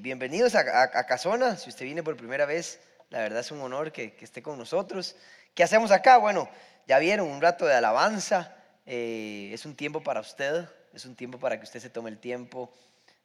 Bienvenidos 0.00 0.56
a, 0.56 1.06
Casona. 1.06 1.56
Si 1.56 1.68
usted 1.70 1.84
viene 1.84 2.02
por 2.02 2.16
primera 2.16 2.46
vez, 2.46 2.80
la 3.10 3.20
verdad 3.20 3.38
es 3.38 3.52
un 3.52 3.60
honor 3.60 3.92
que, 3.92 4.16
esté 4.20 4.42
con 4.42 4.58
nosotros. 4.58 5.14
¿Qué 5.54 5.62
hacemos 5.62 5.92
acá? 5.92 6.16
Bueno, 6.16 6.50
ya 6.88 6.98
vieron 6.98 7.28
un 7.28 7.40
rato 7.40 7.64
de 7.64 7.74
alabanza. 7.74 8.56
Eh, 8.86 9.50
es 9.52 9.64
un 9.66 9.76
tiempo 9.76 10.02
para 10.02 10.18
usted. 10.18 10.68
Es 10.92 11.04
un 11.04 11.14
tiempo 11.14 11.38
para 11.38 11.58
que 11.58 11.62
usted 11.62 11.78
se 11.78 11.90
tome 11.90 12.10
el 12.10 12.18
tiempo. 12.18 12.74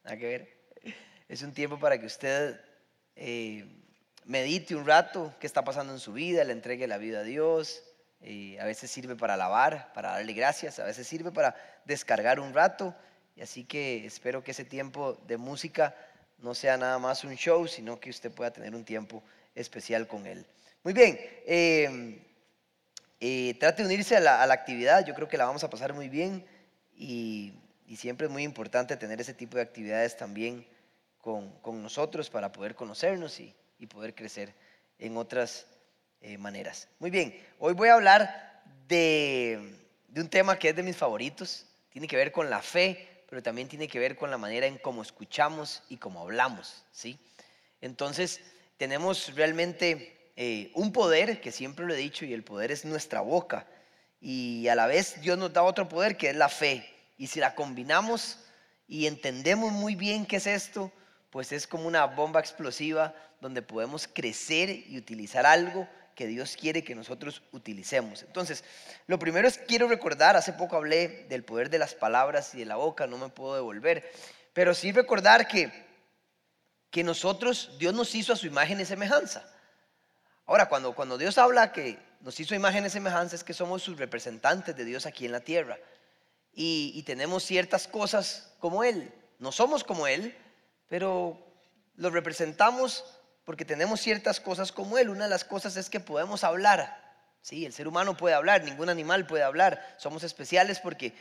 Nada 0.04 0.16
que 0.16 0.28
ver. 0.28 0.96
Es 1.28 1.42
un 1.42 1.54
tiempo 1.54 1.80
para 1.80 2.00
que 2.00 2.06
usted 2.06 2.62
eh, 3.16 3.66
medite 4.26 4.76
un 4.76 4.86
rato 4.86 5.34
qué 5.40 5.48
está 5.48 5.64
pasando 5.64 5.92
en 5.92 6.00
su 6.00 6.14
vida, 6.14 6.44
le 6.44 6.54
entregue 6.54 6.86
la 6.86 7.00
vida 7.00 7.22
a 7.22 7.24
Dios. 7.24 7.82
Eh, 8.22 8.60
a 8.60 8.66
veces 8.66 8.92
sirve 8.92 9.16
para 9.16 9.34
alabar, 9.34 9.92
para 9.94 10.12
darle 10.12 10.34
gracias. 10.34 10.78
A 10.78 10.84
veces 10.84 11.08
sirve 11.08 11.32
para 11.32 11.56
descargar 11.86 12.40
un 12.40 12.54
rato. 12.54 12.96
Y 13.36 13.42
así 13.42 13.64
que 13.64 14.06
espero 14.06 14.44
que 14.44 14.52
ese 14.52 14.66
tiempo 14.66 15.14
de 15.26 15.38
música 15.38 15.96
no 16.44 16.54
sea 16.54 16.76
nada 16.76 17.00
más 17.00 17.24
un 17.24 17.36
show, 17.36 17.66
sino 17.68 18.00
que 18.00 18.10
usted 18.10 18.30
pueda 18.30 18.52
tener 18.52 18.76
un 18.76 18.84
tiempo 18.84 19.24
especial 19.56 20.08
con 20.08 20.28
él. 20.28 20.46
Muy 20.84 20.94
bien, 20.94 21.18
eh, 21.48 22.22
eh, 23.22 23.56
trate 23.58 23.82
de 23.82 23.88
unirse 23.88 24.18
a 24.18 24.20
la, 24.20 24.44
actividad, 24.52 25.06
yo 25.06 25.16
creo 25.16 25.30
que 25.30 25.38
la 25.38 25.46
vamos 25.46 25.64
a 25.64 25.70
pasar 25.70 25.94
muy 25.94 26.10
bien 26.10 26.46
y, 26.96 27.54
siempre 27.96 28.26
es 28.26 28.34
muy 28.34 28.42
importante 28.42 28.98
tener 28.98 29.22
ese 29.22 29.36
tipo 29.36 29.56
de 29.56 29.64
actividades 29.64 30.18
también 30.18 30.66
con, 31.20 31.54
nosotros 31.82 32.30
para 32.32 32.52
poder 32.52 32.76
conocernos 32.76 33.40
y, 33.40 33.56
poder 33.88 34.16
crecer 34.16 34.54
en 35.00 35.18
otras 35.18 35.68
eh, 36.22 36.38
maneras. 36.38 36.88
Muy 37.00 37.12
bien, 37.12 37.38
hoy 37.60 37.74
voy 37.74 37.90
a 37.90 37.94
hablar 37.94 38.64
de, 38.88 39.78
de 40.08 40.22
un 40.22 40.30
tema 40.30 40.58
que 40.58 40.70
es 40.70 40.76
de 40.76 40.84
mis 40.84 40.98
favoritos, 40.98 41.68
tiene 41.90 42.08
que 42.08 42.16
ver 42.16 42.32
con 42.32 42.50
la 42.50 42.62
fe, 42.62 43.13
pero 43.30 43.44
también 43.44 43.68
tiene 43.68 43.88
que 43.88 44.00
ver 44.00 44.16
con 44.16 44.32
la 44.32 44.38
manera 44.38 44.68
en 44.68 44.78
cómo 44.78 45.02
escuchamos 45.02 45.84
y 45.90 45.98
cómo 45.98 46.22
hablamos, 46.22 46.84
¿sí? 46.92 47.20
Entonces, 47.82 48.42
tenemos 48.78 49.34
realmente 49.36 50.32
eh, 50.36 50.72
un 50.76 50.92
poder, 50.92 51.42
que 51.42 51.52
siempre 51.52 51.86
lo 51.86 51.94
he 51.94 51.98
dicho, 51.98 52.26
y 52.26 52.34
el 52.34 52.44
poder 52.44 52.72
es 52.72 52.86
nuestra 52.86 53.22
boca. 53.22 53.68
Y 54.22 54.68
a 54.68 54.76
la 54.76 54.88
vez 54.88 55.22
Dios 55.22 55.38
nos 55.38 55.54
da 55.54 55.64
otro 55.64 55.90
poder, 55.90 56.18
que 56.18 56.30
es 56.30 56.36
la 56.36 56.50
fe. 56.50 56.90
Y 57.18 57.28
si 57.28 57.40
la 57.40 57.56
combinamos 57.56 58.40
y 58.88 59.08
entendemos 59.08 59.72
muy 59.72 59.96
bien 59.96 60.26
qué 60.26 60.38
es 60.38 60.48
esto, 60.48 60.92
pues 61.30 61.52
es 61.52 61.68
como 61.68 61.88
una 61.88 62.06
bomba 62.06 62.40
explosiva 62.40 63.14
donde 63.42 63.62
podemos 63.62 64.08
crecer 64.08 64.70
y 64.70 64.98
utilizar 64.98 65.46
algo 65.46 65.88
que 66.16 66.28
Dios 66.28 66.56
quiere 66.60 66.84
que 66.84 66.96
nosotros 66.96 67.42
utilicemos. 67.52 68.24
Entonces, 68.24 68.64
lo 69.08 69.20
primero 69.20 69.48
es, 69.48 69.58
quiero 69.58 69.88
recordar, 69.88 70.36
hace 70.36 70.54
poco 70.54 70.76
hablé 70.76 71.26
del 71.30 71.44
poder 71.44 71.70
de 71.70 71.80
las 71.80 71.96
palabras 71.96 72.54
y 72.56 72.60
de 72.60 72.66
la 72.66 72.76
boca, 72.76 73.08
no 73.08 73.18
me 73.18 73.30
puedo 73.30 73.56
devolver, 73.56 74.12
pero 74.54 74.74
sí 74.74 74.92
recordar 74.92 75.48
que, 75.48 75.72
que 76.90 77.04
nosotros, 77.04 77.76
Dios 77.80 77.94
nos 77.94 78.14
hizo 78.16 78.34
a 78.34 78.36
su 78.36 78.48
imagen 78.48 78.80
y 78.80 78.86
semejanza. 78.86 79.50
Ahora, 80.46 80.68
cuando, 80.68 80.94
cuando 80.94 81.18
Dios 81.18 81.38
habla 81.38 81.72
que 81.72 81.98
nos 82.22 82.40
hizo 82.40 82.56
imagen 82.56 82.86
y 82.86 82.90
semejanza, 82.90 83.36
es 83.36 83.44
que 83.44 83.54
somos 83.54 83.82
sus 83.82 83.98
representantes 83.98 84.76
de 84.76 84.86
Dios 84.86 85.06
aquí 85.06 85.26
en 85.26 85.32
la 85.32 85.42
tierra. 85.42 85.78
Y, 86.54 86.92
y 86.96 87.04
tenemos 87.04 87.44
ciertas 87.44 87.88
cosas 87.88 88.54
como 88.60 88.84
Él. 88.84 89.12
No 89.40 89.52
somos 89.52 89.84
como 89.84 90.08
Él, 90.08 90.36
pero 90.88 91.38
lo 91.96 92.10
representamos 92.10 93.06
porque 93.46 93.66
tenemos 93.66 94.00
ciertas 94.00 94.40
cosas 94.40 94.72
como 94.72 94.98
Él. 94.98 95.10
Una 95.10 95.26
de 95.26 95.30
las 95.30 95.44
cosas 95.44 95.76
es 95.78 95.90
que 95.90 96.00
podemos 96.00 96.44
hablar. 96.44 97.02
Sí, 97.42 97.66
el 97.66 97.74
ser 97.74 97.88
humano 97.88 98.16
puede 98.16 98.36
hablar, 98.36 98.64
ningún 98.64 98.90
animal 98.90 99.28
puede 99.28 99.44
hablar. 99.44 99.96
Somos 99.98 100.24
especiales 100.24 100.80
porque 100.80 101.14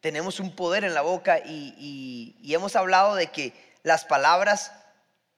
tenemos 0.00 0.40
un 0.40 0.54
poder 0.54 0.84
en 0.84 0.94
la 0.94 1.00
boca 1.00 1.38
y, 1.38 2.36
hemos 2.46 2.76
hablado 2.76 3.14
de 3.14 3.28
que 3.28 3.54
las 3.82 4.04
palabras 4.04 4.72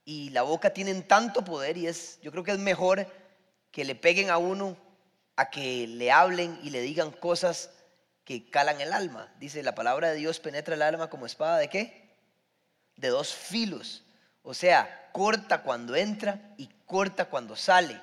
y 0.04 0.30
la 0.30 0.42
boca 0.42 0.70
tienen 0.70 1.06
tanto 1.06 1.44
poder 1.44 1.76
y 1.76 1.86
es, 1.86 2.18
yo 2.20 2.32
creo 2.32 2.42
que 2.42 2.50
es 2.50 2.58
mejor 2.58 3.06
que 3.70 3.84
le 3.84 3.94
peguen 3.94 4.30
a 4.30 4.38
uno 4.38 4.76
a 5.36 5.50
que 5.50 5.86
le 5.86 6.10
hablen 6.10 6.58
y 6.62 6.70
le 6.70 6.80
digan 6.80 7.10
cosas 7.10 7.70
que 8.24 8.48
calan 8.48 8.80
el 8.80 8.92
alma. 8.92 9.32
Dice, 9.38 9.62
la 9.62 9.74
palabra 9.74 10.10
de 10.10 10.16
Dios 10.16 10.40
penetra 10.40 10.74
el 10.74 10.82
alma 10.82 11.10
como 11.10 11.26
espada 11.26 11.58
de 11.58 11.68
qué? 11.68 12.16
De 12.96 13.08
dos 13.08 13.34
filos. 13.34 14.03
O 14.44 14.52
sea, 14.52 15.08
corta 15.10 15.62
cuando 15.62 15.96
entra 15.96 16.38
y 16.58 16.68
corta 16.86 17.24
cuando 17.24 17.56
sale. 17.56 18.00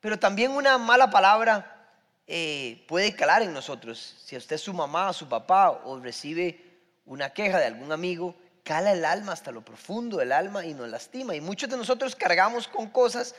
Pero 0.00 0.18
también 0.18 0.50
una 0.50 0.78
mala 0.78 1.10
palabra 1.10 1.90
eh, 2.26 2.84
puede 2.88 3.14
calar 3.14 3.42
en 3.42 3.52
nosotros. 3.52 4.16
Si 4.24 4.34
usted 4.34 4.56
es 4.56 4.62
su 4.62 4.72
mamá, 4.72 5.12
su 5.12 5.28
papá 5.28 5.70
o 5.70 6.00
recibe 6.00 6.80
una 7.04 7.30
queja 7.30 7.58
de 7.58 7.66
algún 7.66 7.92
amigo, 7.92 8.34
cala 8.64 8.92
el 8.92 9.04
alma 9.04 9.32
hasta 9.32 9.52
lo 9.52 9.62
profundo 9.62 10.16
del 10.16 10.32
alma 10.32 10.64
y 10.64 10.72
nos 10.72 10.88
lastima. 10.88 11.34
Y 11.34 11.42
muchos 11.42 11.68
de 11.68 11.76
nosotros 11.76 12.16
cargamos 12.16 12.66
con 12.68 12.88
cosas 12.88 13.34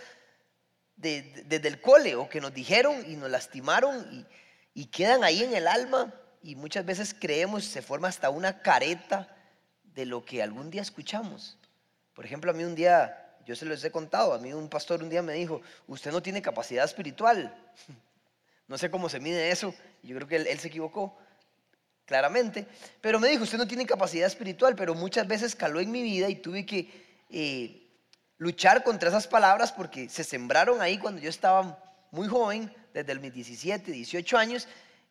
desde 0.95 1.67
el 1.67 1.81
cole 1.81 2.15
o 2.15 2.29
que 2.29 2.39
nos 2.39 2.53
dijeron 2.53 3.03
y 3.07 3.15
nos 3.15 3.31
lastimaron 3.31 4.07
y, 4.13 4.79
y 4.79 4.85
quedan 4.85 5.23
ahí 5.23 5.43
en 5.43 5.55
el 5.55 5.67
alma 5.67 6.13
y 6.43 6.55
muchas 6.55 6.85
veces 6.85 7.15
creemos, 7.19 7.65
se 7.65 7.81
forma 7.81 8.09
hasta 8.09 8.29
una 8.29 8.61
careta 8.61 9.35
de 9.83 10.05
lo 10.05 10.23
que 10.23 10.43
algún 10.43 10.69
día 10.69 10.83
escuchamos. 10.83 11.57
Por 12.13 12.25
ejemplo, 12.25 12.51
a 12.51 12.53
mí 12.53 12.63
un 12.63 12.75
día, 12.75 13.35
yo 13.45 13.55
se 13.55 13.65
los 13.65 13.83
he 13.83 13.91
contado, 13.91 14.33
a 14.33 14.39
mí 14.39 14.53
un 14.53 14.69
pastor 14.69 15.01
un 15.01 15.09
día 15.09 15.21
me 15.21 15.33
dijo, 15.33 15.61
usted 15.87 16.11
no 16.11 16.21
tiene 16.21 16.41
capacidad 16.41 16.85
espiritual. 16.85 17.55
No 18.65 18.77
sé 18.77 18.89
cómo 18.89 19.09
se 19.09 19.19
mide 19.19 19.51
eso, 19.51 19.75
yo 20.01 20.15
creo 20.15 20.27
que 20.27 20.37
él, 20.37 20.59
se 20.59 20.69
equivocó, 20.69 21.17
claramente, 22.05 22.65
pero 23.01 23.19
me 23.19 23.27
dijo, 23.27 23.43
usted 23.43 23.57
no 23.57 23.67
tiene 23.67 23.85
capacidad 23.85 24.25
espiritual, 24.25 24.73
pero 24.73 24.95
muchas 24.95 25.27
veces 25.27 25.53
caló 25.53 25.81
en 25.81 25.91
mi 25.91 26.01
vida 26.01 26.29
y 26.29 26.37
tuve 26.37 26.65
que 26.65 26.89
eh, 27.29 27.85
luchar 28.37 28.83
contra 28.85 29.09
esas 29.09 29.27
palabras 29.27 29.73
porque 29.73 30.07
se 30.07 30.23
sembraron 30.23 30.81
ahí 30.81 30.97
cuando 30.97 31.21
yo 31.21 31.29
estaba 31.29 31.77
muy 32.11 32.27
joven, 32.29 32.73
desde 32.93 33.15
mis 33.19 33.33
17, 33.33 33.91
18 33.91 34.37
años, 34.37 34.67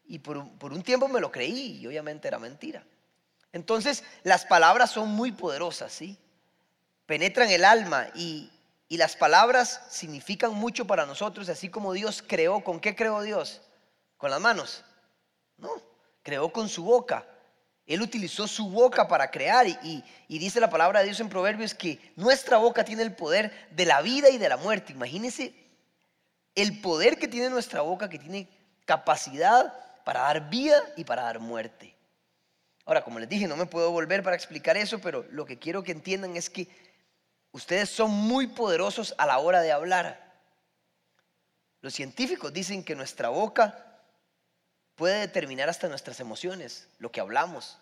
y 0.06 0.18
por, 0.18 0.48
por 0.58 0.72
un 0.72 0.82
tiempo 0.82 1.06
me 1.06 1.20
lo 1.20 1.30
creí 1.30 1.78
y 1.78 1.86
obviamente 1.86 2.28
era 2.28 2.38
mentira. 2.38 2.84
Entonces, 3.52 4.02
las 4.22 4.46
palabras 4.46 4.90
son 4.90 5.10
muy 5.10 5.30
poderosas, 5.30 5.92
¿sí? 5.92 6.18
Penetran 7.06 7.50
el 7.50 7.64
alma 7.64 8.08
y, 8.14 8.50
las 8.88 9.16
palabras 9.16 9.80
significan 9.88 10.52
mucho 10.52 10.86
para 10.86 11.06
nosotros, 11.06 11.48
así 11.48 11.70
como 11.70 11.94
Dios 11.94 12.22
creó. 12.26 12.62
¿Con 12.62 12.78
qué 12.78 12.94
creó 12.94 13.22
Dios? 13.22 13.62
¿Con 14.18 14.30
las 14.30 14.38
manos? 14.38 14.84
No, 15.56 15.70
creó 16.22 16.52
con 16.52 16.68
su 16.68 16.84
boca. 16.84 17.26
Él 17.86 18.02
utilizó 18.02 18.46
su 18.46 18.68
boca 18.68 19.08
para 19.08 19.30
crear 19.30 19.66
y, 19.66 20.04
y, 20.28 20.38
dice 20.38 20.60
la 20.60 20.68
palabra 20.68 21.00
de 21.00 21.06
Dios 21.06 21.20
en 21.20 21.30
Proverbios 21.30 21.74
que 21.74 22.12
nuestra 22.16 22.58
boca 22.58 22.84
tiene 22.84 23.02
el 23.02 23.14
poder 23.14 23.50
de 23.70 23.86
la 23.86 24.02
vida 24.02 24.28
y 24.28 24.36
de 24.36 24.50
la 24.50 24.58
muerte. 24.58 24.92
Imagínense 24.92 25.54
el 26.54 26.82
poder 26.82 27.18
que 27.18 27.28
tiene 27.28 27.48
nuestra 27.48 27.80
boca, 27.80 28.10
que 28.10 28.18
tiene 28.18 28.46
capacidad 28.84 29.72
para 30.04 30.20
dar 30.20 30.50
vida 30.50 30.80
y 30.96 31.04
para 31.04 31.22
dar 31.22 31.40
muerte. 31.40 31.96
Ahora, 32.84 33.02
como 33.02 33.18
les 33.18 33.28
dije, 33.28 33.46
no 33.46 33.56
me 33.56 33.66
puedo 33.66 33.90
volver 33.90 34.22
para 34.22 34.36
explicar 34.36 34.76
eso, 34.76 35.00
pero 35.00 35.24
lo 35.30 35.44
que 35.44 35.58
quiero 35.58 35.82
que 35.82 35.92
entiendan 35.92 36.36
es 36.36 36.50
que 36.50 36.68
Ustedes 37.52 37.90
son 37.90 38.10
muy 38.10 38.46
poderosos 38.46 39.14
a 39.18 39.26
la 39.26 39.38
hora 39.38 39.60
de 39.60 39.72
hablar. 39.72 40.32
Los 41.82 41.92
científicos 41.94 42.52
dicen 42.52 42.82
que 42.82 42.96
nuestra 42.96 43.28
boca 43.28 44.00
puede 44.94 45.20
determinar 45.20 45.68
hasta 45.68 45.88
nuestras 45.88 46.18
emociones, 46.20 46.88
lo 46.98 47.12
que 47.12 47.20
hablamos. 47.20 47.78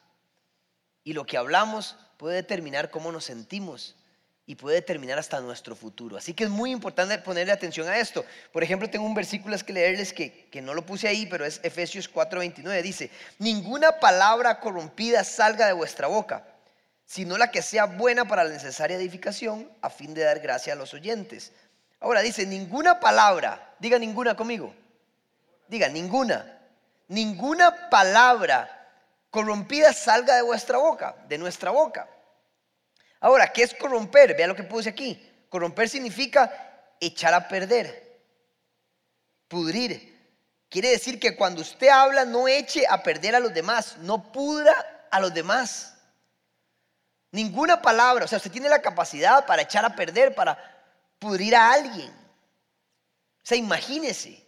Y 1.04 1.12
lo 1.12 1.24
que 1.24 1.36
hablamos 1.36 1.96
puede 2.16 2.36
determinar 2.36 2.90
cómo 2.90 3.12
nos 3.12 3.24
sentimos 3.24 3.94
y 4.44 4.56
puede 4.56 4.76
determinar 4.76 5.18
hasta 5.18 5.40
nuestro 5.40 5.76
futuro. 5.76 6.16
Así 6.16 6.34
que 6.34 6.44
es 6.44 6.50
muy 6.50 6.72
importante 6.72 7.16
ponerle 7.18 7.52
atención 7.52 7.88
a 7.88 7.98
esto. 7.98 8.24
Por 8.52 8.64
ejemplo, 8.64 8.90
tengo 8.90 9.06
un 9.06 9.14
versículo 9.14 9.56
que 9.64 9.72
leerles 9.72 10.12
que, 10.12 10.48
que 10.50 10.60
no 10.60 10.74
lo 10.74 10.84
puse 10.84 11.06
ahí, 11.06 11.26
pero 11.26 11.44
es 11.44 11.60
Efesios 11.62 12.12
4:29. 12.12 12.82
Dice, 12.82 13.10
ninguna 13.38 14.00
palabra 14.00 14.58
corrompida 14.58 15.22
salga 15.22 15.66
de 15.68 15.74
vuestra 15.74 16.08
boca 16.08 16.49
sino 17.10 17.36
la 17.36 17.50
que 17.50 17.60
sea 17.60 17.86
buena 17.86 18.24
para 18.24 18.44
la 18.44 18.50
necesaria 18.50 18.96
edificación 18.96 19.68
a 19.82 19.90
fin 19.90 20.14
de 20.14 20.22
dar 20.22 20.38
gracia 20.38 20.74
a 20.74 20.76
los 20.76 20.94
oyentes. 20.94 21.50
Ahora 21.98 22.20
dice, 22.20 22.46
ninguna 22.46 23.00
palabra, 23.00 23.74
diga 23.80 23.98
ninguna 23.98 24.36
conmigo, 24.36 24.72
diga 25.66 25.88
ninguna, 25.88 26.60
ninguna 27.08 27.90
palabra 27.90 28.92
corrompida 29.28 29.92
salga 29.92 30.36
de 30.36 30.42
vuestra 30.42 30.78
boca, 30.78 31.16
de 31.26 31.36
nuestra 31.36 31.72
boca. 31.72 32.08
Ahora, 33.18 33.52
¿qué 33.52 33.64
es 33.64 33.74
corromper? 33.74 34.36
Vea 34.36 34.46
lo 34.46 34.54
que 34.54 34.62
puse 34.62 34.90
aquí. 34.90 35.20
Corromper 35.48 35.88
significa 35.88 36.94
echar 37.00 37.34
a 37.34 37.48
perder, 37.48 38.20
pudrir. 39.48 40.16
Quiere 40.68 40.90
decir 40.90 41.18
que 41.18 41.34
cuando 41.34 41.62
usted 41.62 41.88
habla 41.88 42.24
no 42.24 42.46
eche 42.46 42.86
a 42.88 43.02
perder 43.02 43.34
a 43.34 43.40
los 43.40 43.52
demás, 43.52 43.96
no 43.98 44.30
pudra 44.30 45.08
a 45.10 45.18
los 45.18 45.34
demás. 45.34 45.96
Ninguna 47.32 47.80
palabra, 47.80 48.24
o 48.24 48.28
sea, 48.28 48.38
usted 48.38 48.50
tiene 48.50 48.68
la 48.68 48.82
capacidad 48.82 49.46
para 49.46 49.62
echar 49.62 49.84
a 49.84 49.94
perder, 49.94 50.34
para 50.34 50.58
pudrir 51.18 51.54
a 51.54 51.72
alguien. 51.72 52.10
O 52.10 53.46
sea, 53.46 53.56
imagínese, 53.56 54.44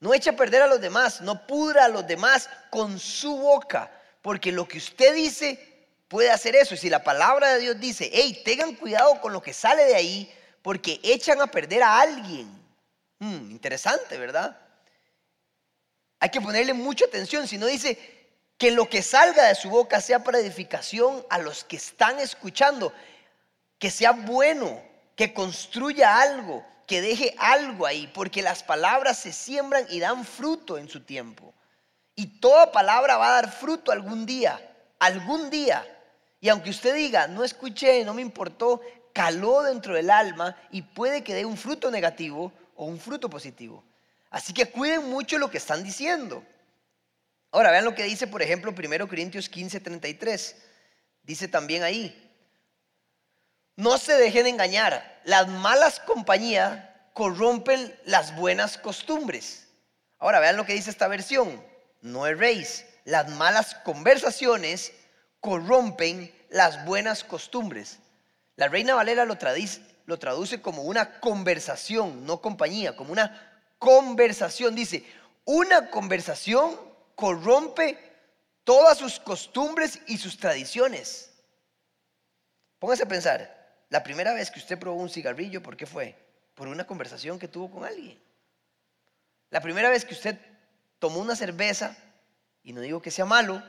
no 0.00 0.12
eche 0.12 0.30
a 0.30 0.36
perder 0.36 0.62
a 0.62 0.66
los 0.66 0.80
demás, 0.80 1.20
no 1.20 1.46
pudra 1.46 1.84
a 1.84 1.88
los 1.88 2.06
demás 2.06 2.48
con 2.70 2.98
su 2.98 3.36
boca, 3.36 3.90
porque 4.20 4.50
lo 4.50 4.66
que 4.66 4.78
usted 4.78 5.14
dice 5.14 5.88
puede 6.08 6.30
hacer 6.30 6.56
eso. 6.56 6.74
Y 6.74 6.78
si 6.78 6.90
la 6.90 7.04
palabra 7.04 7.54
de 7.54 7.60
Dios 7.60 7.80
dice, 7.80 8.10
hey, 8.12 8.42
tengan 8.44 8.74
cuidado 8.74 9.20
con 9.20 9.32
lo 9.32 9.40
que 9.40 9.54
sale 9.54 9.84
de 9.84 9.94
ahí, 9.94 10.34
porque 10.62 11.00
echan 11.02 11.40
a 11.40 11.46
perder 11.46 11.82
a 11.82 12.00
alguien. 12.00 12.48
Hmm, 13.18 13.50
interesante, 13.50 14.18
¿verdad? 14.18 14.58
Hay 16.18 16.30
que 16.30 16.40
ponerle 16.40 16.74
mucha 16.74 17.04
atención, 17.04 17.46
si 17.46 17.58
no 17.58 17.66
dice 17.66 18.23
que 18.58 18.70
lo 18.70 18.88
que 18.88 19.02
salga 19.02 19.44
de 19.44 19.54
su 19.54 19.70
boca 19.70 20.00
sea 20.00 20.22
para 20.22 20.38
edificación 20.38 21.24
a 21.28 21.38
los 21.38 21.64
que 21.64 21.76
están 21.76 22.18
escuchando, 22.18 22.92
que 23.78 23.90
sea 23.90 24.12
bueno, 24.12 24.80
que 25.16 25.34
construya 25.34 26.20
algo, 26.20 26.64
que 26.86 27.00
deje 27.00 27.34
algo 27.38 27.86
ahí, 27.86 28.06
porque 28.14 28.42
las 28.42 28.62
palabras 28.62 29.18
se 29.18 29.32
siembran 29.32 29.86
y 29.88 30.00
dan 30.00 30.24
fruto 30.24 30.78
en 30.78 30.88
su 30.88 31.00
tiempo. 31.00 31.52
Y 32.14 32.38
toda 32.38 32.72
palabra 32.72 33.16
va 33.16 33.28
a 33.28 33.42
dar 33.42 33.50
fruto 33.52 33.90
algún 33.90 34.24
día, 34.26 34.60
algún 34.98 35.50
día. 35.50 35.84
Y 36.40 36.48
aunque 36.48 36.70
usted 36.70 36.94
diga, 36.94 37.26
no 37.26 37.42
escuché, 37.42 38.04
no 38.04 38.14
me 38.14 38.22
importó, 38.22 38.80
caló 39.12 39.62
dentro 39.62 39.94
del 39.94 40.10
alma 40.10 40.56
y 40.70 40.82
puede 40.82 41.24
que 41.24 41.34
dé 41.34 41.44
un 41.44 41.56
fruto 41.56 41.90
negativo 41.90 42.52
o 42.76 42.84
un 42.84 43.00
fruto 43.00 43.28
positivo. 43.28 43.82
Así 44.30 44.52
que 44.52 44.66
cuiden 44.66 45.08
mucho 45.08 45.38
lo 45.38 45.50
que 45.50 45.58
están 45.58 45.82
diciendo. 45.82 46.44
Ahora 47.54 47.70
vean 47.70 47.84
lo 47.84 47.94
que 47.94 48.02
dice, 48.02 48.26
por 48.26 48.42
ejemplo, 48.42 48.74
1 48.76 49.06
Corintios 49.06 49.48
15, 49.48 49.78
33. 49.78 50.56
Dice 51.22 51.46
también 51.46 51.84
ahí, 51.84 52.20
no 53.76 53.96
se 53.96 54.14
dejen 54.14 54.48
engañar, 54.48 55.20
las 55.24 55.46
malas 55.46 56.00
compañías 56.00 56.84
corrompen 57.12 57.96
las 58.06 58.34
buenas 58.34 58.76
costumbres. 58.76 59.68
Ahora 60.18 60.40
vean 60.40 60.56
lo 60.56 60.66
que 60.66 60.74
dice 60.74 60.90
esta 60.90 61.06
versión 61.06 61.64
no 62.00 62.26
erréis. 62.26 62.86
Las 63.04 63.30
malas 63.30 63.76
conversaciones 63.84 64.92
corrompen 65.38 66.34
las 66.50 66.84
buenas 66.84 67.22
costumbres. 67.22 68.00
La 68.56 68.66
Reina 68.66 68.96
Valera 68.96 69.24
lo 69.26 69.38
traduce, 69.38 69.80
lo 70.06 70.18
traduce 70.18 70.60
como 70.60 70.82
una 70.82 71.20
conversación, 71.20 72.26
no 72.26 72.40
compañía, 72.40 72.96
como 72.96 73.12
una 73.12 73.62
conversación. 73.78 74.74
Dice, 74.74 75.04
una 75.44 75.88
conversación 75.88 76.93
corrompe 77.14 77.98
todas 78.64 78.98
sus 78.98 79.20
costumbres 79.20 80.00
y 80.06 80.18
sus 80.18 80.38
tradiciones. 80.38 81.30
Póngase 82.78 83.04
a 83.04 83.08
pensar, 83.08 83.84
la 83.90 84.02
primera 84.02 84.34
vez 84.34 84.50
que 84.50 84.58
usted 84.58 84.78
probó 84.78 85.00
un 85.00 85.10
cigarrillo, 85.10 85.62
¿por 85.62 85.76
qué 85.76 85.86
fue? 85.86 86.16
Por 86.54 86.68
una 86.68 86.86
conversación 86.86 87.38
que 87.38 87.48
tuvo 87.48 87.70
con 87.70 87.84
alguien. 87.84 88.20
La 89.50 89.60
primera 89.60 89.88
vez 89.90 90.04
que 90.04 90.14
usted 90.14 90.38
tomó 90.98 91.20
una 91.20 91.36
cerveza, 91.36 91.96
y 92.62 92.72
no 92.72 92.80
digo 92.80 93.00
que 93.00 93.10
sea 93.10 93.24
malo, 93.24 93.62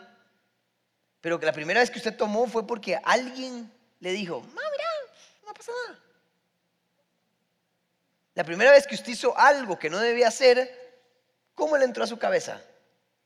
pero 1.22 1.40
que 1.40 1.46
la 1.46 1.54
primera 1.54 1.80
vez 1.80 1.92
que 1.92 2.00
usted 2.00 2.16
tomó 2.16 2.48
fue 2.48 2.66
porque 2.66 3.00
alguien 3.04 3.72
le 4.00 4.12
dijo, 4.12 4.42
no, 4.42 4.62
mira, 4.72 4.86
no 5.46 5.54
pasa 5.54 5.72
nada. 5.88 6.00
La 8.36 8.44
primera 8.44 8.72
vez 8.72 8.86
que 8.86 8.96
usted 8.96 9.14
hizo 9.14 9.38
algo 9.38 9.80
que 9.80 9.90
no 9.90 10.00
debía 10.00 10.28
hacer, 10.28 10.70
¿cómo 11.54 11.78
le 11.78 11.86
entró 11.86 12.04
a 12.04 12.08
su 12.08 12.20
cabeza? 12.20 12.62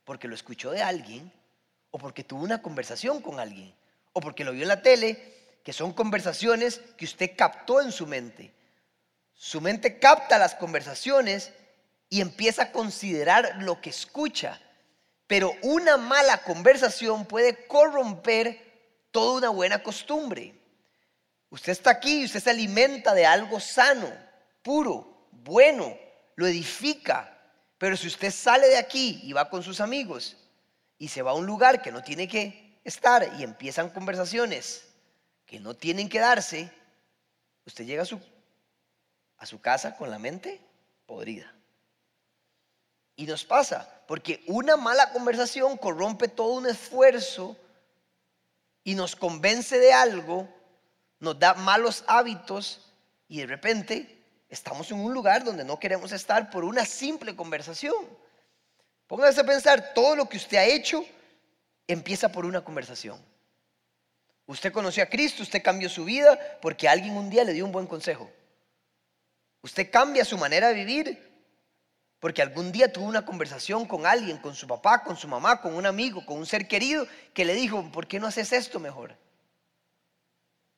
Porque 0.10 0.28
lo 0.28 0.34
escuchó 0.34 0.72
de 0.72 0.82
alguien, 0.82 1.32
o 1.92 2.00
porque 2.00 2.24
tuvo 2.24 2.44
una 2.44 2.64
conversación 2.64 3.22
con 3.22 3.40
alguien, 3.40 3.76
o 4.12 4.20
porque 4.20 4.44
lo 4.44 4.54
vio 4.54 4.64
en 4.64 4.70
la 4.70 4.82
tele, 4.82 5.60
que 5.64 5.72
son 5.72 5.94
conversaciones 5.94 6.82
que 6.98 7.06
usted 7.06 7.36
captó 7.38 7.80
en 7.80 7.92
su 7.92 8.08
mente. 8.08 8.52
Su 9.36 9.62
mente 9.62 10.00
capta 10.00 10.40
las 10.40 10.56
conversaciones 10.56 11.54
y 12.10 12.22
empieza 12.22 12.64
a 12.64 12.72
considerar 12.72 13.58
lo 13.60 13.82
que 13.82 13.92
escucha. 13.92 14.60
Pero 15.28 15.54
una 15.62 15.98
mala 15.98 16.42
conversación 16.42 17.28
puede 17.28 17.68
corromper 17.68 19.08
toda 19.12 19.38
una 19.38 19.50
buena 19.50 19.84
costumbre. 19.84 20.60
Usted 21.52 21.72
está 21.72 21.92
aquí 21.92 22.22
y 22.22 22.26
usted 22.26 22.40
se 22.40 22.50
alimenta 22.50 23.14
de 23.14 23.28
algo 23.28 23.60
sano, 23.60 24.12
puro, 24.64 25.28
bueno, 25.32 25.96
lo 26.36 26.48
edifica. 26.48 27.39
Pero 27.80 27.96
si 27.96 28.08
usted 28.08 28.30
sale 28.30 28.68
de 28.68 28.78
aquí 28.78 29.22
y 29.24 29.34
va 29.34 29.50
con 29.50 29.64
sus 29.64 29.80
amigos 29.80 30.36
y 31.00 31.08
se 31.08 31.22
va 31.22 31.32
a 31.32 31.36
un 31.36 31.46
lugar 31.46 31.82
que 31.82 31.94
no 31.94 32.04
tiene 32.04 32.28
que 32.28 32.78
estar 32.84 33.28
y 33.40 33.44
empiezan 33.44 33.90
conversaciones 33.90 34.86
que 35.46 35.62
no 35.62 35.74
tienen 35.74 36.10
que 36.10 36.20
darse, 36.20 36.70
usted 37.66 37.86
llega 37.86 38.04
a 38.04 38.06
su, 38.06 38.20
a 39.38 39.46
su 39.46 39.62
casa 39.62 39.96
con 39.96 40.12
la 40.12 40.20
mente 40.20 40.62
podrida. 41.06 41.52
Y 43.16 43.26
nos 43.26 43.46
pasa, 43.46 44.04
porque 44.08 44.44
una 44.48 44.76
mala 44.76 45.12
conversación 45.12 45.78
corrompe 45.78 46.28
todo 46.28 46.54
un 46.54 46.68
esfuerzo 46.68 47.58
y 48.84 48.94
nos 48.94 49.16
convence 49.16 49.80
de 49.80 49.94
algo, 49.94 50.50
nos 51.20 51.40
da 51.40 51.54
malos 51.54 52.04
hábitos 52.08 52.94
y 53.30 53.40
de 53.40 53.48
repente 53.48 54.19
estamos 54.50 54.90
en 54.92 55.00
un 55.00 55.14
lugar 55.14 55.44
donde 55.44 55.64
no 55.64 55.80
queremos 55.80 56.12
estar 56.12 56.50
por 56.50 56.66
una 56.66 56.86
simple 56.86 57.36
conversación. 57.36 57.96
Póngase 59.08 59.42
a 59.42 59.46
pensar, 59.46 59.94
todo 59.94 60.16
lo 60.16 60.28
que 60.28 60.38
usted 60.38 60.58
ha 60.58 60.66
hecho 60.66 61.06
empieza 61.88 62.32
por 62.32 62.46
una 62.46 62.62
conversación. 62.62 63.20
Usted 64.46 64.72
conoció 64.72 65.04
a 65.04 65.08
Cristo, 65.08 65.44
usted 65.44 65.62
cambió 65.62 65.90
su 65.90 66.06
vida 66.06 66.40
porque 66.62 66.90
alguien 66.90 67.16
un 67.16 67.30
día 67.30 67.44
le 67.44 67.54
dio 67.54 67.66
un 67.66 67.72
buen 67.72 67.88
consejo. 67.88 68.30
Usted 69.62 69.92
cambia 69.92 70.26
su 70.26 70.38
manera 70.38 70.70
de 70.70 70.74
vivir 70.74 71.30
porque 72.20 72.42
algún 72.42 72.72
día 72.72 72.92
tuvo 72.92 73.06
una 73.06 73.26
conversación 73.26 73.86
con 73.86 74.06
alguien, 74.06 74.38
con 74.38 74.56
su 74.56 74.68
papá, 74.68 75.04
con 75.04 75.16
su 75.16 75.28
mamá, 75.28 75.62
con 75.62 75.76
un 75.76 75.86
amigo, 75.86 76.26
con 76.26 76.38
un 76.38 76.46
ser 76.46 76.68
querido, 76.68 77.08
que 77.34 77.46
le 77.46 77.54
dijo, 77.54 77.90
¿por 77.92 78.08
qué 78.08 78.20
no 78.20 78.28
haces 78.28 78.52
esto 78.52 78.80
mejor? 78.80 79.16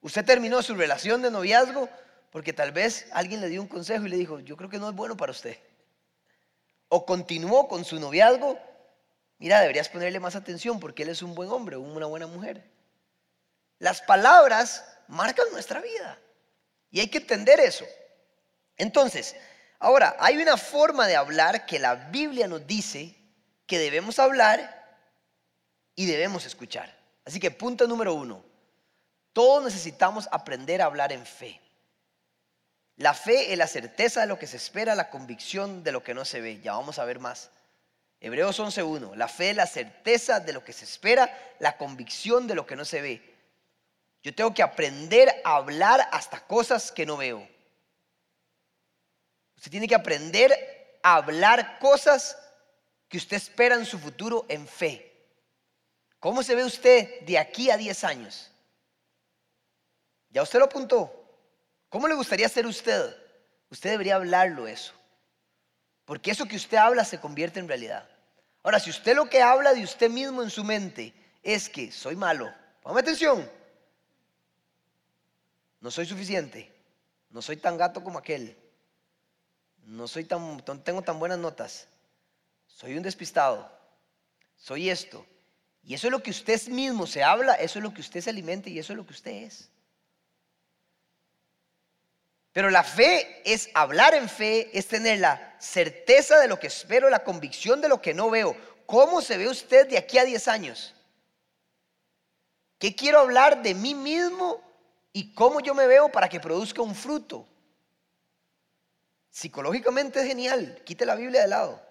Usted 0.01 0.25
terminó 0.25 0.61
su 0.61 0.75
relación 0.75 1.21
de 1.21 1.31
noviazgo 1.31 1.89
porque 2.31 2.53
tal 2.53 2.71
vez 2.71 3.07
alguien 3.11 3.41
le 3.41 3.49
dio 3.49 3.61
un 3.61 3.67
consejo 3.67 4.05
y 4.05 4.09
le 4.09 4.17
dijo, 4.17 4.39
yo 4.39 4.57
creo 4.57 4.69
que 4.69 4.79
no 4.79 4.89
es 4.89 4.95
bueno 4.95 5.15
para 5.15 5.31
usted. 5.31 5.57
O 6.89 7.05
continuó 7.05 7.67
con 7.67 7.85
su 7.85 7.99
noviazgo, 7.99 8.57
mira, 9.37 9.61
deberías 9.61 9.89
ponerle 9.89 10.19
más 10.19 10.35
atención 10.35 10.79
porque 10.79 11.03
él 11.03 11.09
es 11.09 11.21
un 11.21 11.35
buen 11.35 11.49
hombre 11.49 11.77
una 11.77 12.07
buena 12.07 12.27
mujer. 12.27 12.63
Las 13.77 14.01
palabras 14.01 14.83
marcan 15.07 15.45
nuestra 15.51 15.81
vida 15.81 16.19
y 16.89 16.99
hay 16.99 17.07
que 17.07 17.19
entender 17.19 17.59
eso. 17.59 17.85
Entonces, 18.77 19.35
Ahora, 19.81 20.15
hay 20.19 20.37
una 20.37 20.57
forma 20.57 21.07
de 21.07 21.15
hablar 21.15 21.65
que 21.65 21.79
la 21.79 21.95
Biblia 21.95 22.47
nos 22.47 22.67
dice 22.67 23.15
que 23.65 23.79
debemos 23.79 24.19
hablar 24.19 24.99
y 25.95 26.05
debemos 26.05 26.45
escuchar. 26.45 26.95
Así 27.25 27.39
que 27.39 27.49
punto 27.49 27.87
número 27.87 28.13
uno, 28.13 28.45
todos 29.33 29.63
necesitamos 29.63 30.29
aprender 30.31 30.83
a 30.83 30.85
hablar 30.85 31.11
en 31.11 31.25
fe. 31.25 31.59
La 33.01 33.15
fe 33.15 33.51
es 33.51 33.57
la 33.57 33.65
certeza 33.65 34.21
de 34.21 34.27
lo 34.27 34.37
que 34.37 34.45
se 34.45 34.57
espera, 34.57 34.93
la 34.93 35.09
convicción 35.09 35.83
de 35.83 35.91
lo 35.91 36.03
que 36.03 36.13
no 36.13 36.23
se 36.23 36.39
ve. 36.39 36.61
Ya 36.61 36.73
vamos 36.73 36.99
a 36.99 37.05
ver 37.05 37.17
más. 37.17 37.49
Hebreos 38.19 38.59
11.1. 38.59 39.15
La 39.15 39.27
fe 39.27 39.49
es 39.49 39.55
la 39.55 39.65
certeza 39.65 40.39
de 40.39 40.53
lo 40.53 40.63
que 40.63 40.71
se 40.71 40.85
espera, 40.85 41.35
la 41.57 41.77
convicción 41.77 42.45
de 42.45 42.53
lo 42.53 42.67
que 42.67 42.75
no 42.75 42.85
se 42.85 43.01
ve. 43.01 43.35
Yo 44.21 44.35
tengo 44.35 44.53
que 44.53 44.61
aprender 44.61 45.41
a 45.43 45.55
hablar 45.55 46.07
hasta 46.11 46.45
cosas 46.45 46.91
que 46.91 47.07
no 47.07 47.17
veo. 47.17 47.49
Usted 49.55 49.71
tiene 49.71 49.87
que 49.87 49.95
aprender 49.95 50.99
a 51.01 51.15
hablar 51.15 51.79
cosas 51.79 52.37
que 53.09 53.17
usted 53.17 53.37
espera 53.37 53.73
en 53.73 53.87
su 53.87 53.97
futuro 53.97 54.45
en 54.47 54.67
fe. 54.67 55.11
¿Cómo 56.19 56.43
se 56.43 56.53
ve 56.53 56.63
usted 56.63 57.21
de 57.21 57.39
aquí 57.39 57.71
a 57.71 57.77
10 57.77 58.03
años? 58.03 58.51
Ya 60.29 60.43
usted 60.43 60.59
lo 60.59 60.65
apuntó. 60.65 61.20
¿Cómo 61.91 62.07
le 62.07 62.15
gustaría 62.15 62.49
ser 62.49 62.65
usted? 62.65 63.15
Usted 63.69 63.91
debería 63.91 64.15
hablarlo 64.15 64.67
eso. 64.67 64.93
Porque 66.05 66.31
eso 66.31 66.47
que 66.47 66.55
usted 66.55 66.77
habla 66.77 67.05
se 67.05 67.19
convierte 67.19 67.59
en 67.59 67.67
realidad. 67.67 68.09
Ahora, 68.63 68.79
si 68.79 68.89
usted 68.89 69.15
lo 69.15 69.29
que 69.29 69.43
habla 69.43 69.75
de 69.75 69.83
usted 69.83 70.09
mismo 70.09 70.41
en 70.41 70.49
su 70.49 70.63
mente 70.63 71.13
es 71.43 71.69
que 71.69 71.91
soy 71.91 72.15
malo, 72.15 72.51
póngame 72.81 73.01
atención. 73.01 73.47
No 75.79 75.91
soy 75.91 76.07
suficiente. 76.07 76.73
No 77.29 77.43
soy 77.43 77.57
tan 77.57 77.77
gato 77.77 78.03
como 78.03 78.17
aquel 78.17 78.57
no 79.85 80.07
soy 80.07 80.23
tan, 80.25 80.63
tengo 80.83 81.01
tan 81.01 81.19
buenas 81.19 81.39
notas, 81.39 81.87
soy 82.67 82.95
un 82.95 83.03
despistado, 83.03 83.69
soy 84.55 84.89
esto. 84.89 85.25
Y 85.83 85.95
eso 85.95 86.07
es 86.07 86.11
lo 86.11 86.21
que 86.21 86.29
usted 86.29 86.61
mismo 86.67 87.07
se 87.07 87.23
habla, 87.23 87.55
eso 87.55 87.79
es 87.79 87.83
lo 87.83 87.93
que 87.93 88.01
usted 88.01 88.21
se 88.21 88.29
alimenta 88.29 88.69
y 88.69 88.77
eso 88.77 88.93
es 88.93 88.97
lo 88.97 89.05
que 89.05 89.13
usted 89.13 89.31
es. 89.31 89.69
Pero 92.53 92.69
la 92.69 92.83
fe 92.83 93.41
es 93.45 93.69
hablar 93.73 94.13
en 94.13 94.27
fe, 94.27 94.69
es 94.77 94.87
tener 94.87 95.19
la 95.19 95.55
certeza 95.59 96.39
de 96.39 96.47
lo 96.47 96.59
que 96.59 96.67
espero, 96.67 97.09
la 97.09 97.23
convicción 97.23 97.79
de 97.81 97.87
lo 97.87 98.01
que 98.01 98.13
no 98.13 98.29
veo. 98.29 98.55
¿Cómo 98.85 99.21
se 99.21 99.37
ve 99.37 99.47
usted 99.47 99.87
de 99.87 99.97
aquí 99.97 100.17
a 100.17 100.25
10 100.25 100.47
años? 100.49 100.93
¿Qué 102.77 102.95
quiero 102.95 103.19
hablar 103.19 103.61
de 103.61 103.73
mí 103.73 103.95
mismo 103.95 104.61
y 105.13 105.33
cómo 105.33 105.61
yo 105.61 105.73
me 105.73 105.87
veo 105.87 106.11
para 106.11 106.27
que 106.27 106.39
produzca 106.39 106.81
un 106.81 106.95
fruto? 106.95 107.47
Psicológicamente 109.29 110.19
es 110.19 110.27
genial, 110.27 110.81
quite 110.83 111.05
la 111.05 111.15
Biblia 111.15 111.43
de 111.43 111.47
lado. 111.47 111.81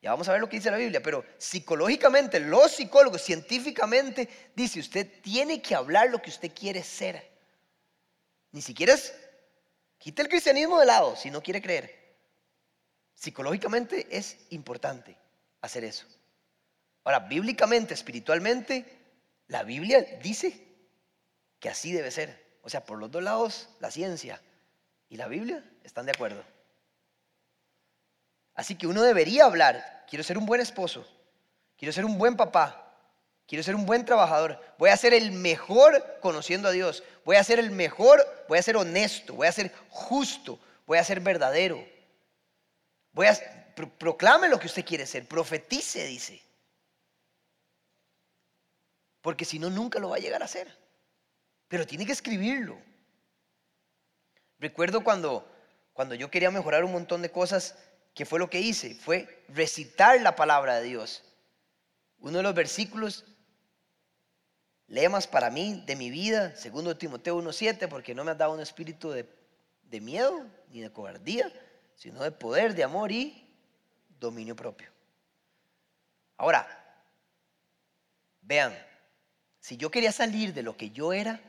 Ya 0.00 0.10
vamos 0.10 0.28
a 0.28 0.32
ver 0.32 0.40
lo 0.40 0.48
que 0.48 0.56
dice 0.56 0.70
la 0.70 0.76
Biblia, 0.76 1.02
pero 1.02 1.24
psicológicamente, 1.36 2.38
los 2.38 2.72
psicólogos, 2.72 3.22
científicamente, 3.22 4.28
dice, 4.54 4.80
usted 4.80 5.20
tiene 5.20 5.60
que 5.60 5.74
hablar 5.74 6.10
lo 6.10 6.22
que 6.22 6.30
usted 6.30 6.52
quiere 6.54 6.82
ser. 6.82 7.30
Ni 8.52 8.62
siquiera 8.62 8.94
es, 8.94 9.14
quite 9.98 10.22
el 10.22 10.28
cristianismo 10.28 10.78
de 10.78 10.86
lado 10.86 11.16
si 11.16 11.30
no 11.30 11.42
quiere 11.42 11.62
creer. 11.62 12.04
Psicológicamente 13.14 14.06
es 14.10 14.38
importante 14.50 15.16
hacer 15.60 15.84
eso. 15.84 16.06
Ahora, 17.04 17.20
bíblicamente, 17.20 17.94
espiritualmente, 17.94 18.84
la 19.48 19.62
Biblia 19.62 20.02
dice 20.22 20.66
que 21.60 21.68
así 21.68 21.92
debe 21.92 22.10
ser. 22.10 22.58
O 22.62 22.70
sea, 22.70 22.84
por 22.84 22.98
los 22.98 23.10
dos 23.10 23.22
lados, 23.22 23.68
la 23.80 23.90
ciencia 23.90 24.40
y 25.08 25.16
la 25.16 25.28
Biblia 25.28 25.64
están 25.82 26.06
de 26.06 26.12
acuerdo. 26.12 26.42
Así 28.54 28.76
que 28.76 28.86
uno 28.86 29.02
debería 29.02 29.44
hablar, 29.44 30.04
quiero 30.08 30.22
ser 30.22 30.38
un 30.38 30.46
buen 30.46 30.60
esposo, 30.60 31.06
quiero 31.76 31.92
ser 31.92 32.04
un 32.04 32.18
buen 32.18 32.36
papá, 32.36 32.94
quiero 33.46 33.62
ser 33.62 33.74
un 33.74 33.84
buen 33.84 34.04
trabajador, 34.04 34.60
voy 34.78 34.90
a 34.90 34.96
ser 34.96 35.12
el 35.12 35.32
mejor 35.32 36.18
conociendo 36.20 36.68
a 36.68 36.72
Dios, 36.72 37.02
voy 37.24 37.36
a 37.36 37.44
ser 37.44 37.58
el 37.58 37.70
mejor, 37.70 38.24
voy 38.48 38.58
a 38.58 38.62
ser 38.62 38.76
honesto, 38.76 39.34
voy 39.34 39.46
a 39.46 39.52
ser 39.52 39.72
justo, 39.88 40.58
voy 40.86 40.98
a 40.98 41.04
ser 41.04 41.20
verdadero. 41.20 41.84
Voy 43.12 43.26
proclame 43.98 44.48
lo 44.48 44.58
que 44.58 44.66
usted 44.66 44.84
quiere 44.84 45.06
ser, 45.06 45.26
profetice, 45.26 46.04
dice. 46.06 46.40
Porque 49.20 49.44
si 49.44 49.58
no 49.58 49.70
nunca 49.70 49.98
lo 49.98 50.10
va 50.10 50.16
a 50.16 50.20
llegar 50.20 50.42
a 50.42 50.44
hacer. 50.44 50.76
Pero 51.68 51.86
tiene 51.86 52.06
que 52.06 52.12
escribirlo. 52.12 52.78
Recuerdo 54.58 55.02
cuando 55.02 55.50
cuando 55.94 56.16
yo 56.16 56.30
quería 56.30 56.50
mejorar 56.50 56.84
un 56.84 56.92
montón 56.92 57.22
de 57.22 57.30
cosas, 57.30 57.76
¿qué 58.14 58.26
fue 58.26 58.40
lo 58.40 58.50
que 58.50 58.60
hice? 58.60 58.96
Fue 58.96 59.44
recitar 59.48 60.20
la 60.20 60.34
palabra 60.34 60.76
de 60.76 60.82
Dios. 60.82 61.22
Uno 62.18 62.38
de 62.38 62.42
los 62.42 62.54
versículos, 62.54 63.24
lemas 64.88 65.26
para 65.26 65.50
mí 65.50 65.82
de 65.86 65.96
mi 65.96 66.10
vida, 66.10 66.54
segundo 66.56 66.96
Timoteo 66.96 67.40
1.7, 67.40 67.88
porque 67.88 68.14
no 68.14 68.24
me 68.24 68.32
ha 68.32 68.34
dado 68.34 68.52
un 68.52 68.60
espíritu 68.60 69.10
de, 69.10 69.28
de 69.84 70.00
miedo 70.00 70.46
ni 70.70 70.80
de 70.80 70.92
cobardía, 70.92 71.50
sino 71.96 72.22
de 72.22 72.30
poder, 72.30 72.74
de 72.74 72.84
amor 72.84 73.12
y 73.12 73.48
dominio 74.20 74.56
propio. 74.56 74.88
Ahora, 76.36 76.66
vean, 78.42 78.76
si 79.60 79.76
yo 79.76 79.90
quería 79.90 80.12
salir 80.12 80.52
de 80.52 80.62
lo 80.62 80.76
que 80.76 80.90
yo 80.90 81.12
era, 81.12 81.40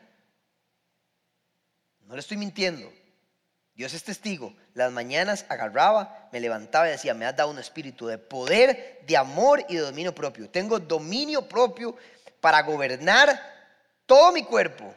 no 2.02 2.14
le 2.14 2.20
estoy 2.20 2.38
mintiendo, 2.38 2.92
Dios 3.76 3.94
es 3.94 4.04
testigo. 4.04 4.56
Las 4.74 4.92
mañanas 4.92 5.46
agarraba, 5.50 6.30
me 6.32 6.40
levantaba 6.40 6.88
y 6.88 6.92
decía, 6.92 7.14
me 7.14 7.26
has 7.26 7.36
dado 7.36 7.50
un 7.50 7.60
espíritu 7.60 8.08
de 8.08 8.18
poder, 8.18 9.02
de 9.06 9.18
amor 9.18 9.66
y 9.68 9.76
de 9.76 9.82
dominio 9.82 10.16
propio. 10.16 10.50
Tengo 10.50 10.80
dominio 10.80 11.48
propio 11.48 11.98
para 12.46 12.62
gobernar 12.62 13.42
todo 14.06 14.32
mi 14.32 14.44
cuerpo. 14.44 14.94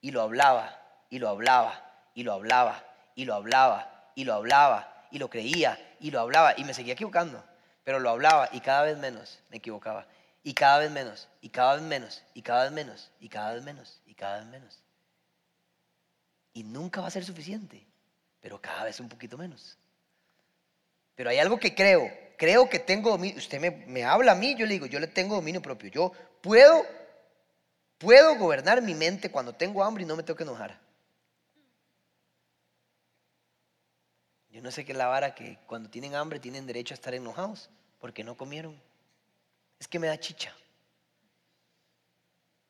Y 0.00 0.12
lo 0.12 0.22
hablaba, 0.22 0.80
y 1.10 1.18
lo 1.18 1.28
hablaba, 1.28 1.82
y 2.14 2.22
lo 2.22 2.32
hablaba, 2.32 2.84
y 3.16 3.24
lo 3.24 3.34
hablaba, 3.34 4.12
y 4.14 4.22
lo 4.22 4.34
hablaba, 4.34 5.08
y 5.10 5.18
lo 5.18 5.28
creía, 5.28 5.96
y 5.98 6.12
lo 6.12 6.20
hablaba, 6.20 6.54
y 6.56 6.62
me 6.62 6.72
seguía 6.72 6.92
equivocando. 6.92 7.44
Pero 7.82 7.98
lo 7.98 8.10
hablaba 8.10 8.48
y 8.52 8.60
cada 8.60 8.82
vez 8.82 8.96
menos 8.98 9.40
me 9.50 9.56
equivocaba. 9.56 10.06
Y 10.44 10.54
cada 10.54 10.78
vez 10.78 10.92
menos, 10.92 11.28
y 11.40 11.48
cada 11.48 11.74
vez 11.74 11.82
menos, 11.82 12.22
y 12.34 12.42
cada 12.42 12.62
vez 12.62 12.72
menos, 12.72 13.10
y 13.18 13.28
cada 13.28 13.54
vez 13.54 13.64
menos, 13.64 14.00
y 14.06 14.14
cada 14.14 14.38
vez 14.38 14.46
menos 14.46 14.84
y 16.54 16.62
nunca 16.62 17.00
va 17.00 17.08
a 17.08 17.10
ser 17.10 17.24
suficiente, 17.24 17.84
pero 18.40 18.60
cada 18.60 18.84
vez 18.84 19.00
un 19.00 19.08
poquito 19.08 19.36
menos. 19.36 19.76
Pero 21.16 21.30
hay 21.30 21.38
algo 21.38 21.58
que 21.58 21.74
creo, 21.74 22.08
creo 22.38 22.68
que 22.70 22.78
tengo 22.78 23.10
dominio, 23.10 23.36
usted 23.38 23.60
me, 23.60 24.04
habla 24.04 24.32
a 24.32 24.36
mí, 24.36 24.54
yo 24.54 24.64
le 24.64 24.74
digo, 24.74 24.86
yo 24.86 25.00
le 25.00 25.08
tengo 25.08 25.34
dominio 25.34 25.60
propio, 25.60 25.90
yo 25.90 26.12
puedo, 26.44 26.86
puedo 27.96 28.36
gobernar 28.36 28.82
mi 28.82 28.94
mente 28.94 29.30
cuando 29.30 29.54
tengo 29.54 29.82
hambre 29.82 30.04
y 30.04 30.06
no 30.06 30.14
me 30.14 30.22
tengo 30.22 30.36
que 30.36 30.44
enojar. 30.44 30.78
Yo 34.50 34.60
no 34.60 34.70
sé 34.70 34.84
qué 34.84 34.92
es 34.92 34.98
la 34.98 35.06
vara 35.06 35.34
que 35.34 35.58
cuando 35.66 35.88
tienen 35.88 36.14
hambre 36.14 36.38
tienen 36.38 36.66
derecho 36.66 36.92
a 36.92 36.96
estar 36.96 37.14
enojados 37.14 37.70
porque 37.98 38.22
no 38.22 38.36
comieron. 38.36 38.78
Es 39.80 39.88
que 39.88 39.98
me 39.98 40.06
da 40.06 40.20
chicha. 40.20 40.54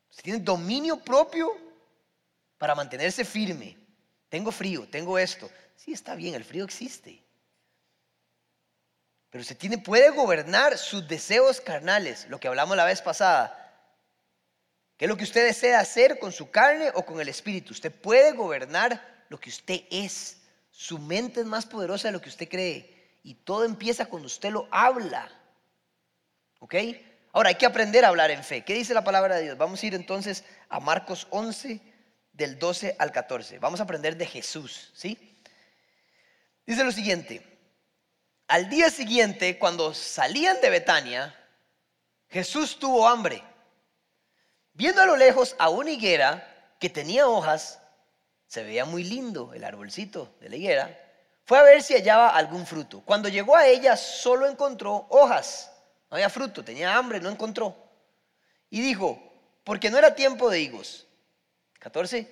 Si 0.08 0.22
tienen 0.22 0.44
dominio 0.44 0.96
propio, 0.96 1.50
para 2.58 2.76
mantenerse 2.76 3.24
firme. 3.24 3.76
Tengo 4.28 4.52
frío, 4.52 4.88
tengo 4.88 5.18
esto. 5.18 5.50
Sí, 5.76 5.92
está 5.92 6.14
bien, 6.14 6.34
el 6.34 6.44
frío 6.44 6.64
existe. 6.64 7.22
Pero 9.30 9.42
usted 9.42 9.58
tiene, 9.58 9.78
puede 9.78 10.10
gobernar 10.10 10.78
sus 10.78 11.06
deseos 11.08 11.60
carnales, 11.60 12.26
lo 12.28 12.38
que 12.38 12.46
hablamos 12.46 12.76
la 12.76 12.84
vez 12.84 13.02
pasada. 13.02 13.63
¿Qué 14.96 15.06
es 15.06 15.08
lo 15.08 15.16
que 15.16 15.24
usted 15.24 15.44
desea 15.44 15.80
hacer 15.80 16.18
con 16.18 16.32
su 16.32 16.50
carne 16.50 16.90
o 16.94 17.04
con 17.04 17.20
el 17.20 17.28
espíritu? 17.28 17.72
Usted 17.72 17.92
puede 17.92 18.32
gobernar 18.32 19.24
lo 19.28 19.40
que 19.40 19.50
usted 19.50 19.82
es. 19.90 20.38
Su 20.70 20.98
mente 20.98 21.40
es 21.40 21.46
más 21.46 21.66
poderosa 21.66 22.08
de 22.08 22.12
lo 22.12 22.20
que 22.20 22.28
usted 22.28 22.48
cree. 22.48 23.18
Y 23.22 23.34
todo 23.34 23.64
empieza 23.64 24.06
cuando 24.06 24.26
usted 24.26 24.50
lo 24.50 24.68
habla. 24.70 25.28
¿Ok? 26.60 26.74
Ahora 27.32 27.48
hay 27.48 27.56
que 27.56 27.66
aprender 27.66 28.04
a 28.04 28.08
hablar 28.08 28.30
en 28.30 28.44
fe. 28.44 28.62
¿Qué 28.64 28.74
dice 28.74 28.94
la 28.94 29.02
palabra 29.02 29.36
de 29.36 29.42
Dios? 29.42 29.58
Vamos 29.58 29.82
a 29.82 29.86
ir 29.86 29.94
entonces 29.94 30.44
a 30.68 30.78
Marcos 30.78 31.26
11, 31.30 31.80
del 32.32 32.58
12 32.58 32.96
al 32.98 33.10
14. 33.10 33.58
Vamos 33.58 33.80
a 33.80 33.84
aprender 33.84 34.16
de 34.16 34.26
Jesús, 34.26 34.92
¿sí? 34.94 35.18
Dice 36.66 36.84
lo 36.84 36.92
siguiente, 36.92 37.42
al 38.46 38.68
día 38.68 38.90
siguiente, 38.90 39.58
cuando 39.58 39.94
salían 39.94 40.60
de 40.60 40.70
Betania, 40.70 41.34
Jesús 42.28 42.78
tuvo 42.78 43.08
hambre. 43.08 43.42
Viendo 44.74 45.02
a 45.02 45.06
lo 45.06 45.16
lejos 45.16 45.54
a 45.58 45.68
una 45.68 45.90
higuera 45.90 46.74
que 46.80 46.90
tenía 46.90 47.28
hojas, 47.28 47.80
se 48.48 48.64
veía 48.64 48.84
muy 48.84 49.04
lindo 49.04 49.54
el 49.54 49.64
arbolcito 49.64 50.34
de 50.40 50.48
la 50.48 50.56
higuera, 50.56 51.00
fue 51.44 51.58
a 51.58 51.62
ver 51.62 51.82
si 51.82 51.94
hallaba 51.94 52.30
algún 52.30 52.66
fruto. 52.66 53.00
Cuando 53.04 53.28
llegó 53.28 53.56
a 53.56 53.66
ella, 53.66 53.96
solo 53.96 54.46
encontró 54.48 55.06
hojas. 55.10 55.70
No 56.10 56.16
había 56.16 56.28
fruto, 56.28 56.64
tenía 56.64 56.96
hambre, 56.96 57.20
no 57.20 57.30
encontró. 57.30 57.76
Y 58.68 58.80
dijo, 58.80 59.22
porque 59.62 59.90
no 59.90 59.98
era 59.98 60.14
tiempo 60.14 60.50
de 60.50 60.60
higos. 60.60 61.06
14. 61.78 62.28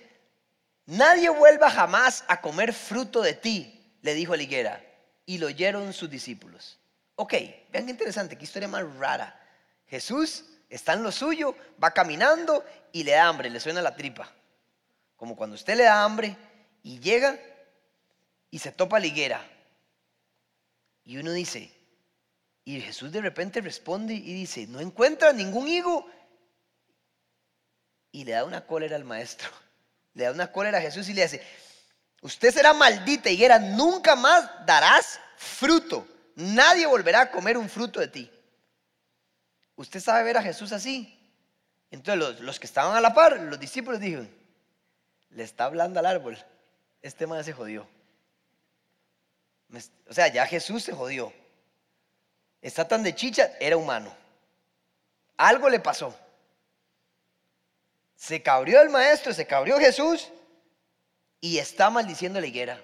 Nadie 0.87 1.29
vuelva 1.29 1.71
jamás 1.71 2.25
a 2.27 2.41
comer 2.41 2.73
fruto 2.73 3.23
de 3.23 3.35
ti, 3.35 3.97
le 4.03 4.15
dijo 4.15 4.35
la 4.35 4.43
higuera. 4.43 4.85
Y 5.27 5.39
lo 5.39 5.47
oyeron 5.47 5.93
sus 5.93 6.11
discípulos. 6.11 6.79
Ok, 7.15 7.35
vean 7.71 7.85
qué 7.85 7.93
interesante, 7.93 8.37
qué 8.37 8.45
historia 8.45 8.67
más 8.67 8.85
rara. 8.97 9.39
Jesús 9.87 10.47
está 10.75 10.95
en 10.95 11.03
lo 11.03 11.13
suyo, 11.13 11.55
va 11.83 11.93
caminando 11.93 12.65
y 12.93 13.05
le 13.05 13.13
da 13.13 13.29
hambre, 13.29 13.51
le 13.51 13.61
suena 13.61 13.83
la 13.83 13.95
tripa. 13.95 14.31
Como 15.17 15.37
cuando 15.37 15.55
usted 15.55 15.77
le 15.77 15.85
da 15.85 16.03
hambre 16.03 16.37
y 16.83 16.99
llega 16.99 17.39
y 18.51 18.59
se 18.59 18.73
topa 18.73 18.99
la 18.99 19.07
higuera. 19.07 19.47
Y 21.05 21.19
uno 21.19 21.33
dice, 21.33 21.71
y 22.65 22.81
Jesús 22.81 23.13
de 23.13 23.21
repente 23.21 23.61
responde 23.61 24.15
y 24.15 24.33
dice, 24.33 24.67
no 24.67 24.81
encuentra 24.81 25.33
ningún 25.33 25.69
higo 25.69 26.07
y 28.11 28.25
le 28.25 28.33
da 28.33 28.45
una 28.45 28.67
cólera 28.67 28.97
al 28.97 29.05
maestro. 29.05 29.51
Le 30.15 30.25
da 30.25 30.33
una 30.33 30.53
cólera 30.53 30.77
a 30.77 30.83
Jesús 30.83 31.09
y 31.09 31.15
le 31.15 31.23
dice, 31.23 31.43
usted 32.21 32.53
será 32.53 32.75
maldita 32.75 33.31
higuera, 33.31 33.59
nunca 33.59 34.15
más 34.15 34.67
darás 34.67 35.19
fruto. 35.39 36.07
Nadie 36.35 36.85
volverá 36.85 37.23
a 37.23 37.31
comer 37.31 37.57
un 37.57 37.67
fruto 37.67 37.99
de 37.99 38.09
ti. 38.09 38.31
Usted 39.77 40.01
sabe 40.01 40.25
ver 40.25 40.37
a 40.37 40.43
Jesús 40.43 40.73
así. 40.73 41.19
Entonces 41.91 42.41
los, 42.41 42.59
que 42.59 42.67
estaban 42.67 42.97
a 42.97 43.01
la 43.01 43.15
par, 43.15 43.39
los 43.39 43.61
discípulos 43.61 44.01
dijeron, 44.01 44.31
le 45.31 45.43
está 45.43 45.65
hablando 45.65 46.01
al 46.01 46.07
árbol. 46.07 46.39
Este 47.03 47.27
man 47.27 47.45
se 47.45 47.53
jodió. 47.53 47.87
O 50.09 50.15
sea, 50.15 50.29
ya 50.29 50.47
Jesús 50.47 50.83
se 50.83 50.93
jodió. 50.93 51.33
Está 52.61 52.87
tan 52.87 53.03
de 53.03 53.15
chicha, 53.15 53.53
era 53.61 53.77
humano. 53.77 54.15
Algo 55.37 55.69
le 55.69 55.81
pasó. 55.81 56.17
Se 58.15 58.43
cabrió 58.43 58.81
el 58.81 58.89
maestro, 58.89 59.35
se 59.35 59.47
cabrió 59.47 59.79
Jesús 59.79 60.31
y 61.41 61.59
está 61.59 61.91
maldiciendo 61.91 62.41
la 62.41 62.47
higuera. 62.47 62.81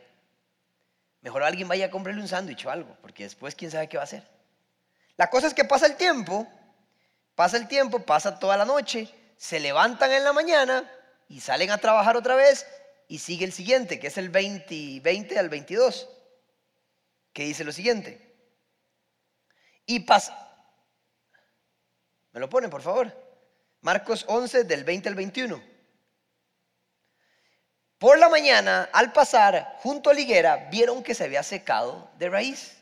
Mejor 1.21 1.43
alguien 1.43 1.69
vaya 1.69 1.87
a 1.87 1.91
comprarle 1.91 2.21
un 2.21 2.29
sándwich 2.29 2.67
o 2.67 2.71
algo, 2.71 2.97
porque 3.01 3.25
después 3.25 3.55
quién 3.55 3.71
sabe 3.71 3.89
qué 3.89 3.97
va 3.97 4.03
a 4.03 4.05
hacer. 4.05 4.23
La 5.17 5.31
cosa 5.31 5.47
es 5.47 5.55
que 5.55 5.65
pasa 5.65 5.87
el 5.87 5.97
tiempo, 5.97 6.47
pasa 7.39 7.57
el 7.57 7.69
tiempo, 7.69 8.01
pasa 8.01 8.41
toda 8.41 8.57
la 8.57 8.65
noche, 8.65 9.09
se 9.37 9.61
levantan 9.61 10.11
en 10.11 10.25
la 10.25 10.33
mañana 10.33 10.91
y 11.29 11.39
salen 11.39 11.71
a 11.71 11.79
trabajar 11.79 12.17
otra 12.17 12.35
vez 12.35 12.67
y 13.07 13.21
sigue 13.21 13.45
el 13.45 13.53
siguiente, 13.53 14.01
que 14.01 14.09
es 14.09 14.19
el 14.19 14.29
20, 14.29 14.99
20 14.99 15.39
al 15.39 15.49
22, 15.49 16.09
que 17.33 17.45
dice 17.45 17.63
lo 17.63 17.71
siguiente. 17.71 18.35
Y 19.87 20.01
pasa, 20.01 20.37
¿me 22.33 22.41
lo 22.41 22.49
ponen 22.49 22.71
por 22.71 22.83
favor? 22.83 23.17
Marcos 23.83 24.25
11 24.27 24.65
del 24.65 24.83
20 24.83 25.09
al 25.09 25.15
21. 25.15 25.63
Por 27.99 28.19
la 28.19 28.29
mañana, 28.29 28.91
al 28.93 29.13
pasar 29.13 29.77
junto 29.79 30.11
a 30.11 30.15
la 30.15 30.21
higuera, 30.21 30.69
vieron 30.73 31.05
que 31.05 31.15
se 31.15 31.23
había 31.23 31.45
secado 31.45 32.11
de 32.19 32.31
raíz. 32.31 32.79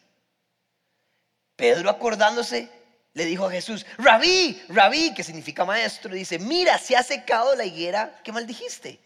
Pedro 1.56 1.90
acordándose, 1.90 2.70
le 3.16 3.24
dijo 3.24 3.46
a 3.46 3.50
Jesús, 3.50 3.86
rabí, 3.96 4.62
rabí, 4.68 5.14
que 5.14 5.24
significa 5.24 5.64
maestro, 5.64 6.12
dice, 6.12 6.38
mira, 6.38 6.76
se 6.76 6.94
ha 6.94 7.02
secado 7.02 7.54
la 7.54 7.64
higuera 7.64 8.20
que 8.22 8.30
maldijiste. 8.30 9.00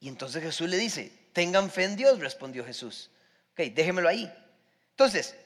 Y 0.00 0.08
entonces 0.08 0.42
Jesús 0.42 0.66
le 0.66 0.78
dice, 0.78 1.12
tengan 1.34 1.70
fe 1.70 1.84
en 1.84 1.96
Dios, 1.96 2.18
respondió 2.18 2.64
Jesús. 2.64 3.10
Ok, 3.52 3.60
déjemelo 3.74 4.08
ahí. 4.08 4.32
Entonces, 4.88 5.36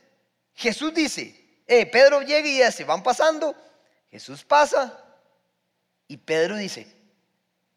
Jesús 0.55 0.95
dice, 0.95 1.63
eh, 1.67 1.85
Pedro 1.85 2.23
llega 2.23 2.47
y 2.47 2.63
dice, 2.63 2.85
van 2.85 3.03
pasando, 3.03 3.57
Jesús 4.09 4.45
pasa, 4.45 4.97
y 6.07 6.17
Pedro 6.17 6.55
dice, 6.59 6.87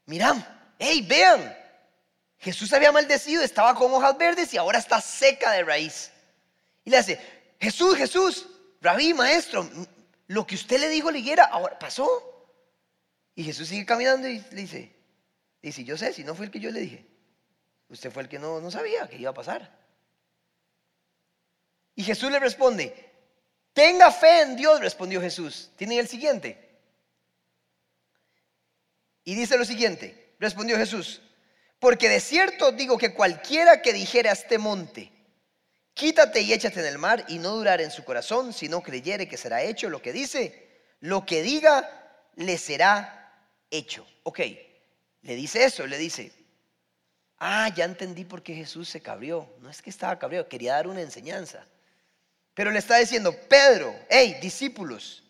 miran, 0.05 0.45
hey, 0.77 1.03
vean, 1.09 1.57
Jesús 2.37 2.71
había 2.71 2.91
maldecido, 2.91 3.41
estaba 3.41 3.73
con 3.73 3.91
hojas 3.91 4.15
verdes 4.15 4.53
y 4.53 4.57
ahora 4.57 4.77
está 4.77 5.01
seca 5.01 5.49
de 5.53 5.63
raíz. 5.63 6.11
Y 6.85 6.91
le 6.91 6.97
hace, 6.97 7.19
Jesús, 7.59 7.97
Jesús, 7.97 8.45
rabí, 8.83 9.13
maestro, 9.13 9.67
lo 10.27 10.45
que 10.45 10.55
usted 10.55 10.79
le 10.79 10.89
dijo 10.89 11.09
a 11.09 11.11
la 11.11 11.43
ahora 11.45 11.79
pasó. 11.79 12.29
Y 13.33 13.43
Jesús 13.43 13.69
sigue 13.69 13.85
caminando 13.85 14.27
y 14.27 14.39
le 14.51 14.61
dice, 14.61 14.93
dice, 15.61 15.83
yo 15.83 15.97
sé, 15.97 16.13
si 16.13 16.23
no 16.23 16.35
fue 16.35 16.45
el 16.45 16.51
que 16.51 16.59
yo 16.59 16.69
le 16.69 16.81
dije, 16.81 17.05
usted 17.89 18.11
fue 18.11 18.23
el 18.23 18.29
que 18.29 18.37
no, 18.37 18.59
no 18.61 18.69
sabía 18.69 19.07
que 19.07 19.17
iba 19.17 19.31
a 19.31 19.33
pasar. 19.33 19.83
Y 21.95 22.03
Jesús 22.03 22.31
le 22.31 22.39
responde, 22.39 23.11
tenga 23.73 24.11
fe 24.11 24.41
en 24.41 24.55
Dios, 24.55 24.79
respondió 24.81 25.19
Jesús. 25.21 25.71
Tienen 25.77 25.99
el 25.99 26.07
siguiente. 26.07 26.63
Y 29.23 29.35
dice 29.35 29.57
lo 29.57 29.65
siguiente, 29.65 30.35
respondió 30.39 30.77
Jesús, 30.77 31.21
porque 31.79 32.09
de 32.09 32.19
cierto 32.19 32.73
digo 32.73 32.97
que 32.97 33.13
cualquiera 33.13 33.81
que 33.81 33.93
dijere 33.93 34.29
a 34.29 34.33
este 34.33 34.57
monte, 34.57 35.11
quítate 35.93 36.41
y 36.41 36.53
échate 36.53 36.79
en 36.79 36.85
el 36.85 36.97
mar 36.97 37.25
y 37.27 37.39
no 37.39 37.49
durar 37.55 37.81
en 37.81 37.91
su 37.91 38.03
corazón, 38.03 38.53
si 38.53 38.67
no 38.69 38.81
creyere 38.81 39.27
que 39.27 39.37
será 39.37 39.63
hecho 39.63 39.89
lo 39.89 40.01
que 40.01 40.13
dice, 40.13 40.81
lo 40.99 41.25
que 41.25 41.41
diga 41.41 42.21
le 42.35 42.57
será 42.57 43.47
hecho. 43.69 44.07
Ok, 44.23 44.39
le 45.21 45.35
dice 45.35 45.65
eso, 45.65 45.85
le 45.87 45.97
dice, 45.97 46.31
ah, 47.37 47.69
ya 47.75 47.85
entendí 47.85 48.25
por 48.25 48.41
qué 48.41 48.55
Jesús 48.55 48.89
se 48.89 49.01
cabrió. 49.01 49.53
No 49.59 49.69
es 49.69 49.81
que 49.81 49.89
estaba 49.89 50.17
cabrió, 50.19 50.47
quería 50.47 50.73
dar 50.73 50.87
una 50.87 51.01
enseñanza. 51.01 51.65
Pero 52.53 52.71
le 52.71 52.79
está 52.79 52.97
diciendo, 52.97 53.35
Pedro, 53.49 53.95
hey, 54.09 54.37
discípulos, 54.41 55.23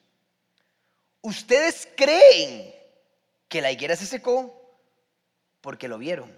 ustedes 1.21 1.87
creen 1.95 2.73
que 3.47 3.61
la 3.61 3.71
higuera 3.71 3.95
se 3.95 4.05
secó 4.05 4.77
porque 5.61 5.87
lo 5.87 5.97
vieron. 5.97 6.35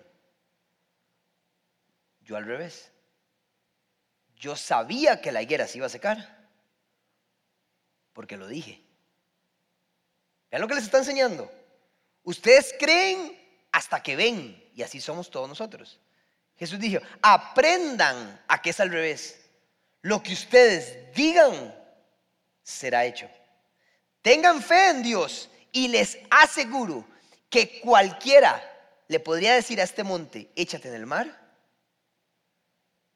Yo 2.22 2.36
al 2.38 2.46
revés. 2.46 2.92
Yo 4.38 4.56
sabía 4.56 5.22
que 5.22 5.32
la 5.32 5.42
higuera 5.42 5.68
se 5.68 5.78
iba 5.78 5.88
a 5.88 5.90
secar. 5.90 6.48
Porque 8.14 8.38
lo 8.38 8.48
dije. 8.48 8.82
Vean 10.52 10.62
lo 10.62 10.68
que 10.68 10.76
les 10.76 10.86
está 10.86 11.00
enseñando. 11.00 11.52
Ustedes 12.24 12.76
creen 12.80 13.38
hasta 13.72 14.02
que 14.02 14.16
ven. 14.16 14.72
Y 14.76 14.84
así 14.84 15.00
somos 15.02 15.30
todos 15.30 15.48
nosotros. 15.48 16.00
Jesús 16.58 16.80
dijo, 16.80 17.02
aprendan 17.22 18.42
a 18.48 18.62
que 18.62 18.70
es 18.70 18.80
al 18.80 18.92
revés. 18.92 19.42
Lo 20.02 20.22
que 20.22 20.34
ustedes 20.34 21.14
digan 21.14 21.76
será 22.64 23.06
hecho. 23.06 23.30
Tengan 24.22 24.62
fe 24.62 24.90
en 24.90 25.04
Dios 25.04 25.50
y 25.72 25.88
les 25.88 26.18
aseguro 26.30 27.06
que 27.50 27.80
cualquiera 27.80 28.62
le 29.08 29.20
podría 29.20 29.54
decir 29.54 29.80
a 29.80 29.84
este 29.84 30.04
monte, 30.04 30.50
échate 30.56 30.88
en 30.88 30.96
el 30.96 31.06
mar 31.06 31.45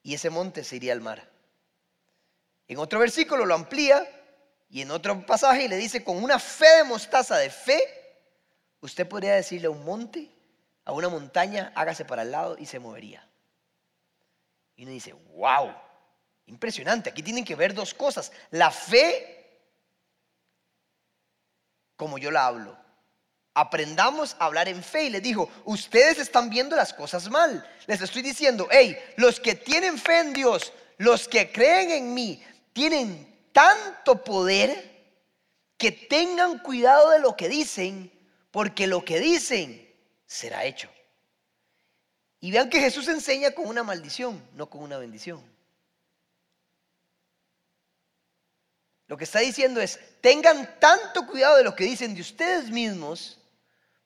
y 0.04 0.14
ese 0.14 0.30
monte 0.30 0.64
se 0.64 0.76
iría 0.76 0.94
al 0.94 1.02
mar. 1.02 1.30
En 2.68 2.78
otro 2.78 3.00
versículo 3.00 3.46
lo 3.46 3.56
amplía 3.56 4.08
y 4.70 4.82
en 4.82 4.92
otro 4.92 5.26
pasaje 5.26 5.68
le 5.68 5.78
dice, 5.78 6.04
con 6.04 6.24
una 6.24 6.40
fe 6.40 6.78
de 6.78 6.84
mostaza 6.84 7.38
de 7.38 7.50
fe, 7.50 7.82
usted 8.82 9.08
podría 9.08 9.36
decirle 9.36 9.68
a 9.68 9.72
un 9.72 9.84
monte, 9.84 10.30
a 10.86 10.92
una 10.92 11.10
montaña, 11.10 11.72
hágase 11.76 12.06
para 12.06 12.22
el 12.22 12.32
lado 12.32 12.58
y 12.58 12.66
se 12.66 12.80
movería. 12.80 13.28
Y 14.76 14.84
uno 14.84 14.92
dice, 14.92 15.14
wow, 15.36 15.74
impresionante, 16.46 17.10
aquí 17.10 17.24
tienen 17.24 17.44
que 17.44 17.56
ver 17.56 17.74
dos 17.74 17.94
cosas, 17.94 18.32
la 18.52 18.72
fe 18.72 19.36
como 21.96 22.18
yo 22.18 22.32
la 22.32 22.46
hablo 22.46 22.89
Aprendamos 23.60 24.38
a 24.40 24.46
hablar 24.46 24.70
en 24.70 24.82
fe. 24.82 25.04
Y 25.04 25.10
les 25.10 25.22
dijo, 25.22 25.50
ustedes 25.66 26.18
están 26.18 26.50
viendo 26.50 26.78
las 26.78 26.94
cosas 26.94 27.30
mal. 27.30 27.68
Les 27.88 28.02
estoy 28.02 28.22
diciendo, 28.22 28.70
hey, 28.72 28.98
los 29.18 29.38
que 29.42 29.54
tienen 29.54 29.98
fe 29.98 30.20
en 30.20 30.32
Dios, 30.32 30.72
los 30.98 31.28
que 31.28 31.52
creen 31.52 31.92
en 31.92 32.14
mí, 32.14 32.42
tienen 32.72 33.50
tanto 33.52 34.24
poder 34.24 34.90
que 35.78 35.92
tengan 35.92 36.60
cuidado 36.60 37.10
de 37.10 37.20
lo 37.20 37.36
que 37.36 37.50
dicen, 37.50 38.10
porque 38.50 38.88
lo 38.88 39.04
que 39.04 39.20
dicen 39.20 39.94
será 40.26 40.64
hecho. 40.64 40.90
Y 42.40 42.52
vean 42.52 42.70
que 42.70 42.80
Jesús 42.80 43.10
enseña 43.10 43.52
con 43.52 43.68
una 43.68 43.84
maldición, 43.84 44.42
no 44.54 44.70
con 44.70 44.84
una 44.84 44.98
bendición. 44.98 45.44
Lo 49.08 49.18
que 49.18 49.26
está 49.26 49.40
diciendo 49.40 49.82
es, 49.82 50.00
tengan 50.22 50.80
tanto 50.80 51.28
cuidado 51.28 51.58
de 51.58 51.64
lo 51.66 51.76
que 51.76 51.84
dicen 51.84 52.16
de 52.16 52.22
ustedes 52.22 52.70
mismos, 52.70 53.39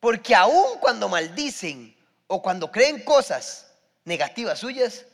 porque 0.03 0.35
aun 0.35 0.79
cuando 0.79 1.07
maldicen 1.07 1.95
o 2.27 2.41
cuando 2.41 2.69
creen 2.69 3.05
cosas 3.05 3.73
negativas 4.03 4.59
suyas, 4.59 5.05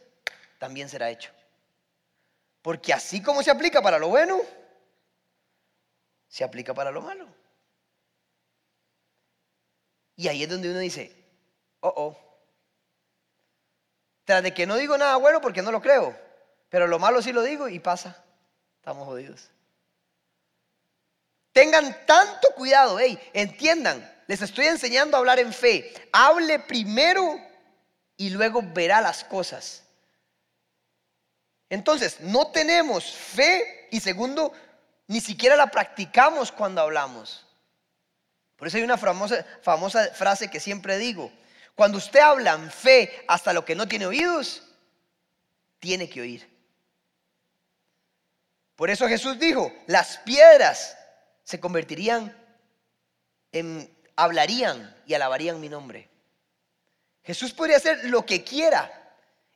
también 0.58 0.90
será 0.90 1.12
hecho. 1.12 1.30
Porque 2.64 2.92
así 2.92 3.22
como 3.22 3.44
se 3.44 3.52
aplica 3.52 3.84
para 3.84 4.00
lo 4.00 4.08
bueno, 4.08 4.42
se 6.28 6.44
aplica 6.44 6.74
para 6.74 6.90
lo 6.90 7.04
malo. 7.04 7.28
Y 10.16 10.28
ahí 10.28 10.42
es 10.42 10.50
donde 10.50 10.72
uno 10.72 10.80
dice, 10.80 11.16
oh, 11.82 11.94
oh. 11.96 12.18
Tras 14.26 14.42
de 14.42 14.56
que 14.56 14.66
no 14.66 14.76
digo 14.76 14.98
nada 14.98 15.18
bueno 15.18 15.40
porque 15.40 15.62
no 15.62 15.72
lo 15.72 15.84
creo, 15.84 16.20
pero 16.70 16.88
lo 16.88 16.98
malo 16.98 17.22
sí 17.22 17.32
lo 17.32 17.44
digo 17.44 17.70
y 17.70 17.78
pasa. 17.78 18.24
Estamos 18.78 19.06
jodidos. 19.06 19.52
Tengan 21.54 22.08
tanto 22.08 22.48
cuidado, 22.56 22.98
hey, 22.98 23.20
entiendan, 23.34 24.18
les 24.30 24.44
estoy 24.44 24.68
enseñando 24.68 25.18
a 25.18 25.22
hablar 25.22 25.40
en 25.40 25.52
fe. 25.52 25.92
Hable 26.12 26.60
primero 26.60 27.42
y 28.16 28.30
luego 28.30 28.62
verá 28.62 29.02
las 29.02 29.24
cosas. 29.24 29.82
Entonces, 31.68 32.20
no 32.20 32.52
tenemos 32.52 33.12
fe 33.12 33.88
y 33.90 34.00
segundo, 34.00 34.54
ni 35.08 35.20
siquiera 35.20 35.56
la 35.56 35.72
practicamos 35.72 36.52
cuando 36.52 36.80
hablamos. 36.80 37.44
Por 38.56 38.68
eso 38.68 38.78
hay 38.78 38.84
una 38.84 39.00
famosa, 39.00 40.14
frase 40.14 40.48
que 40.48 40.60
siempre 40.60 41.00
digo. 41.00 41.32
Cuando 41.74 41.98
usted 41.98 42.20
habla 42.20 42.54
en 42.54 42.70
fe 42.70 43.26
hasta 43.28 43.52
lo 43.52 43.66
que 43.66 43.74
no 43.74 43.88
tiene 43.88 44.06
oídos, 44.06 44.62
tiene 45.80 46.08
que 46.08 46.22
oír. 46.22 46.48
Por 48.76 48.92
eso 48.92 49.08
Jesús 49.08 49.40
dijo, 49.40 49.74
las 49.88 50.18
piedras 50.20 50.96
se 51.44 51.60
convertirían 51.60 52.38
en 53.52 53.98
hablarían 54.24 54.96
y 55.06 55.14
alabarían 55.14 55.62
mi 55.62 55.70
nombre. 55.70 56.10
Jesús 57.24 57.54
podría 57.54 57.78
hacer 57.78 58.06
lo 58.06 58.26
que 58.26 58.44
quiera. 58.44 58.92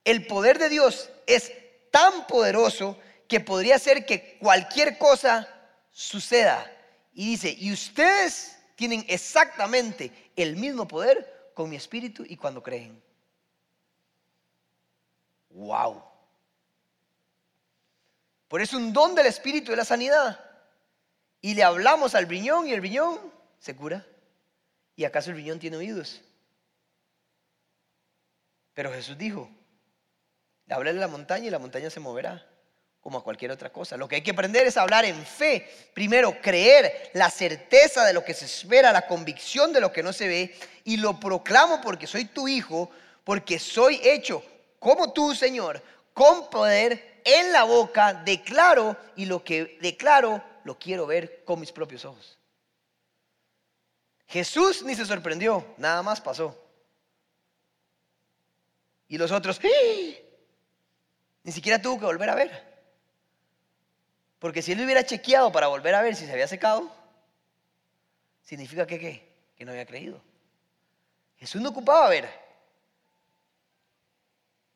El 0.06 0.26
poder 0.26 0.58
de 0.58 0.70
Dios 0.70 1.10
es 1.28 1.52
tan 1.92 2.28
poderoso 2.28 2.98
que 3.28 3.42
podría 3.42 3.76
hacer 3.76 4.06
que 4.06 4.38
cualquier 4.40 4.98
cosa 4.98 5.48
suceda. 5.92 6.70
Y 7.14 7.32
dice, 7.32 7.54
y 7.58 7.74
ustedes 7.74 8.58
tienen 8.76 9.06
exactamente 9.10 10.32
el 10.36 10.56
mismo 10.56 10.88
poder 10.88 11.52
con 11.54 11.70
mi 11.70 11.76
espíritu 11.76 12.24
y 12.26 12.38
cuando 12.38 12.64
creen. 12.64 13.02
Wow. 15.50 16.02
Por 18.48 18.62
eso 18.62 18.78
un 18.78 18.94
don 18.94 19.14
del 19.14 19.26
espíritu 19.26 19.72
de 19.72 19.78
la 19.78 19.86
sanidad. 19.86 20.40
Y 21.42 21.54
le 21.54 21.64
hablamos 21.64 22.16
al 22.16 22.30
riñón 22.30 22.68
y 22.68 22.74
el 22.74 22.82
riñón 22.82 23.20
se 23.60 23.76
cura. 23.76 24.06
¿Y 24.96 25.06
acaso 25.06 25.32
el 25.32 25.38
riñón 25.38 25.60
tiene 25.60 25.78
oídos? 25.78 26.22
Pero 28.74 28.92
Jesús 28.92 29.18
dijo, 29.18 29.50
háblale 30.70 30.98
a 30.98 31.02
la 31.02 31.08
montaña 31.08 31.48
y 31.48 31.52
la 31.52 31.60
montaña 31.60 31.90
se 31.90 32.00
moverá, 32.00 32.48
como 33.02 33.20
a 33.20 33.24
cualquier 33.24 33.52
otra 33.52 33.72
cosa. 33.72 33.98
Lo 33.98 34.08
que 34.08 34.16
hay 34.16 34.24
que 34.24 34.32
aprender 34.32 34.66
es 34.66 34.78
hablar 34.78 35.06
en 35.06 35.26
fe. 35.26 35.70
Primero, 35.94 36.42
creer 36.42 37.12
la 37.14 37.30
certeza 37.30 38.06
de 38.06 38.14
lo 38.14 38.24
que 38.24 38.34
se 38.34 38.46
espera, 38.46 38.92
la 38.92 39.08
convicción 39.08 39.74
de 39.74 39.82
lo 39.82 39.92
que 39.92 40.04
no 40.04 40.14
se 40.14 40.28
ve. 40.28 40.56
Y 40.84 40.98
lo 40.98 41.20
proclamo 41.20 41.82
porque 41.82 42.08
soy 42.08 42.26
tu 42.26 42.48
hijo, 42.48 42.90
porque 43.24 43.60
soy 43.60 44.00
hecho 44.04 44.44
como 44.84 45.14
tú, 45.14 45.34
Señor, 45.34 45.82
con 46.14 46.50
poder 46.50 47.22
en 47.24 47.54
la 47.54 47.64
boca, 47.64 48.14
declaro 48.14 48.98
y 49.16 49.26
lo 49.26 49.42
que 49.42 49.78
declaro 49.82 50.44
lo 50.66 50.78
quiero 50.78 51.08
ver 51.08 51.46
con 51.46 51.60
mis 51.60 51.72
propios 51.72 52.04
ojos. 52.04 52.38
Jesús 54.34 54.82
ni 54.82 54.96
se 54.96 55.06
sorprendió, 55.06 55.64
nada 55.78 56.02
más 56.02 56.20
pasó. 56.20 56.60
Y 59.08 59.20
los 59.20 59.32
otros, 59.32 59.60
¡Ah! 59.64 59.68
ni 61.44 61.52
siquiera 61.52 61.80
tuvo 61.80 62.00
que 62.00 62.08
volver 62.08 62.32
a 62.32 62.36
ver. 62.36 62.74
Porque 64.40 64.64
si 64.64 64.72
él 64.72 64.84
hubiera 64.84 65.06
chequeado 65.06 65.52
para 65.52 65.68
volver 65.68 65.94
a 65.94 66.02
ver 66.02 66.16
si 66.16 66.26
se 66.26 66.32
había 66.32 66.48
secado, 66.48 66.92
significa 68.42 68.88
que 68.88 68.98
qué? 68.98 69.36
Que 69.56 69.66
no 69.66 69.72
había 69.72 69.86
creído. 69.86 70.20
Jesús 71.38 71.62
no 71.62 71.70
ocupaba 71.70 72.10
ver. 72.10 72.28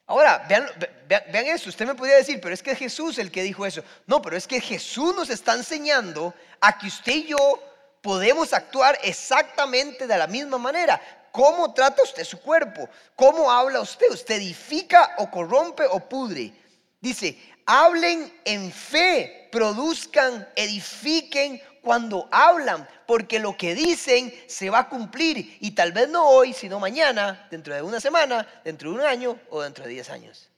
Ahora, 0.05 0.45
vean, 0.47 0.67
vean, 1.07 1.47
eso, 1.47 1.69
usted 1.69 1.87
me 1.87 1.95
podría 1.95 2.17
decir, 2.17 2.39
pero 2.39 2.53
es 2.53 2.61
que 2.61 2.73
es 2.73 2.77
Jesús 2.77 3.17
el 3.17 3.31
que 3.31 3.41
dijo 3.41 3.65
eso. 3.65 3.83
No, 4.05 4.21
pero 4.21 4.37
es 4.37 4.45
que 4.45 4.61
Jesús 4.61 5.15
nos 5.15 5.31
está 5.31 5.55
enseñando 5.55 6.35
a 6.61 6.77
que 6.77 6.85
usted 6.85 7.13
y 7.13 7.27
yo 7.29 7.66
podemos 8.01 8.53
actuar 8.53 8.97
exactamente 9.03 10.07
de 10.07 10.17
la 10.17 10.27
misma 10.27 10.57
manera. 10.57 11.01
¿Cómo 11.31 11.73
trata 11.73 12.03
usted 12.03 12.23
su 12.23 12.39
cuerpo? 12.41 12.89
¿Cómo 13.15 13.51
habla 13.51 13.81
usted? 13.81 14.09
¿Usted 14.09 14.35
edifica 14.35 15.15
o 15.19 15.29
corrompe 15.29 15.85
o 15.85 15.99
pudre? 15.99 16.51
Dice, 16.99 17.37
hablen 17.65 18.33
en 18.43 18.71
fe, 18.71 19.49
produzcan, 19.51 20.47
edifiquen 20.55 21.61
cuando 21.81 22.27
hablan, 22.31 22.87
porque 23.05 23.39
lo 23.39 23.55
que 23.55 23.75
dicen 23.75 24.33
se 24.47 24.69
va 24.69 24.79
a 24.79 24.89
cumplir 24.89 25.57
y 25.61 25.71
tal 25.71 25.91
vez 25.91 26.09
no 26.09 26.27
hoy, 26.27 26.53
sino 26.53 26.79
mañana, 26.79 27.47
dentro 27.51 27.75
de 27.75 27.81
una 27.81 27.99
semana, 27.99 28.45
dentro 28.63 28.89
de 28.89 28.95
un 28.95 29.01
año 29.05 29.39
o 29.49 29.61
dentro 29.61 29.85
de 29.85 29.91
diez 29.91 30.09
años. 30.09 30.49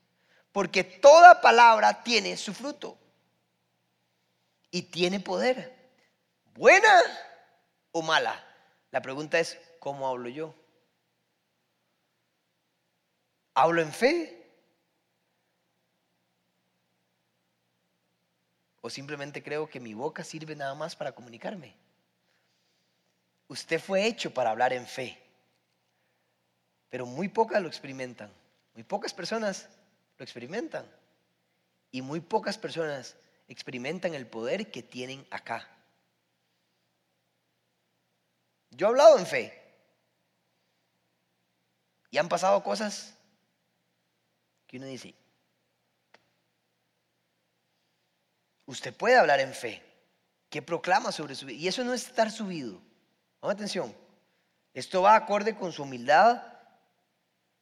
Porque 0.52 0.84
toda 0.84 1.41
palabra 1.41 2.04
tiene 2.04 2.36
su 2.38 2.54
fruto 2.54 2.97
y 4.71 4.84
tiene 4.84 5.19
poder. 5.19 5.75
Buena 6.56 7.04
o 7.91 8.02
mala. 8.02 8.43
La 8.91 9.02
pregunta 9.02 9.39
es, 9.39 9.60
¿cómo 9.80 10.08
hablo 10.08 10.30
yo? 10.30 10.56
¿Hablo 13.54 13.82
en 13.82 13.91
fe? 13.91 14.36
¿O 18.82 18.89
simplemente 18.89 19.43
creo 19.43 19.69
que 19.69 19.80
mi 19.80 19.93
boca 19.93 20.23
sirve 20.23 20.56
nada 20.56 20.73
más 20.75 20.95
para 20.95 21.12
comunicarme? 21.12 21.75
Usted 23.47 23.80
fue 23.80 24.06
hecho 24.06 24.34
para 24.34 24.52
hablar 24.52 24.73
en 24.73 24.86
fe, 24.86 25.21
pero 26.89 27.06
muy 27.06 27.28
pocas 27.28 27.62
lo 27.62 27.67
experimentan. 27.67 28.32
Muy 28.73 28.84
pocas 28.84 29.13
personas 29.13 29.67
lo 30.17 30.23
experimentan. 30.23 30.86
Y 31.91 32.02
muy 32.02 32.19
pocas 32.19 32.58
personas 32.58 33.15
experimentan 33.47 34.13
el 34.13 34.28
poder 34.28 34.71
que 34.71 34.84
tienen 34.84 35.25
acá. 35.32 35.67
Yo 38.71 38.88
he 38.88 38.89
hablado 38.89 39.17
en 39.17 39.25
fe. 39.25 39.55
Y 42.12 42.17
han 42.17 42.29
pasado 42.29 42.63
cosas 42.63 43.13
que 44.67 44.77
uno 44.77 44.88
dice, 44.88 45.13
usted 48.65 48.95
puede 48.95 49.17
hablar 49.17 49.39
en 49.39 49.53
fe, 49.53 49.84
que 50.49 50.62
proclama 50.62 51.12
sobre 51.12 51.36
su 51.36 51.45
vida. 51.45 51.60
Y 51.60 51.67
eso 51.67 51.84
no 51.84 51.93
es 51.93 52.08
estar 52.08 52.32
subido. 52.32 52.82
Ponga 53.39 53.53
atención. 53.53 53.95
Esto 54.73 55.01
va 55.01 55.15
acorde 55.15 55.55
con 55.55 55.71
su 55.71 55.84
humildad. 55.84 56.41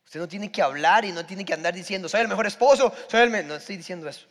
Usted 0.05 0.19
no 0.19 0.27
tiene 0.27 0.51
que 0.51 0.61
hablar 0.61 1.03
y 1.03 1.11
no 1.11 1.25
tiene 1.25 1.43
que 1.43 1.53
andar 1.53 1.73
diciendo, 1.73 2.07
soy 2.07 2.21
el 2.21 2.27
mejor 2.27 2.47
esposo, 2.47 2.93
soy 3.09 3.21
el 3.21 3.47
No 3.47 3.55
estoy 3.55 3.77
diciendo 3.77 4.07
eso. 4.07 4.27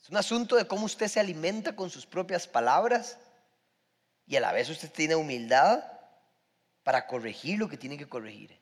Es 0.00 0.10
un 0.10 0.16
asunto 0.16 0.56
de 0.56 0.66
cómo 0.66 0.86
usted 0.86 1.08
se 1.08 1.20
alimenta 1.20 1.74
con 1.74 1.90
sus 1.90 2.04
propias 2.04 2.46
palabras 2.46 3.18
y 4.26 4.36
a 4.36 4.40
la 4.40 4.52
vez 4.52 4.68
usted 4.68 4.90
tiene 4.90 5.14
humildad 5.14 5.84
para 6.82 7.06
corregir 7.06 7.58
lo 7.58 7.68
que 7.68 7.76
tiene 7.76 7.98
que 7.98 8.08
corregir. 8.08 8.58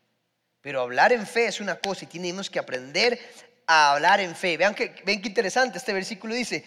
Pero 0.60 0.80
hablar 0.80 1.12
en 1.12 1.26
fe 1.26 1.46
es 1.46 1.60
una 1.60 1.76
cosa 1.76 2.04
y 2.04 2.08
tenemos 2.08 2.48
que 2.48 2.58
aprender 2.58 3.18
a 3.66 3.92
hablar 3.92 4.20
en 4.20 4.34
fe. 4.34 4.56
Vean 4.56 4.74
que, 4.74 4.94
ven 5.04 5.20
qué 5.20 5.28
interesante 5.28 5.78
este 5.78 5.92
versículo 5.92 6.34
dice. 6.34 6.64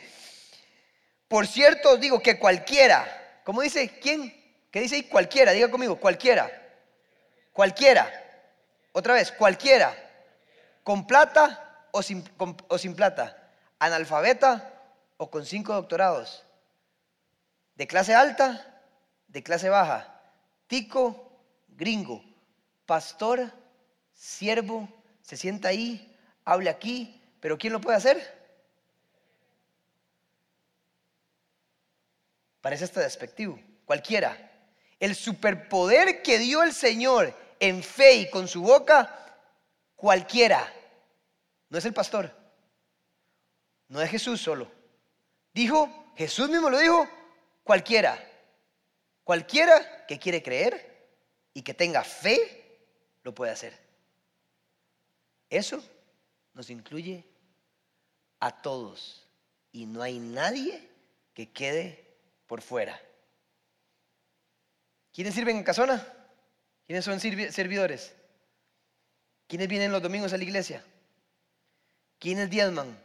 Por 1.28 1.48
cierto 1.48 1.98
digo 1.98 2.22
que 2.22 2.38
cualquiera, 2.38 3.42
¿cómo 3.44 3.62
dice? 3.62 4.00
¿Quién? 4.00 4.34
¿Qué 4.70 4.82
dice 4.82 4.96
ahí? 4.96 5.04
Cualquiera, 5.04 5.54
diga 5.54 5.72
conmigo, 5.72 5.98
cualquiera. 5.98 6.52
Cualquiera. 7.54 8.12
Otra 8.92 9.14
vez, 9.14 9.32
cualquiera. 9.32 9.96
¿Con 10.84 11.08
plata 11.08 11.88
o 11.92 12.04
sin, 12.04 12.24
o 12.68 12.78
sin 12.78 12.96
plata? 12.96 13.50
¿Analfabeta 13.80 14.74
o 15.18 15.32
con 15.32 15.46
cinco 15.46 15.74
doctorados? 15.74 16.44
¿De 17.76 17.88
clase 17.88 18.14
alta 18.14 18.75
de 19.36 19.44
clase 19.44 19.68
baja, 19.68 20.18
tico, 20.66 21.30
gringo, 21.68 22.24
pastor, 22.86 23.52
siervo, 24.14 24.88
se 25.22 25.36
sienta 25.36 25.68
ahí, 25.68 26.18
hable 26.46 26.70
aquí, 26.70 27.22
pero 27.42 27.58
¿quién 27.58 27.74
lo 27.74 27.82
puede 27.82 27.98
hacer? 27.98 28.34
Parece 32.62 32.86
hasta 32.86 33.02
despectivo, 33.02 33.60
cualquiera. 33.84 34.38
El 35.02 35.14
superpoder 35.16 36.22
que 36.22 36.40
dio 36.40 36.64
el 36.64 36.72
Señor 36.72 37.38
en 37.60 37.84
fe 37.84 38.16
y 38.16 38.30
con 38.30 38.48
su 38.48 38.62
boca, 38.62 39.36
cualquiera. 39.98 40.66
No 41.68 41.78
es 41.78 41.84
el 41.84 41.94
pastor, 41.94 42.34
no 43.90 44.02
es 44.02 44.10
Jesús 44.10 44.40
solo. 44.40 44.72
Dijo, 45.54 46.14
Jesús 46.16 46.48
mismo 46.50 46.70
lo 46.70 46.80
dijo, 46.80 47.06
cualquiera. 47.66 48.32
Cualquiera 49.26 50.06
que 50.06 50.20
quiere 50.20 50.44
creer 50.44 51.10
y 51.52 51.64
que 51.64 51.74
tenga 51.74 52.04
fe, 52.04 52.78
lo 53.24 53.34
puede 53.34 53.52
hacer. 53.52 53.74
Eso 55.50 55.84
nos 56.54 56.70
incluye 56.70 57.26
a 58.40 58.62
todos 58.62 59.28
y 59.72 59.88
no 59.88 60.04
hay 60.04 60.20
nadie 60.20 60.88
que 61.34 61.52
quede 61.52 62.06
por 62.46 62.62
fuera. 62.62 63.02
¿Quiénes 65.12 65.34
sirven 65.34 65.58
en 65.58 65.64
Casona? 65.64 66.06
¿Quiénes 66.86 67.04
son 67.04 67.20
servidores? 67.20 68.14
¿Quiénes 69.48 69.68
vienen 69.68 69.92
los 69.92 70.04
domingos 70.04 70.34
a 70.34 70.38
la 70.38 70.44
iglesia? 70.44 70.86
¿Quiénes 72.20 72.48
diezman? 72.52 72.96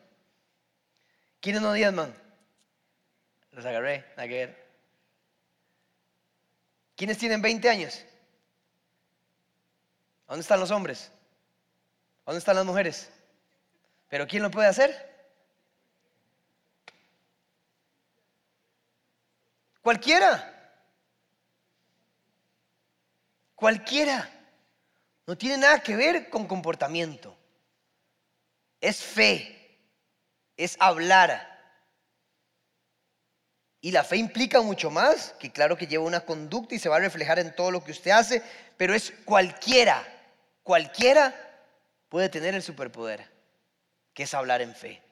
¿Quiénes 1.40 1.62
no 1.62 1.72
diezman? 1.72 2.14
Los 3.52 3.64
agarré, 3.64 4.04
ayer. 4.18 4.59
¿Quiénes 7.00 7.16
tienen 7.16 7.40
20 7.40 7.66
años? 7.70 8.04
¿Dónde 10.28 10.42
están 10.42 10.60
los 10.60 10.70
hombres? 10.70 11.10
¿Dónde 12.26 12.40
están 12.40 12.56
las 12.56 12.66
mujeres? 12.66 13.10
¿Pero 14.10 14.26
quién 14.26 14.42
lo 14.42 14.50
puede 14.50 14.68
hacer? 14.68 15.30
Cualquiera. 19.80 20.76
Cualquiera. 23.54 24.30
No 25.26 25.38
tiene 25.38 25.56
nada 25.56 25.82
que 25.82 25.96
ver 25.96 26.28
con 26.28 26.46
comportamiento. 26.46 27.34
Es 28.78 29.02
fe. 29.02 29.80
Es 30.54 30.76
hablar. 30.78 31.59
Y 33.80 33.92
la 33.92 34.04
fe 34.04 34.16
implica 34.16 34.60
mucho 34.60 34.90
más, 34.90 35.34
que 35.38 35.50
claro 35.50 35.76
que 35.76 35.86
lleva 35.86 36.04
una 36.04 36.20
conducta 36.20 36.74
y 36.74 36.78
se 36.78 36.88
va 36.88 36.96
a 36.96 37.00
reflejar 37.00 37.38
en 37.38 37.54
todo 37.54 37.70
lo 37.70 37.82
que 37.82 37.92
usted 37.92 38.10
hace, 38.10 38.42
pero 38.76 38.94
es 38.94 39.12
cualquiera, 39.24 40.06
cualquiera 40.62 41.34
puede 42.08 42.28
tener 42.28 42.54
el 42.54 42.62
superpoder, 42.62 43.26
que 44.12 44.24
es 44.24 44.34
hablar 44.34 44.60
en 44.60 44.74
fe. 44.74 45.02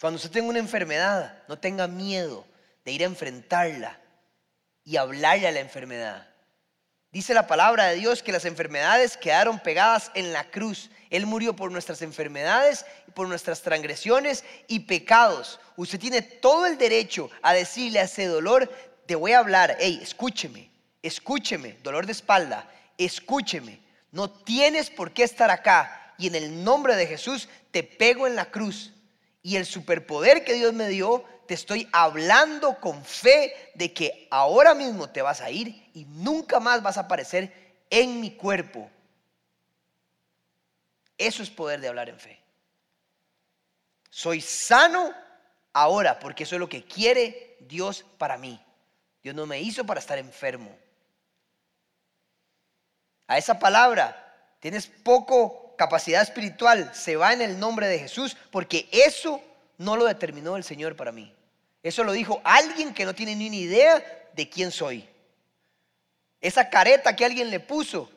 Cuando 0.00 0.16
usted 0.16 0.32
tenga 0.32 0.48
una 0.48 0.58
enfermedad, 0.58 1.42
no 1.46 1.58
tenga 1.58 1.86
miedo 1.86 2.44
de 2.84 2.90
ir 2.90 3.02
a 3.02 3.06
enfrentarla 3.06 4.00
y 4.84 4.96
hablarle 4.96 5.46
a 5.46 5.52
la 5.52 5.60
enfermedad. 5.60 6.31
Dice 7.12 7.34
la 7.34 7.46
palabra 7.46 7.88
de 7.88 7.96
Dios 7.96 8.22
que 8.22 8.32
las 8.32 8.46
enfermedades 8.46 9.18
quedaron 9.18 9.58
pegadas 9.58 10.10
en 10.14 10.32
la 10.32 10.44
cruz. 10.44 10.88
Él 11.10 11.26
murió 11.26 11.54
por 11.54 11.70
nuestras 11.70 12.00
enfermedades, 12.00 12.86
por 13.12 13.28
nuestras 13.28 13.60
transgresiones 13.60 14.44
y 14.66 14.80
pecados. 14.80 15.60
Usted 15.76 16.00
tiene 16.00 16.22
todo 16.22 16.64
el 16.64 16.78
derecho 16.78 17.28
a 17.42 17.52
decirle 17.52 17.98
a 17.98 18.04
ese 18.04 18.24
dolor, 18.24 18.66
te 19.04 19.14
voy 19.14 19.32
a 19.32 19.40
hablar, 19.40 19.76
hey, 19.78 20.00
escúcheme, 20.02 20.70
escúcheme, 21.02 21.76
dolor 21.82 22.06
de 22.06 22.12
espalda, 22.12 22.66
escúcheme. 22.96 23.78
No 24.10 24.30
tienes 24.30 24.88
por 24.88 25.12
qué 25.12 25.24
estar 25.24 25.50
acá. 25.50 26.14
Y 26.16 26.28
en 26.28 26.34
el 26.34 26.64
nombre 26.64 26.96
de 26.96 27.06
Jesús 27.06 27.46
te 27.72 27.82
pego 27.82 28.26
en 28.26 28.36
la 28.36 28.46
cruz. 28.46 28.90
Y 29.42 29.56
el 29.56 29.66
superpoder 29.66 30.44
que 30.44 30.54
Dios 30.54 30.72
me 30.72 30.88
dio 30.88 31.24
te 31.52 31.56
estoy 31.56 31.86
hablando 31.92 32.80
con 32.80 33.04
fe 33.04 33.72
de 33.74 33.92
que 33.92 34.26
ahora 34.30 34.72
mismo 34.72 35.10
te 35.10 35.20
vas 35.20 35.42
a 35.42 35.50
ir 35.50 35.90
y 35.92 36.06
nunca 36.06 36.60
más 36.60 36.82
vas 36.82 36.96
a 36.96 37.02
aparecer 37.02 37.52
en 37.90 38.22
mi 38.22 38.30
cuerpo. 38.30 38.88
Eso 41.18 41.42
es 41.42 41.50
poder 41.50 41.82
de 41.82 41.88
hablar 41.88 42.08
en 42.08 42.18
fe. 42.18 42.40
Soy 44.08 44.40
sano 44.40 45.12
ahora 45.74 46.18
porque 46.18 46.44
eso 46.44 46.54
es 46.54 46.58
lo 46.58 46.70
que 46.70 46.84
quiere 46.84 47.58
Dios 47.60 48.06
para 48.16 48.38
mí. 48.38 48.58
Dios 49.22 49.34
no 49.34 49.44
me 49.44 49.60
hizo 49.60 49.84
para 49.84 50.00
estar 50.00 50.16
enfermo. 50.16 50.74
A 53.26 53.36
esa 53.36 53.58
palabra 53.58 54.56
tienes 54.58 54.86
poco 54.86 55.76
capacidad 55.76 56.22
espiritual 56.22 56.94
se 56.94 57.16
va 57.16 57.34
en 57.34 57.42
el 57.42 57.60
nombre 57.60 57.88
de 57.88 57.98
Jesús, 57.98 58.38
porque 58.50 58.88
eso 58.90 59.42
no 59.76 59.96
lo 59.96 60.06
determinó 60.06 60.56
el 60.56 60.64
Señor 60.64 60.96
para 60.96 61.12
mí. 61.12 61.30
Eso 61.82 62.04
lo 62.04 62.12
dijo 62.12 62.40
alguien 62.44 62.94
que 62.94 63.04
no 63.04 63.14
tiene 63.14 63.34
ni 63.34 63.48
idea 63.58 64.30
de 64.34 64.48
quién 64.48 64.70
soy. 64.70 65.08
Esa 66.40 66.68
careta 66.68 67.14
que 67.14 67.24
alguien 67.24 67.50
le 67.50 67.60
puso 67.60 68.10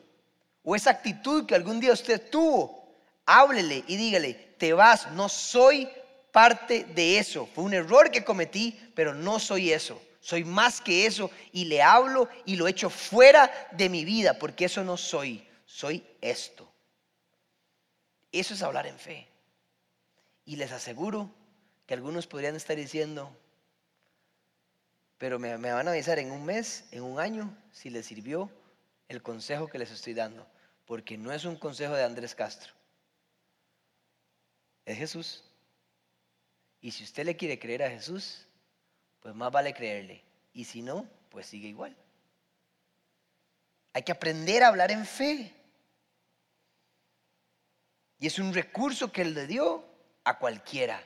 o 0.62 0.74
esa 0.74 0.90
actitud 0.90 1.46
que 1.46 1.54
algún 1.54 1.80
día 1.80 1.92
usted 1.92 2.30
tuvo, 2.30 2.88
háblele 3.24 3.84
y 3.86 3.96
dígale, 3.96 4.34
te 4.58 4.72
vas, 4.72 5.10
no 5.12 5.28
soy 5.28 5.88
parte 6.32 6.84
de 6.84 7.18
eso. 7.18 7.48
Fue 7.54 7.64
un 7.64 7.74
error 7.74 8.10
que 8.10 8.24
cometí, 8.24 8.78
pero 8.94 9.14
no 9.14 9.38
soy 9.38 9.72
eso. 9.72 10.00
Soy 10.20 10.42
más 10.44 10.80
que 10.80 11.06
eso 11.06 11.30
y 11.52 11.66
le 11.66 11.82
hablo 11.82 12.28
y 12.44 12.56
lo 12.56 12.66
echo 12.66 12.90
fuera 12.90 13.68
de 13.72 13.88
mi 13.88 14.04
vida, 14.04 14.38
porque 14.38 14.64
eso 14.64 14.82
no 14.82 14.96
soy, 14.96 15.46
soy 15.66 16.04
esto. 16.20 16.68
Eso 18.32 18.54
es 18.54 18.62
hablar 18.62 18.88
en 18.88 18.98
fe. 18.98 19.28
Y 20.44 20.56
les 20.56 20.72
aseguro 20.72 21.30
que 21.86 21.94
algunos 21.94 22.26
podrían 22.26 22.56
estar 22.56 22.76
diciendo, 22.76 23.30
pero 25.18 25.38
me, 25.38 25.56
van 25.56 25.88
a 25.88 25.92
avisar 25.92 26.18
en 26.18 26.30
un 26.30 26.44
mes, 26.44 26.84
en 26.90 27.02
un 27.02 27.18
año, 27.18 27.56
si 27.72 27.90
les 27.90 28.06
sirvió 28.06 28.50
el 29.08 29.22
consejo 29.22 29.68
que 29.68 29.78
les 29.78 29.90
estoy 29.90 30.14
dando. 30.14 30.46
Porque 30.84 31.16
no 31.16 31.32
es 31.32 31.44
un 31.44 31.56
consejo 31.56 31.94
de 31.94 32.04
Andrés 32.04 32.34
Castro. 32.34 32.72
Es 34.84 34.98
Jesús. 34.98 35.44
Y 36.80 36.92
si 36.92 37.04
usted 37.04 37.24
le 37.24 37.36
quiere 37.36 37.58
creer 37.58 37.82
a 37.82 37.90
Jesús, 37.90 38.46
pues 39.20 39.34
más 39.34 39.50
vale 39.50 39.72
creerle. 39.72 40.22
Y 40.52 40.64
si 40.64 40.82
no, 40.82 41.08
pues 41.30 41.46
sigue 41.46 41.68
igual. 41.68 41.96
Hay 43.94 44.02
que 44.02 44.12
aprender 44.12 44.62
a 44.62 44.68
hablar 44.68 44.90
en 44.90 45.06
fe. 45.06 45.52
Y 48.18 48.26
es 48.26 48.38
un 48.38 48.52
recurso 48.52 49.10
que 49.10 49.22
Él 49.22 49.34
le 49.34 49.46
dio 49.46 49.84
a 50.24 50.38
cualquiera. 50.38 51.02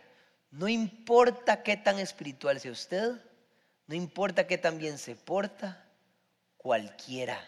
No 0.50 0.68
importa 0.68 1.62
qué 1.62 1.76
tan 1.76 1.98
espiritual 1.98 2.58
sea 2.58 2.72
usted, 2.72 3.20
no 3.90 3.96
importa 3.96 4.46
qué 4.46 4.56
tan 4.56 4.78
bien 4.78 4.98
se 4.98 5.16
porta, 5.16 5.84
cualquiera. 6.56 7.44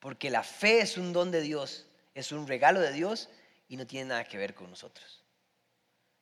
Porque 0.00 0.30
la 0.30 0.42
fe 0.42 0.80
es 0.80 0.96
un 0.96 1.12
don 1.12 1.30
de 1.30 1.42
Dios, 1.42 1.84
es 2.14 2.32
un 2.32 2.48
regalo 2.48 2.80
de 2.80 2.92
Dios 2.92 3.28
y 3.68 3.76
no 3.76 3.86
tiene 3.86 4.08
nada 4.08 4.24
que 4.24 4.38
ver 4.38 4.54
con 4.54 4.70
nosotros. 4.70 5.22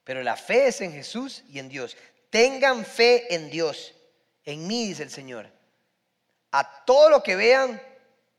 Pero 0.03 0.25
la 0.25 0.35
fe 0.35 0.67
es 0.67 0.81
en 0.81 0.91
Jesús 0.91 1.45
y 1.49 1.61
en 1.61 1.69
Dios. 1.69 1.97
Tengan 2.31 2.85
fe 2.85 3.33
en 3.33 3.49
Dios, 3.49 3.95
en 4.45 4.67
mí, 4.67 4.89
dice 4.89 5.05
el 5.05 5.11
Señor. 5.11 5.49
A 6.51 6.85
todo 6.85 7.11
lo 7.11 7.23
que 7.23 7.37
vean, 7.37 7.81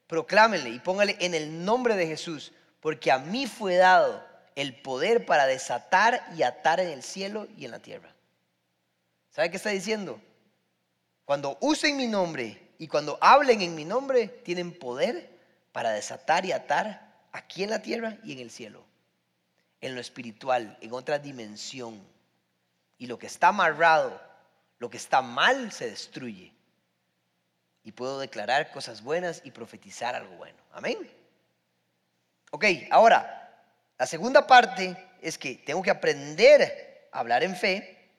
proclámenle 0.05 0.69
y 0.71 0.79
póngale 0.79 1.15
en 1.21 1.33
el 1.33 1.63
nombre 1.63 1.95
de 1.95 2.07
Jesús, 2.07 2.51
porque 2.81 3.09
a 3.09 3.19
mí 3.19 3.47
fue 3.47 3.77
dado 3.77 4.30
el 4.55 4.81
poder 4.81 5.25
para 5.25 5.45
desatar 5.45 6.25
y 6.35 6.43
atar 6.43 6.79
en 6.79 6.89
el 6.89 7.03
cielo 7.03 7.47
y 7.57 7.65
en 7.65 7.71
la 7.71 7.79
tierra. 7.79 8.13
¿Sabe 9.31 9.49
qué 9.49 9.57
está 9.57 9.69
diciendo? 9.69 10.21
Cuando 11.25 11.57
usen 11.61 11.95
mi 11.95 12.07
nombre 12.07 12.73
y 12.77 12.87
cuando 12.87 13.17
hablen 13.21 13.61
en 13.61 13.75
mi 13.75 13.85
nombre, 13.85 14.27
tienen 14.27 14.77
poder 14.77 15.29
para 15.71 15.91
desatar 15.91 16.45
y 16.45 16.51
atar 16.51 17.11
aquí 17.31 17.63
en 17.63 17.69
la 17.69 17.81
tierra 17.81 18.17
y 18.23 18.33
en 18.33 18.39
el 18.39 18.51
cielo. 18.51 18.83
En 19.79 19.95
lo 19.95 20.01
espiritual, 20.01 20.77
en 20.81 20.91
otra 20.93 21.17
dimensión. 21.17 22.05
Y 22.97 23.07
lo 23.07 23.17
que 23.17 23.27
está 23.27 23.47
amarrado, 23.47 24.21
lo 24.77 24.89
que 24.89 24.97
está 24.97 25.21
mal, 25.21 25.71
se 25.71 25.89
destruye. 25.89 26.53
Y 27.83 27.93
puedo 27.93 28.19
declarar 28.19 28.71
cosas 28.71 29.01
buenas 29.01 29.41
y 29.43 29.51
profetizar 29.51 30.13
algo 30.13 30.35
bueno. 30.35 30.57
Amén. 30.71 30.97
Ok, 32.51 32.65
ahora, 32.91 33.40
la 34.01 34.07
segunda 34.07 34.47
parte 34.47 34.97
es 35.21 35.37
que 35.37 35.53
tengo 35.57 35.83
que 35.83 35.91
aprender 35.91 37.07
a 37.11 37.19
hablar 37.19 37.43
en 37.43 37.55
fe, 37.55 38.09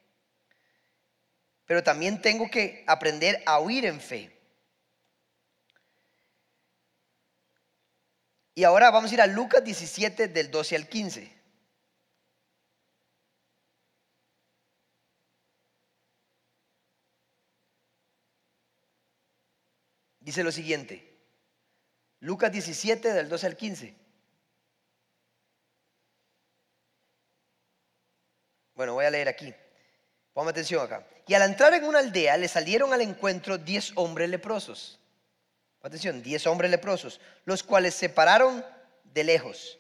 pero 1.67 1.83
también 1.83 2.23
tengo 2.23 2.49
que 2.49 2.85
aprender 2.87 3.43
a 3.47 3.59
oír 3.59 3.87
en 3.87 4.01
fe. 4.01 4.31
Y 8.55 8.63
ahora 8.63 8.93
vamos 8.93 9.11
a 9.11 9.15
ir 9.15 9.21
a 9.23 9.27
Lucas 9.27 9.65
17 9.65 10.29
del 10.29 10.53
12 10.53 10.77
al 10.77 10.89
15. 10.89 11.33
Dice 20.21 20.45
lo 20.45 20.53
siguiente. 20.53 21.19
Lucas 22.21 22.53
17 22.53 23.13
del 23.13 23.29
12 23.29 23.47
al 23.49 23.57
15. 23.57 24.02
Bueno, 28.75 28.95
voy 28.95 29.05
a 29.05 29.11
leer 29.11 29.29
aquí. 29.29 29.53
Ponme 30.33 30.51
atención 30.51 30.85
acá. 30.85 31.07
Y 31.27 31.35
al 31.35 31.43
entrar 31.43 31.75
en 31.75 31.85
una 31.85 31.99
aldea 31.99 32.37
le 32.37 32.49
salieron 32.49 32.93
al 32.93 33.01
encuentro 33.01 33.59
diez 33.59 33.93
hombres 33.95 34.29
leprosos. 34.31 34.99
Atención, 35.83 36.23
diez 36.23 36.47
hombres 36.47 36.71
leprosos, 36.71 37.21
los 37.45 37.63
cuales 37.63 37.95
se 37.95 38.09
pararon 38.09 38.65
de 39.05 39.25
lejos 39.25 39.79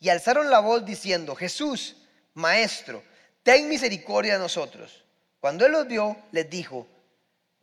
y 0.00 0.08
alzaron 0.08 0.50
la 0.50 0.60
voz 0.60 0.84
diciendo, 0.84 1.36
Jesús, 1.36 1.96
Maestro, 2.32 3.02
ten 3.42 3.68
misericordia 3.68 4.32
de 4.32 4.38
nosotros. 4.38 5.04
Cuando 5.40 5.66
él 5.66 5.72
los 5.72 5.86
vio, 5.86 6.16
les 6.32 6.48
dijo, 6.48 6.86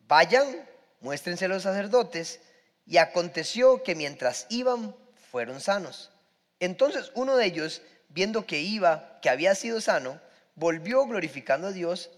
vayan, 0.07 0.69
muéstrense 1.01 1.47
los 1.47 1.63
sacerdotes. 1.63 2.39
Y 2.85 2.97
aconteció 2.97 3.83
que 3.83 3.95
mientras 3.95 4.45
iban, 4.49 4.95
fueron 5.31 5.59
sanos. 5.59 6.11
Entonces 6.59 7.11
uno 7.15 7.35
de 7.35 7.45
ellos, 7.45 7.81
viendo 8.09 8.45
que 8.45 8.59
iba, 8.59 9.19
que 9.21 9.29
había 9.29 9.55
sido 9.55 9.81
sano, 9.81 10.21
volvió 10.57 11.05
glorificando 11.05 11.67
a 11.67 11.71
Dios 11.71 12.09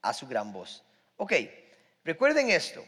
a 0.00 0.12
su 0.12 0.26
gran 0.26 0.52
voz. 0.52 0.82
Ok, 1.16 1.34
recuerden 2.02 2.50
esto. 2.50 2.84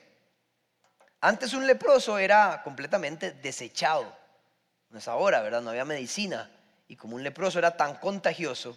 Antes 1.20 1.52
un 1.52 1.66
leproso 1.66 2.18
era 2.18 2.62
completamente 2.64 3.30
desechado. 3.30 4.16
No 4.90 4.98
es 4.98 5.06
ahora, 5.06 5.42
¿verdad? 5.42 5.62
No 5.62 5.70
había 5.70 5.84
medicina. 5.84 6.50
Y 6.88 6.96
como 6.96 7.16
un 7.16 7.22
leproso 7.22 7.58
era 7.58 7.76
tan 7.76 7.96
contagioso, 7.96 8.76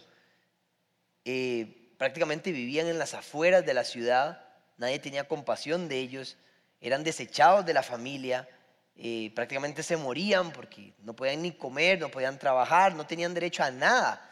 eh, 1.24 1.92
prácticamente 1.98 2.52
vivían 2.52 2.86
en 2.86 2.98
las 2.98 3.14
afueras 3.14 3.64
de 3.66 3.74
la 3.74 3.84
ciudad. 3.84 4.44
Nadie 4.76 4.98
tenía 4.98 5.26
compasión 5.26 5.88
de 5.88 5.98
ellos. 5.98 6.36
Eran 6.80 7.02
desechados 7.02 7.64
de 7.66 7.74
la 7.74 7.82
familia. 7.82 8.48
Eh, 8.94 9.32
prácticamente 9.34 9.82
se 9.82 9.96
morían 9.96 10.52
porque 10.52 10.92
no 11.00 11.14
podían 11.14 11.42
ni 11.42 11.52
comer, 11.52 11.98
no 11.98 12.10
podían 12.10 12.38
trabajar, 12.38 12.94
no 12.94 13.06
tenían 13.06 13.32
derecho 13.32 13.62
a 13.62 13.70
nada 13.70 14.28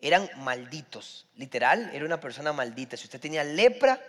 eran 0.00 0.28
malditos. 0.38 1.26
Literal, 1.36 1.90
era 1.92 2.04
una 2.04 2.20
persona 2.20 2.52
maldita. 2.52 2.96
Si 2.96 3.04
usted 3.04 3.20
tenía 3.20 3.44
lepra, 3.44 4.00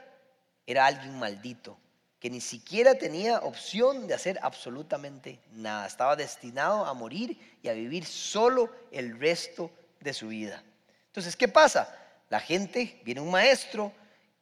era 0.66 0.86
alguien 0.86 1.18
maldito, 1.18 1.78
que 2.20 2.30
ni 2.30 2.42
siquiera 2.42 2.96
tenía 2.96 3.40
opción 3.40 4.08
de 4.08 4.14
hacer 4.14 4.40
absolutamente 4.42 5.40
nada. 5.52 5.88
Estaba 5.88 6.16
destinado 6.16 6.86
a 6.86 6.94
morir 6.94 7.58
y 7.64 7.70
a 7.70 7.74
vivir 7.74 8.06
solo 8.06 8.72
el 8.92 9.20
resto 9.20 9.72
de 10.00 10.14
su 10.14 10.28
vida. 10.28 10.64
Entonces, 11.08 11.36
¿qué 11.36 11.48
pasa? 11.48 11.96
La 12.30 12.40
gente, 12.40 13.02
viene 13.04 13.22
un 13.22 13.32
maestro 13.32 13.92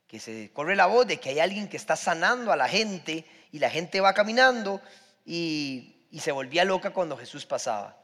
que 0.07 0.19
se 0.19 0.51
corre 0.53 0.75
la 0.75 0.85
voz 0.85 1.07
de 1.07 1.17
que 1.17 1.29
hay 1.29 1.39
alguien 1.39 1.67
que 1.67 1.77
está 1.77 1.95
sanando 1.95 2.51
a 2.51 2.55
la 2.55 2.67
gente 2.67 3.25
y 3.51 3.59
la 3.59 3.69
gente 3.69 4.01
va 4.01 4.13
caminando 4.13 4.81
y, 5.25 5.93
se 6.19 6.31
volvía 6.31 6.65
loca 6.65 6.89
cuando 6.89 7.15
Jesús 7.15 7.45
pasaba. 7.45 7.95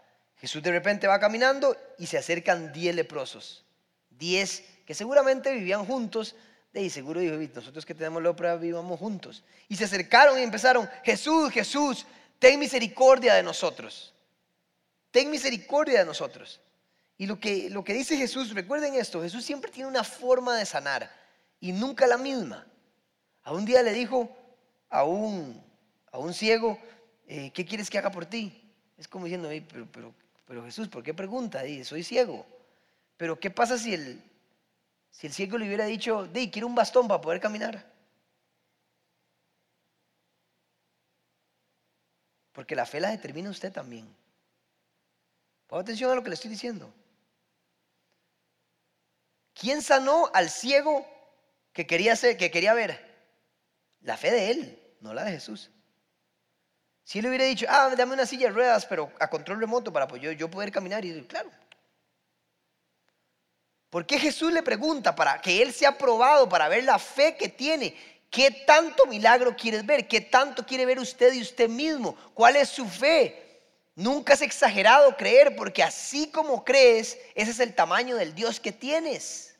Jesús 0.43 0.61
de 0.61 0.71
repente 0.71 1.07
va 1.07 1.21
caminando 1.21 1.73
y 1.97 2.05
se 2.05 2.17
acercan 2.17 2.73
diez 2.73 2.93
leprosos. 2.93 3.63
Diez 4.09 4.65
que 4.85 4.93
seguramente 4.93 5.53
vivían 5.53 5.85
juntos. 5.85 6.35
Y 6.73 6.89
seguro 6.89 7.21
dijo, 7.21 7.37
nosotros 7.55 7.85
que 7.85 7.95
tenemos 7.95 8.21
lepra 8.21 8.57
vivamos 8.57 8.99
juntos. 8.99 9.45
Y 9.69 9.77
se 9.77 9.85
acercaron 9.85 10.37
y 10.37 10.41
empezaron, 10.41 10.89
Jesús, 11.01 11.49
Jesús, 11.49 12.05
ten 12.39 12.59
misericordia 12.59 13.35
de 13.35 13.43
nosotros. 13.43 14.13
Ten 15.11 15.31
misericordia 15.31 15.99
de 15.99 16.05
nosotros. 16.05 16.59
Y 17.17 17.25
lo 17.25 17.39
que, 17.39 17.69
lo 17.69 17.85
que 17.85 17.93
dice 17.93 18.17
Jesús, 18.17 18.53
recuerden 18.53 18.95
esto, 18.95 19.21
Jesús 19.21 19.45
siempre 19.45 19.71
tiene 19.71 19.87
una 19.87 20.03
forma 20.03 20.57
de 20.57 20.65
sanar 20.65 21.09
y 21.61 21.71
nunca 21.71 22.05
la 22.05 22.17
misma. 22.17 22.67
A 23.43 23.53
un 23.53 23.63
día 23.63 23.81
le 23.81 23.93
dijo 23.93 24.29
a 24.89 25.05
un, 25.05 25.63
a 26.11 26.17
un 26.17 26.33
ciego, 26.33 26.77
eh, 27.29 27.49
¿qué 27.53 27.63
quieres 27.63 27.89
que 27.89 27.97
haga 27.97 28.11
por 28.11 28.25
ti? 28.25 28.59
Es 28.97 29.07
como 29.07 29.23
diciendo, 29.23 29.47
pero 29.91 30.13
pero 30.45 30.63
Jesús, 30.63 30.89
¿por 30.89 31.03
qué 31.03 31.13
pregunta? 31.13 31.61
Dice, 31.63 31.85
soy 31.85 32.03
ciego. 32.03 32.45
Pero 33.17 33.39
¿qué 33.39 33.49
pasa 33.49 33.77
si 33.77 33.93
el, 33.93 34.21
si 35.11 35.27
el 35.27 35.33
ciego 35.33 35.57
le 35.57 35.67
hubiera 35.67 35.85
dicho, 35.85 36.27
di, 36.27 36.51
quiero 36.51 36.67
un 36.67 36.75
bastón 36.75 37.07
para 37.07 37.21
poder 37.21 37.39
caminar? 37.39 37.91
Porque 42.51 42.75
la 42.75 42.85
fe 42.85 42.99
la 42.99 43.09
determina 43.09 43.49
usted 43.49 43.71
también. 43.71 44.07
Ponga 45.67 45.81
atención 45.81 46.11
a 46.11 46.15
lo 46.15 46.23
que 46.23 46.29
le 46.29 46.35
estoy 46.35 46.51
diciendo. 46.51 46.93
¿Quién 49.53 49.81
sanó 49.81 50.29
al 50.33 50.49
ciego 50.49 51.05
que 51.71 51.87
quería, 51.87 52.15
ser, 52.15 52.37
que 52.37 52.51
quería 52.51 52.73
ver? 52.73 53.11
La 54.01 54.17
fe 54.17 54.31
de 54.31 54.51
él, 54.51 54.95
no 54.99 55.13
la 55.13 55.23
de 55.23 55.31
Jesús. 55.31 55.71
Si 57.03 57.19
él 57.19 57.27
hubiera 57.27 57.45
dicho, 57.45 57.65
ah, 57.69 57.93
dame 57.97 58.13
una 58.13 58.25
silla 58.25 58.47
de 58.47 58.53
ruedas, 58.53 58.85
pero 58.85 59.11
a 59.19 59.29
control 59.29 59.59
remoto 59.59 59.91
para 59.91 60.07
yo, 60.17 60.31
yo 60.31 60.49
poder 60.49 60.71
caminar, 60.71 61.03
y 61.03 61.21
claro. 61.23 61.49
¿Por 63.89 64.05
qué 64.05 64.17
Jesús 64.17 64.51
le 64.51 64.63
pregunta 64.63 65.13
para 65.13 65.39
que 65.39 65.61
él 65.61 65.73
sea 65.73 65.97
probado, 65.97 66.49
para 66.49 66.67
ver 66.67 66.83
la 66.83 66.97
fe 66.97 67.35
que 67.35 67.49
tiene? 67.49 67.95
¿Qué 68.29 68.49
tanto 68.65 69.05
milagro 69.05 69.55
quieres 69.55 69.85
ver? 69.85 70.07
¿Qué 70.07 70.21
tanto 70.21 70.65
quiere 70.65 70.87
ver 70.87 70.97
usted 70.97 71.33
y 71.33 71.41
usted 71.41 71.69
mismo? 71.69 72.17
¿Cuál 72.33 72.55
es 72.55 72.69
su 72.69 72.87
fe? 72.87 73.61
Nunca 73.95 74.33
es 74.33 74.41
exagerado 74.41 75.15
creer, 75.15 75.55
porque 75.55 75.83
así 75.83 76.31
como 76.31 76.63
crees, 76.63 77.19
ese 77.35 77.51
es 77.51 77.59
el 77.59 77.75
tamaño 77.75 78.15
del 78.15 78.33
Dios 78.33 78.59
que 78.59 78.71
tienes. 78.71 79.52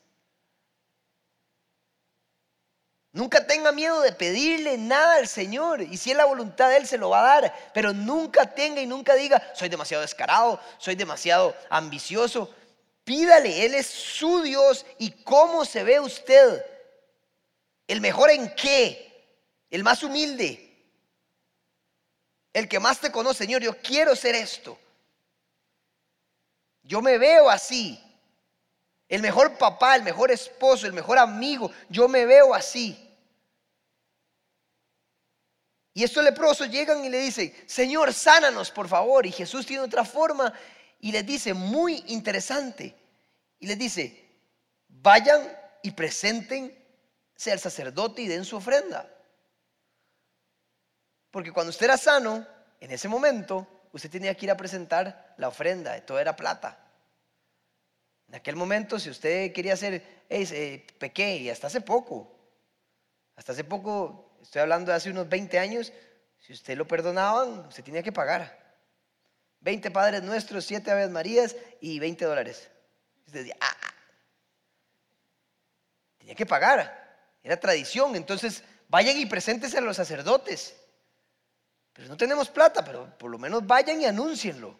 Nunca 3.13 3.45
tenga 3.45 3.71
miedo 3.71 4.01
de 4.01 4.11
pedirle 4.11 4.75
nada 4.75 5.17
al 5.17 5.27
Señor. 5.27 5.83
Y 5.83 5.97
si 5.97 6.09
es 6.09 6.17
la 6.17 6.25
voluntad 6.25 6.69
de 6.69 6.77
Él, 6.77 6.87
se 6.87 6.97
lo 6.97 7.11
va 7.11 7.19
a 7.19 7.41
dar. 7.41 7.71
Pero 7.71 7.93
nunca 7.93 8.53
tenga 8.53 8.81
y 8.81 8.87
nunca 8.87 9.13
diga, 9.13 9.51
soy 9.53 9.69
demasiado 9.69 10.01
descarado, 10.01 10.59
soy 10.79 10.95
demasiado 10.95 11.55
ambicioso. 11.69 12.49
Pídale, 13.03 13.65
Él 13.65 13.75
es 13.75 13.85
su 13.85 14.41
Dios. 14.41 14.83
¿Y 14.97 15.11
cómo 15.11 15.63
se 15.63 15.83
ve 15.83 15.99
usted? 15.99 16.65
¿El 17.87 18.01
mejor 18.01 18.31
en 18.31 18.53
qué? 18.55 19.27
¿El 19.69 19.83
más 19.83 20.01
humilde? 20.01 20.71
El 22.51 22.67
que 22.67 22.79
más 22.79 22.99
te 22.99 23.11
conoce, 23.11 23.45
Señor, 23.45 23.61
yo 23.61 23.77
quiero 23.77 24.15
ser 24.15 24.33
esto. 24.33 24.75
Yo 26.81 26.99
me 26.99 27.19
veo 27.19 27.47
así. 27.47 28.03
El 29.13 29.21
mejor 29.21 29.59
papá, 29.59 29.95
el 29.95 30.01
mejor 30.01 30.31
esposo, 30.31 30.87
el 30.87 30.93
mejor 30.93 31.19
amigo. 31.19 31.71
Yo 31.87 32.07
me 32.07 32.25
veo 32.25 32.55
así. 32.55 32.97
Y 35.93 36.03
estos 36.03 36.23
leprosos 36.23 36.67
llegan 36.71 37.05
y 37.05 37.09
le 37.09 37.19
dicen, 37.19 37.53
Señor, 37.67 38.11
sánanos, 38.11 38.71
por 38.71 38.87
favor. 38.87 39.27
Y 39.27 39.31
Jesús 39.31 39.67
tiene 39.67 39.83
otra 39.83 40.03
forma 40.03 40.51
y 40.99 41.11
les 41.11 41.23
dice, 41.27 41.53
muy 41.53 42.03
interesante. 42.07 42.95
Y 43.59 43.67
les 43.67 43.77
dice, 43.77 44.35
vayan 44.87 45.47
y 45.83 45.91
preséntense 45.91 47.51
al 47.51 47.59
sacerdote 47.59 48.23
y 48.23 48.27
den 48.27 48.43
su 48.43 48.55
ofrenda. 48.55 49.07
Porque 51.29 51.51
cuando 51.51 51.69
usted 51.69 51.85
era 51.85 51.97
sano, 51.97 52.47
en 52.79 52.89
ese 52.89 53.07
momento, 53.07 53.67
usted 53.91 54.09
tenía 54.09 54.33
que 54.33 54.47
ir 54.47 54.51
a 54.51 54.57
presentar 54.57 55.35
la 55.37 55.49
ofrenda. 55.49 56.03
Todo 56.03 56.17
era 56.17 56.35
plata. 56.35 56.82
En 58.33 58.37
aquel 58.37 58.55
momento, 58.55 58.97
si 58.97 59.11
usted 59.11 59.53
quería 59.53 59.73
hacer, 59.73 60.03
eh, 60.27 60.87
pequé, 60.97 61.37
y 61.37 61.51
hasta 61.51 61.67
hace 61.67 61.81
poco, 61.81 62.35
hasta 63.35 63.51
hace 63.51 63.63
poco 63.63 64.39
estoy 64.41 64.63
hablando 64.63 64.89
de 64.89 64.97
hace 64.97 65.11
unos 65.11 65.29
20 65.29 65.59
años, 65.59 65.93
si 66.39 66.53
usted 66.53 66.75
lo 66.75 66.87
perdonaban, 66.87 67.59
usted 67.67 67.83
tenía 67.83 68.01
que 68.01 68.11
pagar. 68.11 68.59
20 69.59 69.91
Padres 69.91 70.23
Nuestros, 70.23 70.65
7 70.65 70.89
Aves 70.89 71.11
Marías 71.11 71.55
y 71.79 71.99
20 71.99 72.25
dólares. 72.25 72.71
Usted 73.27 73.41
decía, 73.41 73.57
ah, 73.61 73.77
ah". 73.83 73.93
tenía 76.17 76.33
que 76.33 76.47
pagar. 76.47 77.29
Era 77.43 77.59
tradición. 77.59 78.15
Entonces, 78.15 78.63
vayan 78.89 79.15
y 79.15 79.27
preséntense 79.27 79.77
a 79.77 79.81
los 79.81 79.97
sacerdotes. 79.97 80.75
Pero 81.93 82.07
no 82.07 82.17
tenemos 82.17 82.49
plata, 82.49 82.83
pero 82.83 83.15
por 83.15 83.29
lo 83.29 83.37
menos 83.37 83.63
vayan 83.67 84.01
y 84.01 84.05
anúncienlo. 84.05 84.75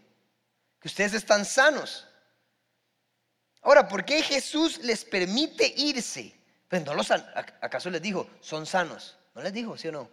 Que 0.80 0.88
ustedes 0.88 1.14
están 1.14 1.46
sanos. 1.46 2.08
Ahora, 3.64 3.88
¿por 3.88 4.04
qué 4.04 4.22
Jesús 4.22 4.80
les 4.80 5.06
permite 5.06 5.74
irse? 5.78 6.36
Pues 6.68 6.84
no 6.86 6.94
los, 6.94 7.12
¿Acaso 7.12 7.90
les 7.90 8.02
dijo, 8.02 8.30
son 8.42 8.66
sanos? 8.66 9.18
¿No 9.34 9.42
les 9.42 9.54
dijo, 9.54 9.78
sí 9.78 9.88
o 9.88 9.92
no? 9.92 10.10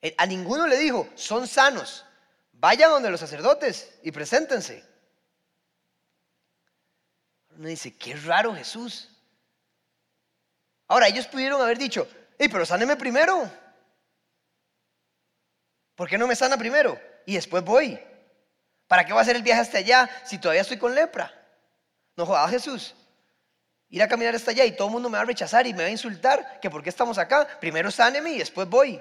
Eh, 0.00 0.14
a 0.16 0.26
ninguno 0.26 0.66
le 0.66 0.78
dijo, 0.78 1.08
son 1.16 1.46
sanos. 1.48 2.04
Vayan 2.52 2.90
donde 2.90 3.10
los 3.10 3.20
sacerdotes 3.20 3.98
y 4.02 4.12
preséntense. 4.12 4.84
Uno 7.56 7.68
dice, 7.68 7.94
qué 7.96 8.14
raro 8.14 8.54
Jesús. 8.54 9.08
Ahora, 10.86 11.08
ellos 11.08 11.26
pudieron 11.26 11.60
haber 11.60 11.78
dicho, 11.78 12.08
hey, 12.38 12.48
pero 12.50 12.64
sáneme 12.64 12.96
primero. 12.96 13.50
¿Por 15.96 16.08
qué 16.08 16.16
no 16.16 16.26
me 16.26 16.36
sana 16.36 16.56
primero? 16.56 16.98
Y 17.26 17.34
después 17.34 17.64
voy. 17.64 17.98
¿Para 18.86 19.04
qué 19.04 19.12
va 19.12 19.18
a 19.18 19.22
hacer 19.22 19.36
el 19.36 19.42
viaje 19.42 19.60
hasta 19.60 19.78
allá 19.78 20.08
si 20.24 20.38
todavía 20.38 20.62
estoy 20.62 20.78
con 20.78 20.94
lepra? 20.94 21.39
No 22.20 22.26
joda 22.26 22.46
Jesús 22.48 22.94
ir 23.88 24.02
a 24.02 24.08
caminar 24.08 24.34
hasta 24.34 24.50
allá 24.50 24.66
y 24.66 24.76
todo 24.76 24.88
el 24.88 24.92
mundo 24.92 25.08
me 25.08 25.16
va 25.16 25.22
a 25.22 25.24
rechazar 25.24 25.66
y 25.66 25.72
me 25.72 25.84
va 25.84 25.88
a 25.88 25.90
insultar, 25.90 26.60
que 26.60 26.68
por 26.68 26.82
qué 26.82 26.90
estamos 26.90 27.16
acá, 27.16 27.48
primero 27.58 27.90
sáneme 27.90 28.32
y 28.32 28.38
después 28.38 28.68
voy. 28.68 29.00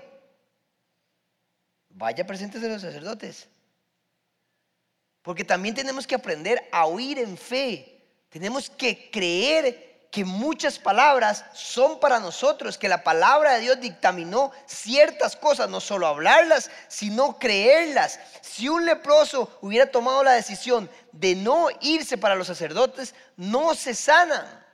Vaya 1.90 2.26
presentes 2.26 2.62
de 2.62 2.70
los 2.70 2.82
sacerdotes. 2.82 3.50
Porque 5.22 5.44
también 5.44 5.76
tenemos 5.76 6.08
que 6.08 6.16
aprender 6.16 6.66
a 6.72 6.86
oír 6.86 7.20
en 7.20 7.38
fe. 7.38 8.02
Tenemos 8.30 8.70
que 8.70 9.12
creer 9.12 9.89
que 10.12 10.26
muchas 10.26 10.80
palabras 10.80 11.46
son 11.54 12.00
para 12.00 12.20
nosotros, 12.20 12.78
que 12.78 12.90
la 12.90 13.04
palabra 13.04 13.54
de 13.54 13.62
Dios 13.62 13.80
dictaminó 13.80 14.52
ciertas 14.66 15.36
cosas, 15.36 15.70
no 15.70 15.80
solo 15.80 16.08
hablarlas, 16.08 16.72
sino 16.88 17.38
creerlas. 17.38 18.20
Si 18.42 18.68
un 18.68 18.86
leproso 18.86 19.56
hubiera 19.62 19.92
tomado 19.92 20.24
la 20.24 20.32
decisión 20.32 20.90
de 21.12 21.36
no 21.36 21.68
irse 21.82 22.18
para 22.18 22.36
los 22.36 22.48
sacerdotes, 22.48 23.14
no 23.38 23.76
se 23.76 23.94
sana. 23.94 24.66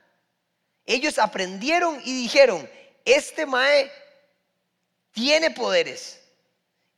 Ellos 0.86 1.18
aprendieron 1.18 2.00
y 2.04 2.22
dijeron, 2.22 2.68
este 3.04 3.44
Mae 3.44 3.90
tiene 5.12 5.50
poderes. 5.50 6.20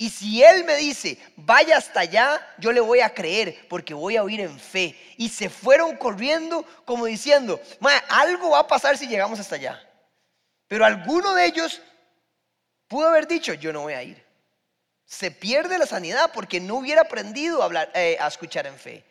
Y 0.01 0.11
si 0.11 0.45
él 0.45 0.65
me 0.65 0.77
dice, 0.77 1.19
vaya 1.37 1.77
hasta 1.77 2.01
allá, 2.01 2.41
yo 2.59 2.71
le 2.71 2.81
voy 2.81 3.01
a 3.01 3.13
creer 3.13 3.67
porque 3.69 3.93
voy 3.93 4.17
a 4.17 4.23
oír 4.23 4.41
en 4.41 4.59
fe. 4.59 4.97
Y 5.17 5.29
se 5.29 5.51
fueron 5.51 5.97
corriendo 5.97 6.65
como 6.85 7.07
diciendo, 7.07 7.61
algo 8.09 8.51
va 8.51 8.61
a 8.61 8.67
pasar 8.69 8.97
si 8.97 9.09
llegamos 9.09 9.41
hasta 9.41 9.57
allá. 9.57 9.83
Pero 10.69 10.85
alguno 10.85 11.35
de 11.35 11.47
ellos 11.47 11.83
pudo 12.87 13.09
haber 13.09 13.27
dicho, 13.27 13.55
yo 13.55 13.73
no 13.73 13.83
voy 13.83 13.95
a 13.95 14.03
ir. 14.05 14.25
Se 15.05 15.33
pierde 15.33 15.79
la 15.79 15.87
sanidad 15.87 16.31
porque 16.33 16.61
no 16.61 16.77
hubiera 16.77 17.03
aprendido 17.03 17.63
a, 17.63 17.89
eh, 17.95 18.17
a 18.21 18.29
escuchar 18.29 18.69
en 18.69 18.79
fe. 18.79 19.05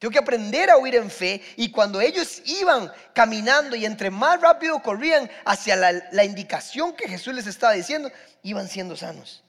Tengo 0.00 0.12
que 0.12 0.18
aprender 0.18 0.70
a 0.70 0.78
oír 0.78 0.94
en 0.94 1.10
fe. 1.10 1.42
Y 1.56 1.70
cuando 1.70 2.00
ellos 2.00 2.40
iban 2.46 2.90
caminando 3.12 3.76
y 3.76 3.84
entre 3.84 4.10
más 4.10 4.40
rápido 4.40 4.80
corrían 4.82 5.30
hacia 5.44 5.76
la, 5.76 6.24
indicación 6.24 6.94
que 6.94 7.06
Jesús 7.06 7.34
les 7.34 7.46
estaba 7.46 7.74
diciendo, 7.74 8.10
iban 8.42 8.66
siendo 8.66 8.96
sanos. 8.96 9.44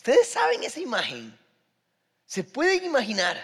Ustedes 0.00 0.28
saben 0.28 0.64
esa 0.64 0.80
imagen. 0.80 1.38
Se 2.24 2.42
pueden 2.42 2.84
imaginar. 2.84 3.36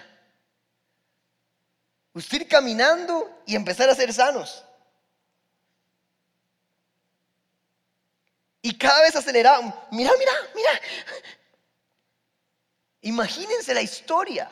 Usted 2.14 2.40
ir 2.40 2.48
caminando 2.48 3.42
y 3.44 3.54
empezar 3.54 3.90
a 3.90 3.94
ser 3.94 4.10
sanos. 4.10 4.64
Y 8.62 8.74
cada 8.78 9.02
vez 9.02 9.14
aceleraban. 9.14 9.66
Mira, 9.90 10.10
mira, 10.18 10.32
mira. 10.54 10.70
Imagínense 13.02 13.74
la 13.74 13.82
historia 13.82 14.50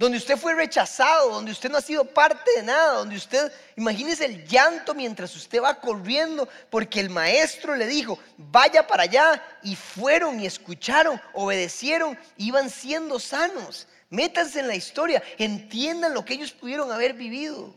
donde 0.00 0.16
usted 0.16 0.38
fue 0.38 0.54
rechazado, 0.54 1.28
donde 1.28 1.52
usted 1.52 1.68
no 1.68 1.76
ha 1.76 1.82
sido 1.82 2.06
parte 2.06 2.50
de 2.56 2.62
nada, 2.62 2.94
donde 2.94 3.16
usted, 3.16 3.52
imagínese 3.76 4.24
el 4.24 4.48
llanto 4.48 4.94
mientras 4.94 5.36
usted 5.36 5.60
va 5.60 5.78
corriendo, 5.78 6.48
porque 6.70 7.00
el 7.00 7.10
maestro 7.10 7.76
le 7.76 7.86
dijo, 7.86 8.18
vaya 8.38 8.86
para 8.86 9.02
allá, 9.02 9.44
y 9.62 9.76
fueron 9.76 10.40
y 10.40 10.46
escucharon, 10.46 11.20
obedecieron, 11.34 12.18
iban 12.38 12.70
siendo 12.70 13.20
sanos. 13.20 13.86
Métanse 14.08 14.60
en 14.60 14.68
la 14.68 14.74
historia, 14.74 15.22
entiendan 15.36 16.14
lo 16.14 16.24
que 16.24 16.32
ellos 16.32 16.52
pudieron 16.52 16.90
haber 16.90 17.12
vivido. 17.12 17.74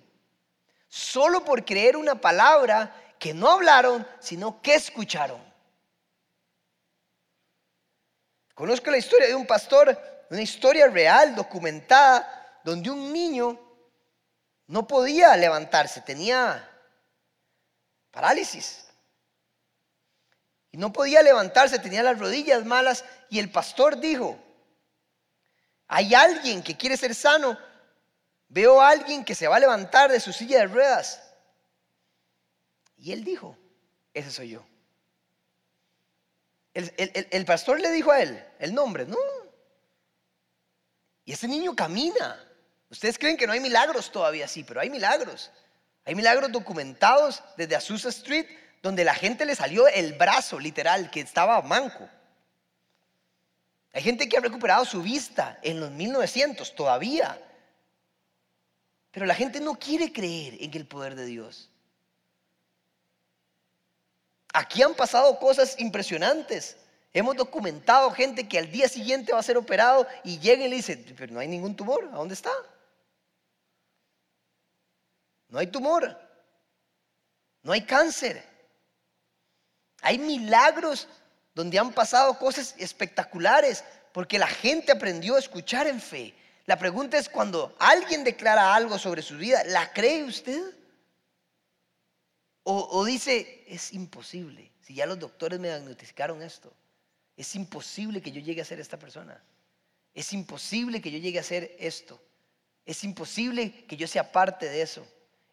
Solo 0.88 1.44
por 1.44 1.66
creer 1.66 1.98
una 1.98 2.16
palabra 2.16 2.96
que 3.20 3.34
no 3.34 3.50
hablaron, 3.50 4.08
sino 4.22 4.62
que 4.62 4.76
escucharon. 4.76 5.42
Conozco 8.54 8.90
la 8.92 8.98
historia 8.98 9.28
de 9.28 9.36
un 9.36 9.46
pastor 9.46 10.13
una 10.34 10.42
historia 10.42 10.88
real, 10.88 11.36
documentada, 11.36 12.60
donde 12.64 12.90
un 12.90 13.14
niño 13.14 13.60
no 14.66 14.88
podía 14.88 15.38
levantarse, 15.38 16.02
tenía 16.02 16.68
parálisis. 18.10 18.86
Y 20.72 20.78
no 20.78 20.92
podía 20.92 21.22
levantarse, 21.22 21.78
tenía 21.78 22.02
las 22.02 22.18
rodillas 22.18 22.66
malas 22.66 23.06
y 23.30 23.38
el 23.38 23.52
pastor 23.52 24.00
dijo, 24.00 24.40
hay 25.88 26.16
alguien 26.16 26.64
que 26.64 26.76
quiere 26.76 26.98
ser 26.98 27.14
sano, 27.14 27.56
veo 28.48 28.82
a 28.82 28.90
alguien 28.90 29.24
que 29.24 29.36
se 29.36 29.48
va 29.48 29.58
a 29.58 29.60
levantar 29.60 30.12
de 30.12 30.20
su 30.20 30.34
silla 30.34 30.62
de 30.62 30.66
ruedas. 30.66 31.22
Y 32.98 33.12
él 33.12 33.24
dijo, 33.24 33.56
ese 34.16 34.32
soy 34.32 34.50
yo. 34.50 34.66
El, 36.74 36.92
el 36.98 37.46
pastor 37.46 37.80
le 37.80 37.92
dijo 37.92 38.10
a 38.12 38.20
él 38.20 38.44
el 38.58 38.74
nombre, 38.74 39.06
no, 39.06 39.18
y 41.26 41.34
ese 41.34 41.48
niño 41.48 41.76
camina. 41.76 42.40
Ustedes 42.90 43.18
creen 43.18 43.38
que 43.38 43.48
no 43.48 43.54
hay 43.54 43.60
milagros 43.60 44.12
todavía, 44.12 44.48
sí, 44.48 44.64
pero 44.64 44.82
hay 44.82 44.90
milagros. 44.90 45.52
Hay 46.06 46.16
milagros 46.16 46.52
documentados 46.52 47.44
desde 47.58 47.76
Azusa 47.76 48.10
Street, 48.10 48.46
donde 48.82 49.04
la 49.06 49.16
gente 49.16 49.46
le 49.46 49.56
salió 49.56 49.88
el 49.88 50.14
brazo 50.14 50.60
literal, 50.60 51.10
que 51.10 51.22
estaba 51.22 51.62
manco. 51.62 52.08
Hay 53.94 54.02
gente 54.02 54.28
que 54.28 54.38
ha 54.38 54.42
recuperado 54.42 54.86
su 54.86 55.02
vista 55.02 55.60
en 55.62 55.80
los 55.80 55.92
1900 55.92 56.76
todavía. 56.76 57.40
Pero 59.12 59.26
la 59.28 59.36
gente 59.36 59.62
no 59.62 59.76
quiere 59.76 60.12
creer 60.12 60.58
en 60.60 60.74
el 60.74 60.88
poder 60.88 61.16
de 61.16 61.26
Dios. 61.26 61.70
Aquí 64.52 64.82
han 64.82 64.96
pasado 64.96 65.40
cosas 65.40 65.80
impresionantes. 65.80 66.78
Hemos 67.14 67.36
documentado 67.36 68.10
gente 68.12 68.48
que 68.48 68.58
al 68.58 68.72
día 68.72 68.90
siguiente 68.90 69.34
va 69.34 69.40
a 69.40 69.44
ser 69.44 69.58
operado 69.58 70.08
y 70.24 70.40
llega 70.40 70.66
y 70.66 70.70
le 70.70 70.78
dice, 70.78 70.98
pero 71.16 71.32
no 71.32 71.40
hay 71.40 71.48
ningún 71.48 71.76
tumor, 71.76 72.10
¿a 72.12 72.18
dónde 72.18 72.34
está? 72.34 72.52
No 75.50 75.60
hay 75.60 75.68
tumor, 75.68 76.20
no 77.62 77.72
hay 77.72 77.86
cáncer. 77.86 78.44
Hay 80.02 80.18
milagros 80.18 81.08
donde 81.54 81.78
han 81.78 81.94
pasado 81.94 82.38
cosas 82.40 82.74
espectaculares 82.80 83.84
porque 84.12 84.40
la 84.40 84.48
gente 84.48 84.92
aprendió 84.92 85.36
a 85.36 85.40
escuchar 85.40 85.86
en 85.88 86.02
fe. 86.02 86.34
La 86.66 86.78
pregunta 86.78 87.18
es 87.18 87.30
cuando 87.30 87.76
alguien 87.78 88.24
declara 88.24 88.74
algo 88.74 88.98
sobre 88.98 89.22
su 89.22 89.38
vida, 89.38 89.64
¿la 89.66 89.94
cree 89.94 90.24
usted? 90.24 90.62
O, 92.66 93.04
dice, 93.04 93.66
es 93.68 93.92
imposible, 93.92 94.72
si 94.82 94.96
ya 94.96 95.06
los 95.06 95.20
doctores 95.20 95.60
me 95.60 95.68
diagnosticaron 95.68 96.42
esto, 96.42 96.74
es 97.36 97.56
imposible 97.56 98.22
que 98.22 98.32
yo 98.32 98.42
llegue 98.42 98.62
a 98.62 98.66
ser 98.66 98.80
esta 98.80 98.98
persona. 99.00 99.42
Es 100.14 100.34
imposible 100.34 101.02
que 101.02 101.12
yo 101.12 101.18
llegue 101.18 101.40
a 101.40 101.44
ser 101.44 101.76
esto. 101.80 102.22
Es 102.86 103.04
imposible 103.04 103.86
que 103.86 103.98
yo 103.98 104.08
sea 104.08 104.32
parte 104.32 104.70
de 104.70 104.82
eso. 104.82 105.06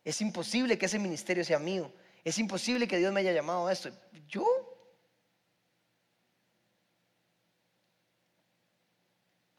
Es 0.05 0.21
imposible 0.21 0.79
que 0.79 0.87
ese 0.87 0.99
ministerio 0.99 1.45
sea 1.45 1.59
mío. 1.59 1.93
Es 2.25 2.39
imposible 2.39 2.87
que 2.87 2.99
Dios 2.99 3.13
me 3.13 3.21
haya 3.21 3.33
llamado 3.33 3.67
a 3.67 3.73
esto. 3.73 3.91
¿Yo? 4.29 4.47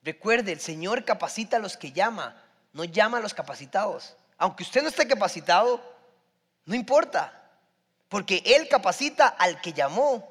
Recuerde, 0.03 0.51
el 0.51 0.59
Señor 0.59 1.05
capacita 1.05 1.57
a 1.57 1.59
los 1.59 1.77
que 1.77 1.91
llama, 1.91 2.43
no 2.73 2.83
llama 2.83 3.17
a 3.19 3.21
los 3.21 3.33
capacitados. 3.33 4.15
Aunque 4.37 4.63
usted 4.63 4.81
no 4.81 4.89
esté 4.89 5.07
capacitado, 5.07 5.81
no 6.65 6.75
importa, 6.75 7.51
porque 8.09 8.41
Él 8.45 8.67
capacita 8.67 9.27
al 9.27 9.61
que 9.61 9.73
llamó. 9.73 10.30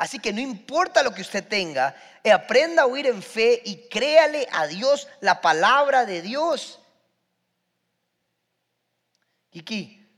Así 0.00 0.18
que 0.18 0.32
no 0.32 0.40
importa 0.40 1.02
lo 1.02 1.12
que 1.12 1.20
usted 1.20 1.46
tenga, 1.46 1.94
eh, 2.24 2.32
aprenda 2.32 2.84
a 2.84 2.86
oír 2.86 3.06
en 3.06 3.22
fe 3.22 3.60
y 3.66 3.86
créale 3.90 4.48
a 4.50 4.66
Dios 4.66 5.06
la 5.20 5.42
palabra 5.42 6.06
de 6.06 6.22
Dios. 6.22 6.80
Kiki, 9.50 10.08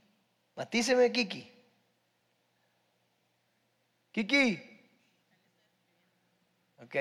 matíceme 0.55 1.11
Kiki. 1.11 1.51
Kiki. 4.13 4.87
Ok. 6.81 6.95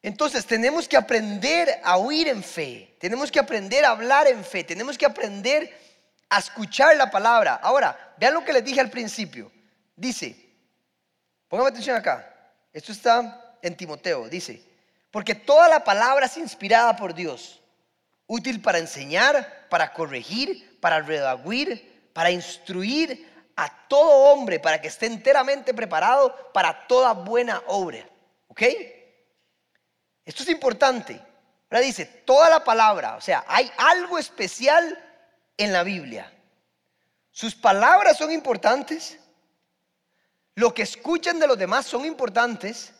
Entonces 0.00 0.46
tenemos 0.46 0.86
que 0.86 0.96
aprender 0.96 1.80
a 1.82 1.96
oír 1.96 2.28
en 2.28 2.44
fe, 2.44 2.94
tenemos 3.00 3.32
que 3.32 3.40
aprender 3.40 3.84
a 3.84 3.90
hablar 3.90 4.28
en 4.28 4.44
fe, 4.44 4.62
tenemos 4.62 4.96
que 4.96 5.06
aprender 5.06 5.76
a 6.30 6.38
escuchar 6.38 6.96
la 6.96 7.10
palabra. 7.10 7.56
Ahora, 7.62 8.14
vean 8.16 8.34
lo 8.34 8.44
que 8.44 8.52
les 8.52 8.64
dije 8.64 8.80
al 8.80 8.90
principio. 8.90 9.52
Dice, 9.96 10.34
póngame 11.48 11.70
atención 11.70 11.96
acá, 11.96 12.34
esto 12.72 12.92
está 12.92 13.56
en 13.60 13.76
Timoteo, 13.76 14.28
dice, 14.28 14.64
porque 15.10 15.34
toda 15.34 15.68
la 15.68 15.84
palabra 15.84 16.26
es 16.26 16.36
inspirada 16.36 16.96
por 16.96 17.12
Dios, 17.12 17.60
útil 18.26 18.62
para 18.62 18.78
enseñar, 18.78 19.66
para 19.68 19.92
corregir, 19.92 20.78
para 20.80 21.00
redaguir, 21.00 22.10
para 22.14 22.30
instruir 22.30 23.28
a 23.56 23.68
todo 23.88 24.32
hombre, 24.32 24.60
para 24.60 24.80
que 24.80 24.88
esté 24.88 25.06
enteramente 25.06 25.74
preparado 25.74 26.34
para 26.54 26.86
toda 26.86 27.12
buena 27.12 27.60
obra. 27.66 28.08
¿Ok? 28.46 28.62
Esto 30.24 30.44
es 30.44 30.48
importante. 30.48 31.20
Ahora 31.70 31.84
dice, 31.84 32.06
toda 32.06 32.48
la 32.48 32.64
palabra, 32.64 33.16
o 33.16 33.20
sea, 33.20 33.44
hay 33.46 33.70
algo 33.76 34.18
especial 34.18 34.98
en 35.60 35.72
la 35.72 35.82
Biblia. 35.82 36.32
Sus 37.30 37.54
palabras 37.54 38.16
son 38.16 38.32
importantes, 38.32 39.18
lo 40.54 40.72
que 40.74 40.82
escuchan 40.82 41.38
de 41.38 41.46
los 41.46 41.58
demás 41.58 41.86
son 41.86 42.06
importantes, 42.06 42.92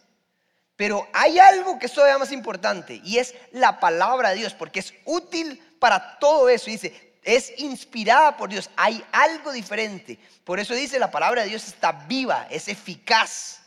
pero 0.77 1.09
hay 1.13 1.39
algo 1.39 1.79
que 1.79 1.87
es 1.87 1.93
todavía 1.93 2.19
más 2.19 2.33
importante 2.33 3.01
y 3.03 3.19
es 3.19 3.35
la 3.53 3.81
palabra 3.81 4.31
de 4.31 4.37
Dios, 4.37 4.55
porque 4.55 4.81
es 4.81 4.95
útil 5.07 5.59
para 5.79 6.19
todo 6.19 6.49
eso. 6.49 6.71
Dice, 6.71 7.19
es 7.23 7.59
inspirada 7.59 8.37
por 8.37 8.51
Dios, 8.51 8.71
hay 8.77 9.03
algo 9.11 9.53
diferente. 9.53 10.19
Por 10.45 10.61
eso 10.61 10.75
dice, 10.75 10.99
la 10.99 11.11
palabra 11.11 11.43
de 11.43 11.49
Dios 11.49 11.67
está 11.67 11.93
viva, 11.93 12.47
es 12.51 12.69
eficaz. 12.69 13.61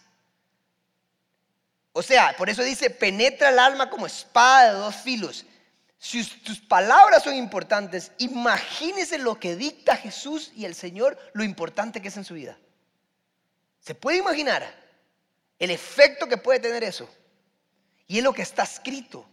O 1.93 2.03
sea, 2.03 2.35
por 2.37 2.49
eso 2.49 2.63
dice, 2.63 2.91
penetra 2.91 3.49
el 3.49 3.59
alma 3.59 3.89
como 3.89 4.05
espada 4.05 4.73
de 4.73 4.79
dos 4.79 4.95
filos. 4.95 5.45
Si 6.03 6.21
tus 6.21 6.59
palabras 6.59 7.23
son 7.23 7.33
importantes, 7.33 8.11
imagínese 8.17 9.17
lo 9.17 9.39
que 9.39 9.55
dicta 9.55 9.95
Jesús 9.95 10.51
y 10.53 10.65
el 10.65 10.75
Señor, 10.75 11.17
lo 11.31 11.45
importante 11.45 12.01
que 12.01 12.09
es 12.09 12.17
en 12.17 12.25
su 12.25 12.33
vida. 12.33 12.57
¿Se 13.79 13.95
puede 13.95 14.17
imaginar 14.17 14.69
el 15.57 15.71
efecto 15.71 16.27
que 16.27 16.35
puede 16.35 16.59
tener 16.59 16.83
eso? 16.83 17.09
Y 18.05 18.17
es 18.17 18.23
lo 18.25 18.33
que 18.33 18.41
está 18.41 18.63
escrito. 18.63 19.25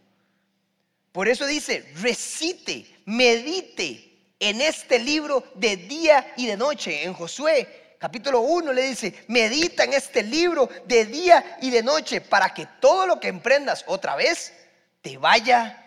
Por 1.11 1.27
eso 1.27 1.45
dice, 1.45 1.91
recite, 1.95 3.03
medite 3.03 4.33
en 4.39 4.61
este 4.61 4.97
libro 4.97 5.43
de 5.55 5.75
día 5.75 6.31
y 6.37 6.47
de 6.47 6.55
noche. 6.55 7.03
En 7.03 7.13
Josué 7.13 7.95
capítulo 7.99 8.39
1 8.39 8.71
le 8.71 8.83
dice, 8.83 9.25
medita 9.27 9.83
en 9.83 9.91
este 9.91 10.23
libro 10.23 10.69
de 10.85 11.03
día 11.03 11.57
y 11.61 11.69
de 11.69 11.83
noche 11.83 12.21
para 12.21 12.53
que 12.53 12.65
todo 12.79 13.07
lo 13.07 13.19
que 13.19 13.27
emprendas 13.27 13.83
otra 13.87 14.15
vez 14.15 14.53
te 15.01 15.17
vaya 15.17 15.80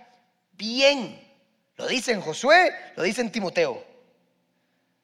bien. 0.57 1.21
Lo 1.77 1.87
dice 1.87 2.13
en 2.13 2.21
Josué, 2.21 2.75
lo 2.97 3.03
dice 3.03 3.21
en 3.21 3.33
Timoteo. 3.33 3.85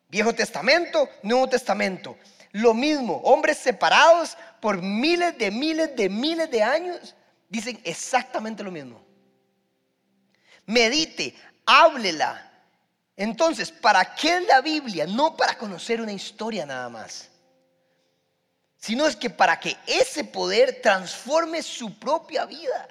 Viejo 0.09 0.33
Testamento, 0.35 1.09
Nuevo 1.23 1.49
Testamento. 1.49 2.17
Lo 2.53 2.75
mismo, 2.75 3.17
hombres 3.25 3.59
separados 3.59 4.37
por 4.61 4.83
miles 4.83 5.39
de 5.39 5.51
miles 5.51 5.95
de 5.95 6.09
miles 6.09 6.51
de 6.51 6.63
años 6.63 7.15
dicen 7.49 7.81
exactamente 7.85 8.63
lo 8.63 8.71
mismo. 8.71 9.01
Medite, 10.67 11.35
háblela, 11.65 12.51
entonces, 13.21 13.71
¿para 13.71 14.15
qué 14.15 14.41
la 14.41 14.63
Biblia? 14.63 15.07
No 15.07 15.37
para 15.37 15.59
conocer 15.59 16.01
una 16.01 16.11
historia 16.11 16.65
nada 16.65 16.89
más, 16.89 17.29
sino 18.79 19.07
es 19.07 19.15
que 19.15 19.29
para 19.29 19.61
que 19.61 19.77
ese 19.87 20.25
poder 20.25 20.81
transforme 20.81 21.63
su 21.63 21.99
propia 21.99 22.47
vida. 22.47 22.89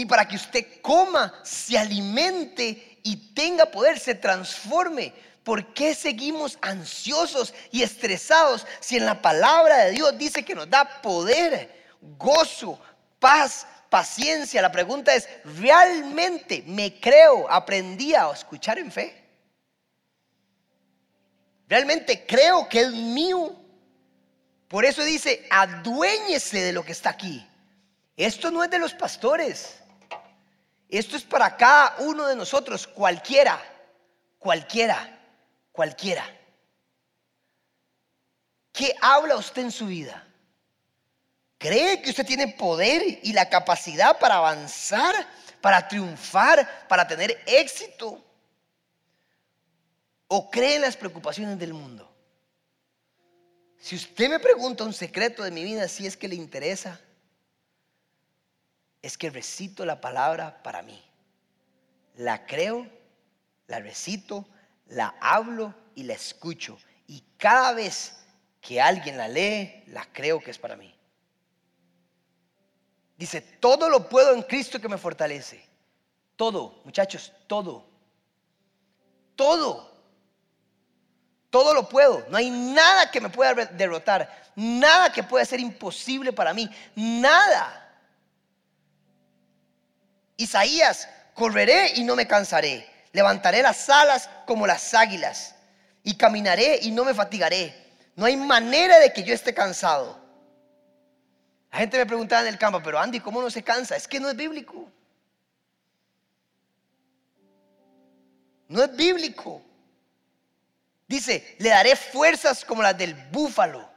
Y 0.00 0.06
para 0.06 0.26
que 0.26 0.36
usted 0.36 0.80
coma, 0.80 1.30
se 1.42 1.76
alimente 1.76 2.98
y 3.02 3.34
tenga 3.34 3.66
poder, 3.66 3.98
se 3.98 4.14
transforme. 4.14 5.12
¿Por 5.44 5.74
qué 5.74 5.94
seguimos 5.94 6.56
ansiosos 6.62 7.52
y 7.70 7.82
estresados 7.82 8.66
si 8.80 8.96
en 8.96 9.04
la 9.04 9.20
palabra 9.20 9.76
de 9.84 9.90
Dios 9.90 10.16
dice 10.16 10.42
que 10.42 10.54
nos 10.54 10.70
da 10.70 11.02
poder, 11.02 11.70
gozo, 12.16 12.80
paz, 13.18 13.66
paciencia. 13.90 14.62
La 14.62 14.72
pregunta 14.72 15.14
es, 15.14 15.28
¿realmente 15.58 16.64
me 16.66 16.98
creo, 16.98 17.50
aprendí 17.50 18.14
a 18.14 18.30
escuchar 18.30 18.78
en 18.78 18.90
fe? 18.90 19.22
¿Realmente 21.68 22.24
creo 22.26 22.66
que 22.70 22.80
es 22.80 22.90
mío? 22.90 23.54
Por 24.66 24.86
eso 24.86 25.04
dice, 25.04 25.46
aduéñese 25.50 26.62
de 26.62 26.72
lo 26.72 26.82
que 26.82 26.92
está 26.92 27.10
aquí. 27.10 27.46
Esto 28.16 28.50
no 28.50 28.64
es 28.64 28.70
de 28.70 28.78
los 28.78 28.94
pastores. 28.94 29.79
Esto 30.90 31.16
es 31.16 31.22
para 31.22 31.56
cada 31.56 31.96
uno 32.00 32.26
de 32.26 32.34
nosotros, 32.34 32.86
cualquiera, 32.86 33.62
cualquiera, 34.38 35.20
cualquiera. 35.70 36.24
¿Qué 38.72 38.94
habla 39.00 39.36
usted 39.36 39.62
en 39.62 39.70
su 39.70 39.86
vida? 39.86 40.26
¿Cree 41.58 42.00
que 42.02 42.10
usted 42.10 42.26
tiene 42.26 42.48
poder 42.48 43.20
y 43.22 43.32
la 43.32 43.48
capacidad 43.48 44.18
para 44.18 44.36
avanzar, 44.36 45.14
para 45.60 45.86
triunfar, 45.86 46.88
para 46.88 47.06
tener 47.06 47.40
éxito? 47.46 48.24
¿O 50.26 50.50
cree 50.50 50.76
en 50.76 50.82
las 50.82 50.96
preocupaciones 50.96 51.58
del 51.58 51.74
mundo? 51.74 52.10
Si 53.78 53.94
usted 53.94 54.28
me 54.28 54.40
pregunta 54.40 54.84
un 54.84 54.92
secreto 54.92 55.42
de 55.42 55.50
mi 55.50 55.62
vida, 55.62 55.86
si 55.86 56.06
es 56.06 56.16
que 56.16 56.28
le 56.28 56.34
interesa, 56.34 57.00
es 59.02 59.16
que 59.16 59.30
recito 59.30 59.84
la 59.84 60.00
palabra 60.00 60.62
para 60.62 60.82
mí. 60.82 61.02
La 62.16 62.46
creo, 62.46 62.86
la 63.66 63.78
recito, 63.80 64.46
la 64.86 65.14
hablo 65.20 65.74
y 65.94 66.02
la 66.02 66.14
escucho. 66.14 66.78
Y 67.06 67.22
cada 67.38 67.72
vez 67.72 68.16
que 68.60 68.80
alguien 68.80 69.16
la 69.16 69.28
lee, 69.28 69.84
la 69.86 70.04
creo 70.12 70.40
que 70.40 70.50
es 70.50 70.58
para 70.58 70.76
mí. 70.76 70.94
Dice, 73.16 73.40
todo 73.40 73.88
lo 73.88 74.08
puedo 74.08 74.34
en 74.34 74.42
Cristo 74.42 74.80
que 74.80 74.88
me 74.88 74.98
fortalece. 74.98 75.62
Todo, 76.36 76.80
muchachos, 76.84 77.32
todo. 77.46 77.86
Todo. 79.36 79.90
Todo 81.50 81.74
lo 81.74 81.88
puedo. 81.88 82.24
No 82.28 82.36
hay 82.36 82.50
nada 82.50 83.10
que 83.10 83.20
me 83.20 83.28
pueda 83.28 83.54
derrotar. 83.66 84.52
Nada 84.54 85.12
que 85.12 85.22
pueda 85.22 85.44
ser 85.44 85.60
imposible 85.60 86.32
para 86.32 86.54
mí. 86.54 86.70
Nada. 86.94 87.79
Isaías, 90.40 91.06
correré 91.34 91.92
y 91.96 92.04
no 92.04 92.16
me 92.16 92.26
cansaré. 92.26 92.88
Levantaré 93.12 93.60
las 93.60 93.90
alas 93.90 94.30
como 94.46 94.66
las 94.66 94.94
águilas. 94.94 95.54
Y 96.02 96.14
caminaré 96.14 96.78
y 96.80 96.90
no 96.90 97.04
me 97.04 97.12
fatigaré. 97.12 97.74
No 98.16 98.24
hay 98.24 98.38
manera 98.38 98.98
de 98.98 99.12
que 99.12 99.22
yo 99.22 99.34
esté 99.34 99.52
cansado. 99.52 100.18
La 101.70 101.78
gente 101.78 101.98
me 101.98 102.06
preguntaba 102.06 102.40
en 102.40 102.48
el 102.48 102.58
campo, 102.58 102.80
pero 102.82 102.98
Andy, 102.98 103.20
¿cómo 103.20 103.42
no 103.42 103.50
se 103.50 103.62
cansa? 103.62 103.96
Es 103.96 104.08
que 104.08 104.18
no 104.18 104.30
es 104.30 104.36
bíblico. 104.36 104.88
No 108.68 108.82
es 108.82 108.96
bíblico. 108.96 109.60
Dice, 111.06 111.56
le 111.58 111.68
daré 111.68 111.96
fuerzas 111.96 112.64
como 112.64 112.82
las 112.82 112.96
del 112.96 113.14
búfalo 113.30 113.89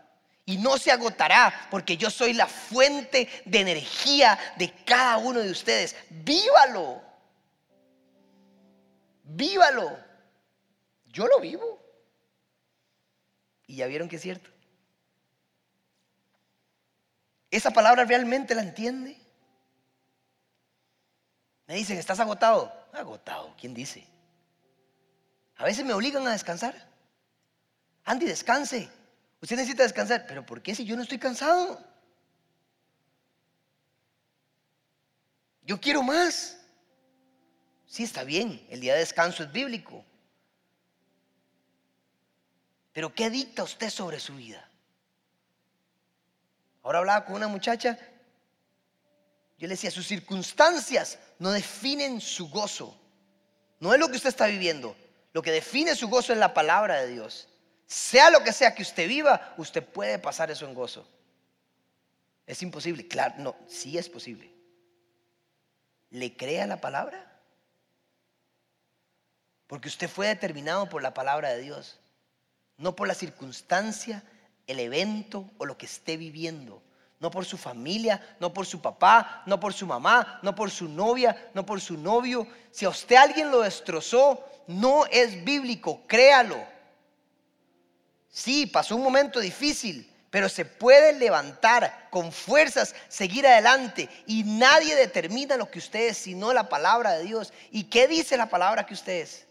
y 0.45 0.57
no 0.57 0.77
se 0.77 0.91
agotará 0.91 1.67
porque 1.71 1.95
yo 1.95 2.09
soy 2.09 2.33
la 2.33 2.47
fuente 2.47 3.29
de 3.45 3.59
energía 3.59 4.37
de 4.57 4.73
cada 4.85 5.17
uno 5.17 5.39
de 5.39 5.51
ustedes. 5.51 5.95
Vívalo. 6.09 7.01
Vívalo. 9.23 9.97
Yo 11.05 11.27
lo 11.27 11.39
vivo. 11.39 11.81
Y 13.67 13.77
ya 13.77 13.87
vieron 13.87 14.09
que 14.09 14.17
es 14.17 14.21
cierto. 14.21 14.49
¿Esa 17.49 17.71
palabra 17.71 18.03
realmente 18.03 18.55
la 18.55 18.63
entiende? 18.63 19.17
Me 21.67 21.75
dicen, 21.75 21.97
¿estás 21.97 22.19
agotado? 22.19 22.71
Agotado, 22.91 23.55
¿quién 23.59 23.73
dice? 23.73 24.05
A 25.55 25.63
veces 25.63 25.85
me 25.85 25.93
obligan 25.93 26.27
a 26.27 26.31
descansar. 26.31 26.75
Andy, 28.03 28.25
descanse. 28.25 28.89
Usted 29.43 29.57
necesita 29.57 29.83
descansar. 29.83 30.25
Pero 30.25 30.45
¿por 30.45 30.61
qué 30.61 30.73
si 30.73 30.85
yo 30.85 30.95
no 30.95 31.01
estoy 31.01 31.19
cansado? 31.19 31.85
Yo 35.63 35.81
quiero 35.81 36.01
más. 36.01 36.57
Sí, 37.85 38.03
está 38.03 38.23
bien, 38.23 38.65
el 38.69 38.79
día 38.79 38.93
de 38.93 38.99
descanso 38.99 39.43
es 39.43 39.51
bíblico. 39.51 40.05
Pero 42.93 43.13
¿qué 43.13 43.29
dicta 43.29 43.63
usted 43.63 43.89
sobre 43.89 44.21
su 44.21 44.33
vida? 44.33 44.65
Ahora 46.81 46.99
hablaba 46.99 47.25
con 47.25 47.35
una 47.35 47.49
muchacha, 47.49 47.99
yo 49.57 49.67
le 49.67 49.73
decía, 49.73 49.91
sus 49.91 50.07
circunstancias 50.07 51.19
no 51.37 51.51
definen 51.51 52.21
su 52.21 52.49
gozo. 52.49 52.97
No 53.81 53.93
es 53.93 53.99
lo 53.99 54.07
que 54.07 54.15
usted 54.15 54.29
está 54.29 54.47
viviendo. 54.47 54.95
Lo 55.33 55.41
que 55.41 55.51
define 55.51 55.95
su 55.95 56.07
gozo 56.07 56.31
es 56.31 56.39
la 56.39 56.53
palabra 56.53 57.01
de 57.01 57.07
Dios. 57.07 57.49
Sea 57.93 58.31
lo 58.31 58.43
que 58.43 58.51
sea 58.51 58.73
que 58.73 58.81
usted 58.81 59.07
viva, 59.07 59.53
usted 59.55 59.85
puede 59.85 60.17
pasar 60.17 60.49
eso 60.49 60.65
en 60.65 60.73
gozo. 60.73 61.07
Es 62.47 62.63
imposible. 62.63 63.07
Claro, 63.07 63.35
no, 63.37 63.55
sí 63.67 63.99
es 63.99 64.09
posible. 64.09 64.51
¿Le 66.09 66.35
crea 66.35 66.65
la 66.65 66.81
palabra? 66.81 67.23
Porque 69.67 69.89
usted 69.89 70.09
fue 70.09 70.25
determinado 70.25 70.89
por 70.89 71.03
la 71.03 71.13
palabra 71.13 71.49
de 71.49 71.61
Dios, 71.61 71.99
no 72.77 72.95
por 72.95 73.07
la 73.07 73.13
circunstancia 73.13 74.23
el 74.65 74.79
evento 74.79 75.47
o 75.59 75.67
lo 75.67 75.77
que 75.77 75.85
esté 75.85 76.17
viviendo. 76.17 76.81
No 77.19 77.29
por 77.29 77.45
su 77.45 77.59
familia, 77.59 78.35
no 78.39 78.51
por 78.55 78.65
su 78.65 78.81
papá, 78.81 79.43
no 79.45 79.59
por 79.59 79.71
su 79.71 79.85
mamá, 79.85 80.39
no 80.41 80.55
por 80.55 80.71
su 80.71 80.89
novia, 80.89 81.51
no 81.53 81.63
por 81.63 81.79
su 81.79 81.95
novio. 81.95 82.47
Si 82.71 82.85
a 82.85 82.89
usted 82.89 83.17
alguien 83.17 83.51
lo 83.51 83.61
destrozó, 83.61 84.43
no 84.65 85.05
es 85.05 85.43
bíblico, 85.43 86.01
créalo. 86.07 86.72
Sí, 88.33 88.65
pasó 88.65 88.95
un 88.95 89.03
momento 89.03 89.39
difícil, 89.39 90.11
pero 90.31 90.49
se 90.49 90.65
puede 90.65 91.13
levantar 91.13 92.07
con 92.09 92.31
fuerzas, 92.31 92.95
seguir 93.07 93.45
adelante. 93.45 94.09
Y 94.25 94.43
nadie 94.43 94.95
determina 94.95 95.55
lo 95.55 95.69
que 95.69 95.77
usted 95.77 96.07
es, 96.07 96.17
sino 96.17 96.51
la 96.51 96.67
palabra 96.67 97.11
de 97.11 97.25
Dios. 97.25 97.53
¿Y 97.69 97.83
qué 97.83 98.07
dice 98.07 98.35
la 98.35 98.49
palabra 98.49 98.87
que 98.87 98.95
usted 98.95 99.21
es? 99.21 99.45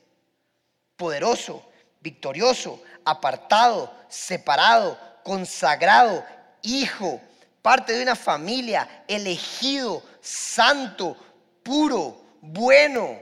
Poderoso, 0.97 1.65
victorioso, 2.01 2.83
apartado, 3.05 3.95
separado, 4.09 4.99
consagrado, 5.23 6.27
hijo, 6.63 7.21
parte 7.63 7.93
de 7.93 8.03
una 8.03 8.17
familia, 8.17 9.05
elegido, 9.07 10.03
santo, 10.21 11.17
puro, 11.63 12.21
bueno. 12.41 13.21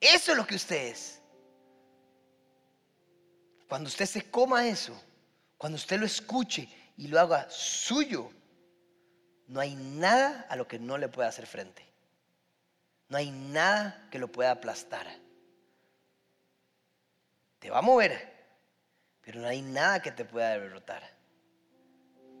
Eso 0.00 0.30
es 0.30 0.36
lo 0.36 0.46
que 0.46 0.54
usted 0.54 0.86
es. 0.86 1.18
Cuando 3.74 3.88
usted 3.88 4.06
se 4.06 4.30
coma 4.30 4.68
eso, 4.68 4.96
cuando 5.58 5.74
usted 5.74 5.98
lo 5.98 6.06
escuche 6.06 6.68
y 6.96 7.08
lo 7.08 7.18
haga 7.18 7.50
suyo, 7.50 8.30
no 9.48 9.58
hay 9.58 9.74
nada 9.74 10.46
a 10.48 10.54
lo 10.54 10.68
que 10.68 10.78
no 10.78 10.96
le 10.96 11.08
pueda 11.08 11.28
hacer 11.28 11.44
frente. 11.44 11.84
No 13.08 13.16
hay 13.16 13.32
nada 13.32 14.06
que 14.12 14.20
lo 14.20 14.28
pueda 14.28 14.52
aplastar. 14.52 15.08
Te 17.58 17.68
va 17.68 17.78
a 17.78 17.82
mover, 17.82 18.32
pero 19.22 19.40
no 19.40 19.48
hay 19.48 19.60
nada 19.60 20.00
que 20.00 20.12
te 20.12 20.24
pueda 20.24 20.50
derrotar. 20.50 21.02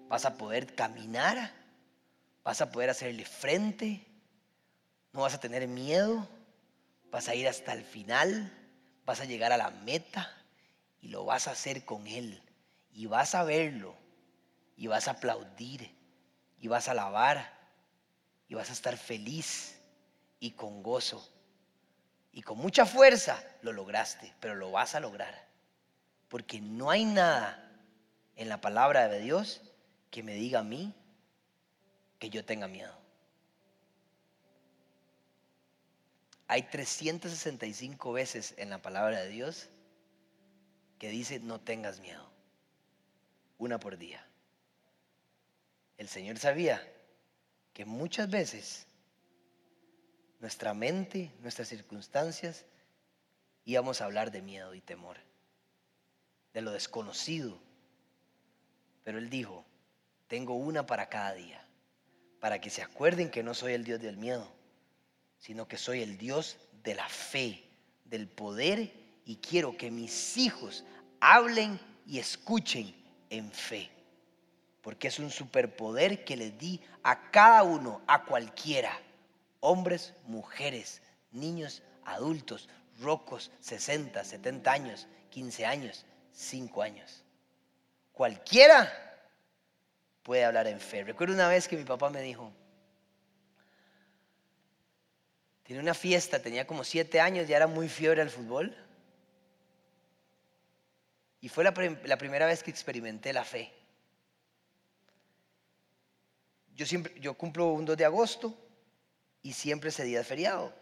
Vas 0.06 0.24
a 0.26 0.38
poder 0.38 0.76
caminar, 0.76 1.50
vas 2.44 2.60
a 2.60 2.70
poder 2.70 2.90
hacerle 2.90 3.24
frente, 3.24 4.06
no 5.12 5.22
vas 5.22 5.34
a 5.34 5.40
tener 5.40 5.66
miedo, 5.66 6.28
vas 7.10 7.26
a 7.26 7.34
ir 7.34 7.48
hasta 7.48 7.72
el 7.72 7.82
final, 7.82 8.52
vas 9.04 9.18
a 9.18 9.24
llegar 9.24 9.50
a 9.50 9.56
la 9.56 9.70
meta 9.70 10.43
y 11.04 11.08
lo 11.08 11.26
vas 11.26 11.48
a 11.48 11.50
hacer 11.50 11.84
con 11.84 12.06
Él 12.06 12.42
y 12.90 13.04
vas 13.04 13.34
a 13.34 13.44
verlo 13.44 13.94
y 14.74 14.86
vas 14.86 15.06
a 15.06 15.10
aplaudir 15.12 15.94
y 16.58 16.68
vas 16.68 16.88
a 16.88 16.92
alabar 16.92 17.52
y 18.48 18.54
vas 18.54 18.70
a 18.70 18.72
estar 18.72 18.96
feliz 18.96 19.78
y 20.40 20.52
con 20.52 20.82
gozo 20.82 21.30
y 22.32 22.40
con 22.40 22.56
mucha 22.56 22.86
fuerza 22.86 23.44
lo 23.60 23.74
lograste, 23.74 24.32
pero 24.40 24.54
lo 24.54 24.70
vas 24.70 24.94
a 24.94 25.00
lograr. 25.00 25.46
Porque 26.28 26.62
no 26.62 26.90
hay 26.90 27.04
nada 27.04 27.70
en 28.34 28.48
la 28.48 28.62
palabra 28.62 29.06
de 29.08 29.20
Dios 29.20 29.60
que 30.10 30.22
me 30.22 30.32
diga 30.32 30.60
a 30.60 30.64
mí 30.64 30.94
que 32.18 32.30
yo 32.30 32.46
tenga 32.46 32.66
miedo. 32.66 32.96
Hay 36.48 36.62
365 36.62 38.12
veces 38.12 38.54
en 38.56 38.70
la 38.70 38.80
palabra 38.80 39.20
de 39.20 39.28
Dios 39.28 39.68
que 41.04 41.10
dice 41.10 41.38
no 41.38 41.60
tengas 41.60 42.00
miedo. 42.00 42.26
Una 43.58 43.78
por 43.78 43.98
día. 43.98 44.26
El 45.98 46.08
Señor 46.08 46.38
sabía 46.38 46.82
que 47.74 47.84
muchas 47.84 48.30
veces 48.30 48.86
nuestra 50.40 50.72
mente, 50.72 51.30
nuestras 51.40 51.68
circunstancias, 51.68 52.64
íbamos 53.66 54.00
a 54.00 54.06
hablar 54.06 54.30
de 54.30 54.40
miedo 54.40 54.74
y 54.74 54.80
temor 54.80 55.18
de 56.54 56.62
lo 56.62 56.72
desconocido. 56.72 57.58
Pero 59.02 59.18
Él 59.18 59.28
dijo, 59.28 59.62
tengo 60.26 60.54
una 60.54 60.86
para 60.86 61.10
cada 61.10 61.34
día, 61.34 61.62
para 62.40 62.62
que 62.62 62.70
se 62.70 62.80
acuerden 62.80 63.30
que 63.30 63.42
no 63.42 63.52
soy 63.52 63.74
el 63.74 63.84
Dios 63.84 64.00
del 64.00 64.16
miedo, 64.16 64.50
sino 65.38 65.68
que 65.68 65.76
soy 65.76 66.00
el 66.00 66.16
Dios 66.16 66.56
de 66.82 66.94
la 66.94 67.10
fe, 67.10 67.62
del 68.06 68.26
poder, 68.26 69.04
y 69.26 69.36
quiero 69.36 69.76
que 69.76 69.90
mis 69.90 70.36
hijos 70.36 70.84
hablen 71.24 71.80
y 72.06 72.18
escuchen 72.18 72.94
en 73.30 73.50
fe. 73.50 73.90
Porque 74.82 75.08
es 75.08 75.18
un 75.18 75.30
superpoder 75.30 76.24
que 76.24 76.36
les 76.36 76.58
di 76.58 76.80
a 77.02 77.30
cada 77.30 77.62
uno, 77.62 78.02
a 78.06 78.24
cualquiera, 78.24 79.00
hombres, 79.60 80.12
mujeres, 80.26 81.00
niños, 81.32 81.82
adultos, 82.04 82.68
rocos, 83.00 83.50
60, 83.60 84.22
70 84.22 84.70
años, 84.70 85.06
15 85.30 85.64
años, 85.64 86.04
cinco 86.32 86.82
años. 86.82 87.24
Cualquiera 88.12 88.92
puede 90.22 90.44
hablar 90.44 90.66
en 90.66 90.78
fe. 90.78 91.04
Recuerdo 91.04 91.34
una 91.34 91.48
vez 91.48 91.66
que 91.66 91.76
mi 91.78 91.84
papá 91.84 92.10
me 92.10 92.20
dijo, 92.20 92.52
tenía 95.62 95.80
una 95.80 95.94
fiesta, 95.94 96.40
tenía 96.40 96.66
como 96.66 96.84
siete 96.84 97.18
años, 97.18 97.48
ya 97.48 97.56
era 97.56 97.66
muy 97.66 97.88
fiebre 97.88 98.20
al 98.20 98.30
fútbol. 98.30 98.76
Y 101.44 101.50
fue 101.50 101.62
la, 101.62 101.74
primera 101.74 102.46
vez 102.46 102.62
que 102.62 102.70
experimenté 102.70 103.30
la 103.34 103.44
fe. 103.44 103.70
Yo, 106.74 106.86
siempre, 106.86 107.20
yo 107.20 107.34
cumplo 107.34 107.66
un 107.66 107.84
2 107.84 107.98
de 107.98 108.06
agosto 108.06 108.58
y 109.42 109.52
siempre 109.52 109.90
ese 109.90 110.04
día 110.04 110.22
es 110.22 110.26
feriado. 110.26 110.74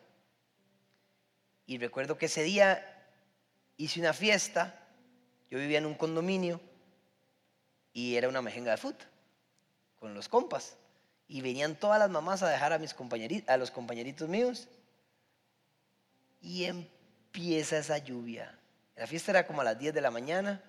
Y 1.66 1.78
recuerdo 1.78 2.16
que 2.16 2.26
ese 2.26 2.44
día 2.44 2.80
hice 3.76 3.98
una 3.98 4.12
fiesta 4.12 4.78
yo 5.50 5.58
vivía 5.58 5.78
en 5.78 5.86
un 5.86 5.94
condominio 5.94 6.60
y 7.92 8.14
era 8.14 8.28
una 8.28 8.40
mejenga 8.40 8.70
de 8.70 8.76
fútbol 8.76 9.08
con 9.98 10.14
los 10.14 10.28
compas. 10.28 10.76
Y 11.26 11.40
venían 11.40 11.74
todas 11.74 11.98
las 11.98 12.08
mamás 12.08 12.44
a 12.44 12.48
dejar 12.48 12.72
a, 12.72 12.78
mis 12.78 12.94
a 13.48 13.56
los 13.56 13.72
compañeritos 13.72 14.28
míos. 14.28 14.68
Y 16.40 16.66
empieza 16.66 17.78
esa 17.78 17.98
lluvia. 17.98 18.56
La 18.96 19.06
fiesta 19.06 19.32
era 19.32 19.46
como 19.46 19.60
a 19.62 19.64
las 19.64 19.78
10 19.78 19.94
de 19.94 20.00
la 20.00 20.10
mañana, 20.10 20.62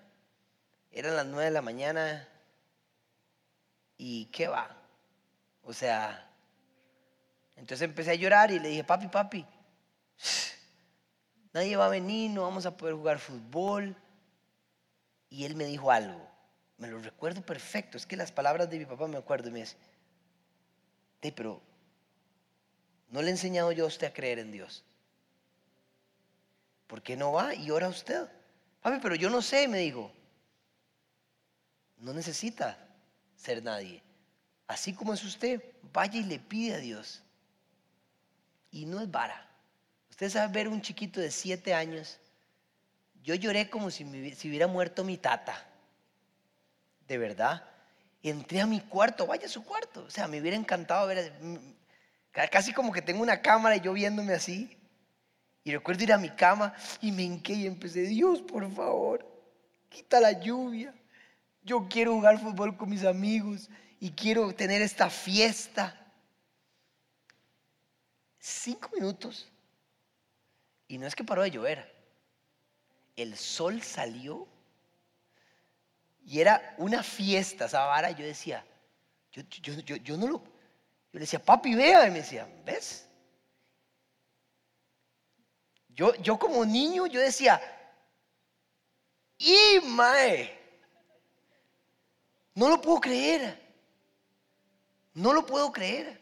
eran 0.90 1.16
las 1.16 1.26
9 1.26 1.44
de 1.46 1.50
la 1.50 1.62
mañana 1.62 2.28
y 3.96 4.26
¿qué 4.26 4.48
va? 4.48 4.76
O 5.62 5.72
sea, 5.72 6.30
entonces 7.56 7.82
empecé 7.88 8.12
a 8.12 8.14
llorar 8.14 8.50
y 8.50 8.58
le 8.58 8.68
dije, 8.68 8.84
papi, 8.84 9.08
papi, 9.08 9.46
nadie 11.52 11.76
va 11.76 11.86
a 11.86 11.90
venir, 11.90 12.30
no 12.30 12.42
vamos 12.42 12.66
a 12.66 12.76
poder 12.76 12.94
jugar 12.94 13.18
fútbol. 13.18 13.96
Y 15.30 15.44
él 15.44 15.56
me 15.56 15.64
dijo 15.64 15.90
algo, 15.90 16.28
me 16.78 16.88
lo 16.88 17.00
recuerdo 17.00 17.42
perfecto, 17.42 17.96
es 17.96 18.06
que 18.06 18.16
las 18.16 18.30
palabras 18.30 18.70
de 18.70 18.78
mi 18.78 18.86
papá 18.86 19.08
me 19.08 19.16
acuerdo 19.16 19.48
y 19.48 19.52
me 19.52 19.60
dice, 19.60 19.76
pero 21.34 21.60
no 23.08 23.22
le 23.22 23.28
he 23.28 23.30
enseñado 23.30 23.72
yo 23.72 23.84
a 23.84 23.88
usted 23.88 24.08
a 24.08 24.12
creer 24.12 24.38
en 24.38 24.52
Dios. 24.52 24.84
¿Por 26.86 27.02
qué 27.02 27.16
no 27.16 27.32
va 27.32 27.54
y 27.54 27.70
ora 27.70 27.88
usted? 27.88 28.28
Papi, 28.80 28.98
pero 29.00 29.14
yo 29.14 29.30
no 29.30 29.40
sé, 29.40 29.66
me 29.68 29.78
dijo. 29.78 30.12
No 31.96 32.12
necesita 32.12 32.78
ser 33.36 33.62
nadie. 33.62 34.02
Así 34.66 34.92
como 34.92 35.14
es 35.14 35.24
usted, 35.24 35.62
vaya 35.92 36.20
y 36.20 36.24
le 36.24 36.38
pide 36.38 36.74
a 36.74 36.78
Dios. 36.78 37.22
Y 38.70 38.86
no 38.86 39.00
es 39.00 39.10
vara. 39.10 39.48
Usted 40.10 40.30
sabe 40.30 40.52
ver 40.52 40.68
un 40.68 40.82
chiquito 40.82 41.20
de 41.20 41.30
siete 41.30 41.74
años. 41.74 42.18
Yo 43.22 43.34
lloré 43.34 43.70
como 43.70 43.90
si, 43.90 44.34
si 44.34 44.48
hubiera 44.48 44.66
muerto 44.66 45.04
mi 45.04 45.16
tata. 45.16 45.66
De 47.08 47.18
verdad. 47.18 47.64
Entré 48.22 48.60
a 48.60 48.66
mi 48.66 48.80
cuarto, 48.80 49.26
vaya 49.26 49.48
su 49.48 49.64
cuarto. 49.64 50.04
O 50.04 50.10
sea, 50.10 50.28
me 50.28 50.40
hubiera 50.40 50.56
encantado 50.56 51.06
ver. 51.06 51.32
Casi 52.32 52.72
como 52.72 52.92
que 52.92 53.02
tengo 53.02 53.22
una 53.22 53.42
cámara 53.42 53.76
y 53.76 53.80
yo 53.80 53.92
viéndome 53.92 54.34
así. 54.34 54.76
Y 55.64 55.72
recuerdo 55.72 56.04
ir 56.04 56.12
a 56.12 56.18
mi 56.18 56.28
cama 56.28 56.74
y 57.00 57.10
me 57.10 57.22
hinqué 57.22 57.54
y 57.54 57.66
empecé, 57.66 58.02
Dios, 58.02 58.42
por 58.42 58.70
favor, 58.70 59.26
quita 59.88 60.20
la 60.20 60.32
lluvia. 60.32 60.94
Yo 61.62 61.88
quiero 61.88 62.12
jugar 62.12 62.38
fútbol 62.38 62.76
con 62.76 62.90
mis 62.90 63.02
amigos 63.02 63.70
y 63.98 64.10
quiero 64.10 64.54
tener 64.54 64.82
esta 64.82 65.08
fiesta. 65.08 65.98
Cinco 68.38 68.90
minutos. 68.94 69.50
Y 70.86 70.98
no 70.98 71.06
es 71.06 71.16
que 71.16 71.24
paró 71.24 71.42
de 71.42 71.50
llover. 71.50 71.94
El 73.16 73.34
sol 73.34 73.80
salió 73.82 74.46
y 76.26 76.40
era 76.40 76.74
una 76.76 77.02
fiesta 77.02 77.64
esa 77.64 77.86
vara. 77.86 78.10
Yo 78.10 78.26
decía, 78.26 78.66
yo, 79.32 79.42
yo 79.80 80.16
no 80.18 80.26
lo... 80.26 80.38
Yo 80.40 81.18
le 81.18 81.20
decía, 81.20 81.42
papi, 81.42 81.74
vea. 81.74 82.06
Y 82.06 82.10
me 82.10 82.18
decía, 82.18 82.46
¿ves? 82.66 83.08
Yo, 85.94 86.38
como 86.38 86.64
niño, 86.64 87.06
yo 87.06 87.20
decía, 87.20 87.60
¡y 89.38 89.78
mae! 89.84 90.58
No 92.54 92.68
lo 92.68 92.80
puedo 92.80 93.00
creer. 93.00 93.62
No 95.14 95.32
lo 95.32 95.46
puedo 95.46 95.70
creer. 95.70 96.20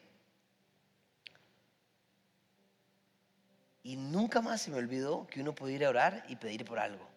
Y 3.82 3.96
nunca 3.96 4.42
más 4.42 4.62
se 4.62 4.70
me 4.70 4.76
olvidó 4.76 5.26
que 5.26 5.40
uno 5.40 5.54
podía 5.54 5.76
ir 5.76 5.84
a 5.86 5.90
orar 5.90 6.24
y 6.28 6.36
pedir 6.36 6.64
por 6.64 6.78
algo. 6.78 7.08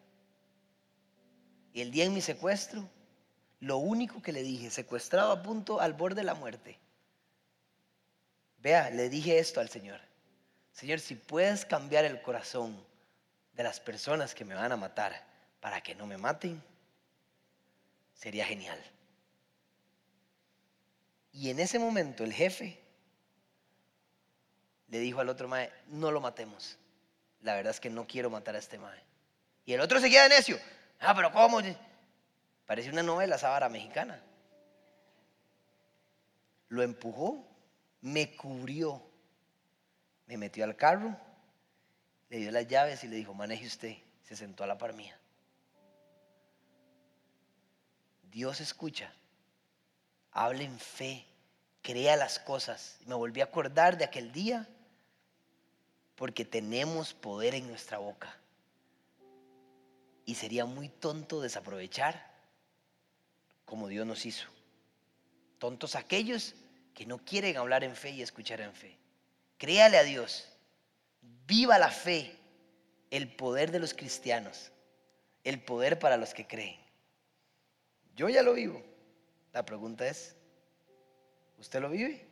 Y 1.73 1.81
el 1.81 1.91
día 1.91 2.05
en 2.05 2.13
mi 2.13 2.21
secuestro, 2.21 2.87
lo 3.59 3.77
único 3.77 4.21
que 4.21 4.31
le 4.31 4.43
dije, 4.43 4.69
secuestrado 4.69 5.33
a 5.33 5.43
punto 5.43 5.81
al 5.81 5.93
borde 5.93 6.21
de 6.21 6.23
la 6.23 6.35
muerte. 6.35 6.79
Vea, 8.59 8.89
le 8.89 9.09
dije 9.09 9.37
esto 9.37 9.59
al 9.59 9.69
Señor. 9.69 9.99
Señor, 10.75 10.99
si 10.99 11.15
puedes 11.15 11.65
cambiar 11.65 12.03
el 12.03 12.21
corazón 12.21 12.77
de 13.53 13.63
las 13.63 13.79
personas 13.79 14.35
que 14.35 14.43
me 14.43 14.55
van 14.55 14.73
a 14.73 14.75
matar 14.75 15.25
para 15.61 15.79
que 15.79 15.95
no 15.95 16.05
me 16.05 16.17
maten, 16.17 16.61
sería 18.13 18.45
genial. 18.45 18.77
Y 21.31 21.49
en 21.49 21.61
ese 21.61 21.79
momento 21.79 22.25
el 22.25 22.33
jefe 22.33 22.77
le 24.89 24.99
dijo 24.99 25.21
al 25.21 25.29
otro 25.29 25.47
mae, 25.47 25.71
no 25.87 26.11
lo 26.11 26.19
matemos. 26.19 26.77
La 27.39 27.55
verdad 27.55 27.71
es 27.71 27.79
que 27.79 27.89
no 27.89 28.05
quiero 28.05 28.29
matar 28.29 28.57
a 28.57 28.59
este 28.59 28.77
mae. 28.77 29.01
Y 29.65 29.71
el 29.71 29.79
otro 29.79 30.01
seguía 30.01 30.23
de 30.23 30.29
necio. 30.29 30.59
Ah, 30.99 31.15
pero 31.15 31.31
¿cómo? 31.31 31.61
Parece 32.65 32.89
una 32.89 33.01
novela 33.01 33.37
sábara 33.37 33.69
mexicana. 33.69 34.21
Lo 36.67 36.83
empujó, 36.83 37.47
me 38.01 38.35
cubrió 38.35 39.14
me 40.27 40.37
metió 40.37 40.63
al 40.63 40.75
carro, 40.75 41.15
le 42.29 42.37
dio 42.37 42.51
las 42.51 42.67
llaves 42.67 43.03
y 43.03 43.07
le 43.07 43.15
dijo, 43.15 43.33
maneje 43.33 43.67
usted. 43.67 43.95
Se 44.23 44.35
sentó 44.35 44.63
a 44.63 44.67
la 44.67 44.77
par 44.77 44.93
mía. 44.93 45.15
Dios 48.23 48.59
escucha, 48.59 49.13
habla 50.31 50.63
en 50.63 50.79
fe, 50.79 51.25
crea 51.83 52.17
las 52.17 52.39
cosas. 52.39 52.97
Me 53.05 53.13
volví 53.13 53.41
a 53.41 53.45
acordar 53.45 53.97
de 53.97 54.05
aquel 54.05 54.31
día 54.31 54.67
porque 56.15 56.43
tenemos 56.43 57.13
poder 57.13 57.53
en 57.53 57.67
nuestra 57.67 57.99
boca. 57.99 58.35
Y 60.25 60.35
sería 60.35 60.65
muy 60.65 60.89
tonto 60.89 61.39
desaprovechar 61.39 62.33
como 63.63 63.87
Dios 63.87 64.07
nos 64.07 64.25
hizo. 64.25 64.47
Tontos 65.59 65.95
aquellos 65.95 66.55
que 66.95 67.05
no 67.05 67.19
quieren 67.19 67.57
hablar 67.57 67.83
en 67.83 67.95
fe 67.95 68.09
y 68.09 68.21
escuchar 68.23 68.61
en 68.61 68.73
fe. 68.73 68.97
Créale 69.65 69.97
a 69.97 70.03
Dios. 70.03 70.47
Viva 71.47 71.79
la 71.79 71.89
fe, 71.89 72.37
el 73.09 73.35
poder 73.35 73.71
de 73.71 73.79
los 73.79 73.95
cristianos, 73.95 74.71
el 75.43 75.59
poder 75.59 75.97
para 75.97 76.17
los 76.17 76.35
que 76.35 76.45
creen. 76.45 76.79
Yo 78.15 78.29
ya 78.29 78.43
lo 78.43 78.53
vivo. 78.53 78.83
La 79.53 79.65
pregunta 79.65 80.07
es, 80.07 80.35
¿usted 81.57 81.81
lo 81.81 81.89
vive? 81.89 82.27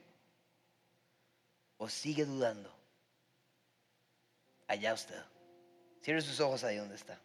¿O 1.78 1.90
sigue 1.90 2.24
dudando? 2.24 2.72
Allá 4.68 4.94
usted. 4.94 5.20
Cierre 6.04 6.22
sus 6.22 6.40
ojos 6.40 6.64
ahí 6.64 6.78
donde 6.78 6.94
está. 6.94 7.20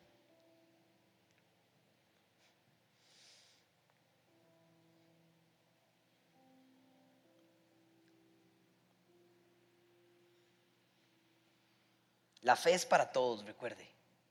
La 12.43 12.57
fe 12.57 12.75
es 12.75 12.87
para 12.87 13.11
todos, 13.11 13.45
recuerde. 13.45 13.87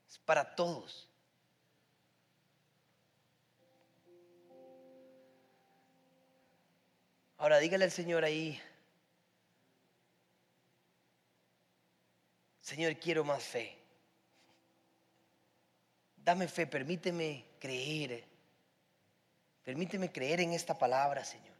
Es 0.08 0.18
para 0.18 0.54
todos. 0.54 1.08
Ahora 7.38 7.58
dígale 7.58 7.84
al 7.84 7.92
Señor 7.92 8.24
ahí, 8.24 8.60
Señor, 12.68 12.96
quiero 12.96 13.24
más 13.24 13.42
fe. 13.42 13.78
Dame 16.16 16.46
fe, 16.48 16.66
permíteme 16.66 17.46
creer. 17.58 18.24
Permíteme 19.64 20.12
creer 20.12 20.40
en 20.40 20.52
esta 20.52 20.76
palabra, 20.76 21.24
Señor. 21.24 21.56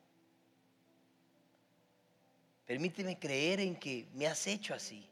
Permíteme 2.67 3.19
creer 3.19 3.61
en 3.61 3.77
que 3.77 4.07
me 4.13 4.27
has 4.27 4.47
hecho 4.47 4.75
así. 4.75 5.09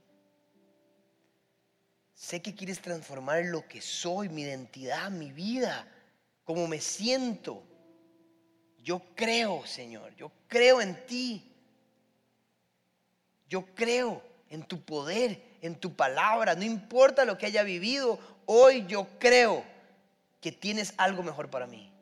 Sé 2.16 2.40
que 2.40 2.54
quieres 2.54 2.80
transformar 2.80 3.44
lo 3.44 3.68
que 3.68 3.82
soy, 3.82 4.30
mi 4.30 4.40
identidad, 4.40 5.10
mi 5.10 5.32
vida, 5.32 5.86
cómo 6.44 6.66
me 6.66 6.80
siento. 6.80 7.62
Yo 8.78 9.02
creo, 9.14 9.66
Señor, 9.66 10.16
yo 10.16 10.32
creo 10.48 10.80
en 10.80 11.06
ti. 11.06 11.52
Yo 13.50 13.66
creo 13.74 14.22
en 14.48 14.62
tu 14.62 14.80
poder, 14.80 15.58
en 15.60 15.74
tu 15.74 15.94
palabra. 15.94 16.54
No 16.54 16.64
importa 16.64 17.26
lo 17.26 17.36
que 17.36 17.46
haya 17.46 17.62
vivido, 17.62 18.18
hoy 18.46 18.86
yo 18.86 19.06
creo 19.18 19.62
que 20.40 20.52
tienes 20.52 20.94
algo 20.96 21.22
mejor 21.22 21.50
para 21.50 21.66
mí. 21.66 21.92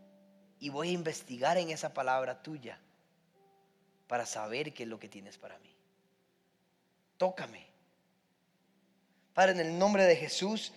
Y 0.60 0.68
voy 0.68 0.90
a 0.90 0.92
investigar 0.92 1.58
en 1.58 1.70
esa 1.70 1.92
palabra 1.92 2.40
tuya 2.40 2.78
para 4.06 4.26
saber 4.26 4.72
qué 4.74 4.84
es 4.84 4.88
lo 4.88 5.00
que 5.00 5.08
tienes 5.08 5.38
para 5.38 5.58
mí. 5.58 5.74
Tócame 7.18 7.73
Padre, 9.34 9.52
en 9.52 9.60
el 9.60 9.78
nombre 9.78 10.04
de 10.04 10.14
Jesús, 10.14 10.72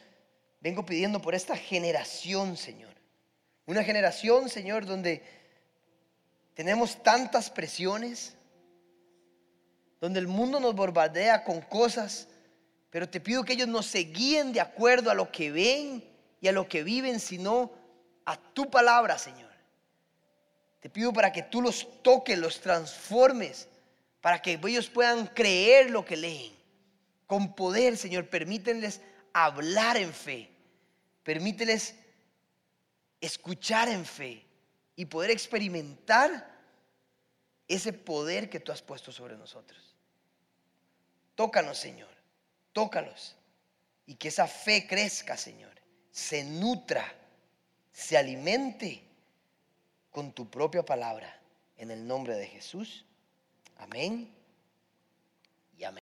vengo 0.59 0.83
pidiendo 0.83 1.21
por 1.21 1.35
esta 1.35 1.55
generación, 1.55 2.57
Señor. 2.57 2.93
Una 3.67 3.83
generación, 3.83 4.49
Señor, 4.49 4.87
donde 4.87 5.23
tenemos 6.55 7.01
tantas 7.03 7.51
presiones, 7.51 8.33
donde 10.01 10.19
el 10.19 10.27
mundo 10.27 10.59
nos 10.59 10.73
bombardea 10.73 11.43
con 11.43 11.61
cosas, 11.61 12.27
pero 12.89 13.07
te 13.07 13.19
pido 13.19 13.43
que 13.43 13.53
ellos 13.53 13.67
no 13.67 13.83
se 13.83 13.99
guíen 13.99 14.51
de 14.53 14.61
acuerdo 14.61 15.11
a 15.11 15.13
lo 15.13 15.31
que 15.31 15.51
ven 15.51 16.03
y 16.41 16.47
a 16.47 16.51
lo 16.51 16.67
que 16.67 16.81
viven, 16.81 17.19
sino 17.19 17.71
a 18.25 18.37
tu 18.37 18.71
palabra, 18.71 19.19
Señor. 19.19 19.51
Te 20.79 20.89
pido 20.89 21.13
para 21.13 21.31
que 21.31 21.43
tú 21.43 21.61
los 21.61 21.87
toques, 22.01 22.37
los 22.39 22.59
transformes, 22.59 23.67
para 24.19 24.41
que 24.41 24.59
ellos 24.63 24.89
puedan 24.89 25.27
creer 25.27 25.91
lo 25.91 26.03
que 26.03 26.17
leen 26.17 26.56
con 27.27 27.53
poder, 27.53 27.97
Señor, 27.97 28.29
permítenles 28.29 29.01
hablar 29.33 29.97
en 29.97 30.13
fe. 30.13 30.49
Permíteles 31.23 31.93
escuchar 33.19 33.89
en 33.89 34.05
fe 34.05 34.45
y 34.95 35.05
poder 35.05 35.31
experimentar 35.31 36.55
ese 37.67 37.91
poder 37.91 38.49
que 38.49 38.61
tú 38.61 38.71
has 38.71 38.81
puesto 38.81 39.11
sobre 39.11 39.35
nosotros. 39.35 39.95
Tócanos, 41.35 41.77
Señor, 41.77 42.09
tócalos. 42.71 43.35
Y 44.05 44.15
que 44.15 44.29
esa 44.29 44.47
fe 44.47 44.87
crezca, 44.87 45.35
Señor, 45.35 45.73
se 46.11 46.45
nutra, 46.45 47.13
se 47.91 48.17
alimente 48.17 49.03
con 50.09 50.31
tu 50.31 50.49
propia 50.49 50.83
palabra. 50.83 51.33
En 51.75 51.91
el 51.91 52.07
nombre 52.07 52.35
de 52.35 52.47
Jesús. 52.47 53.05
Amén. 53.75 54.36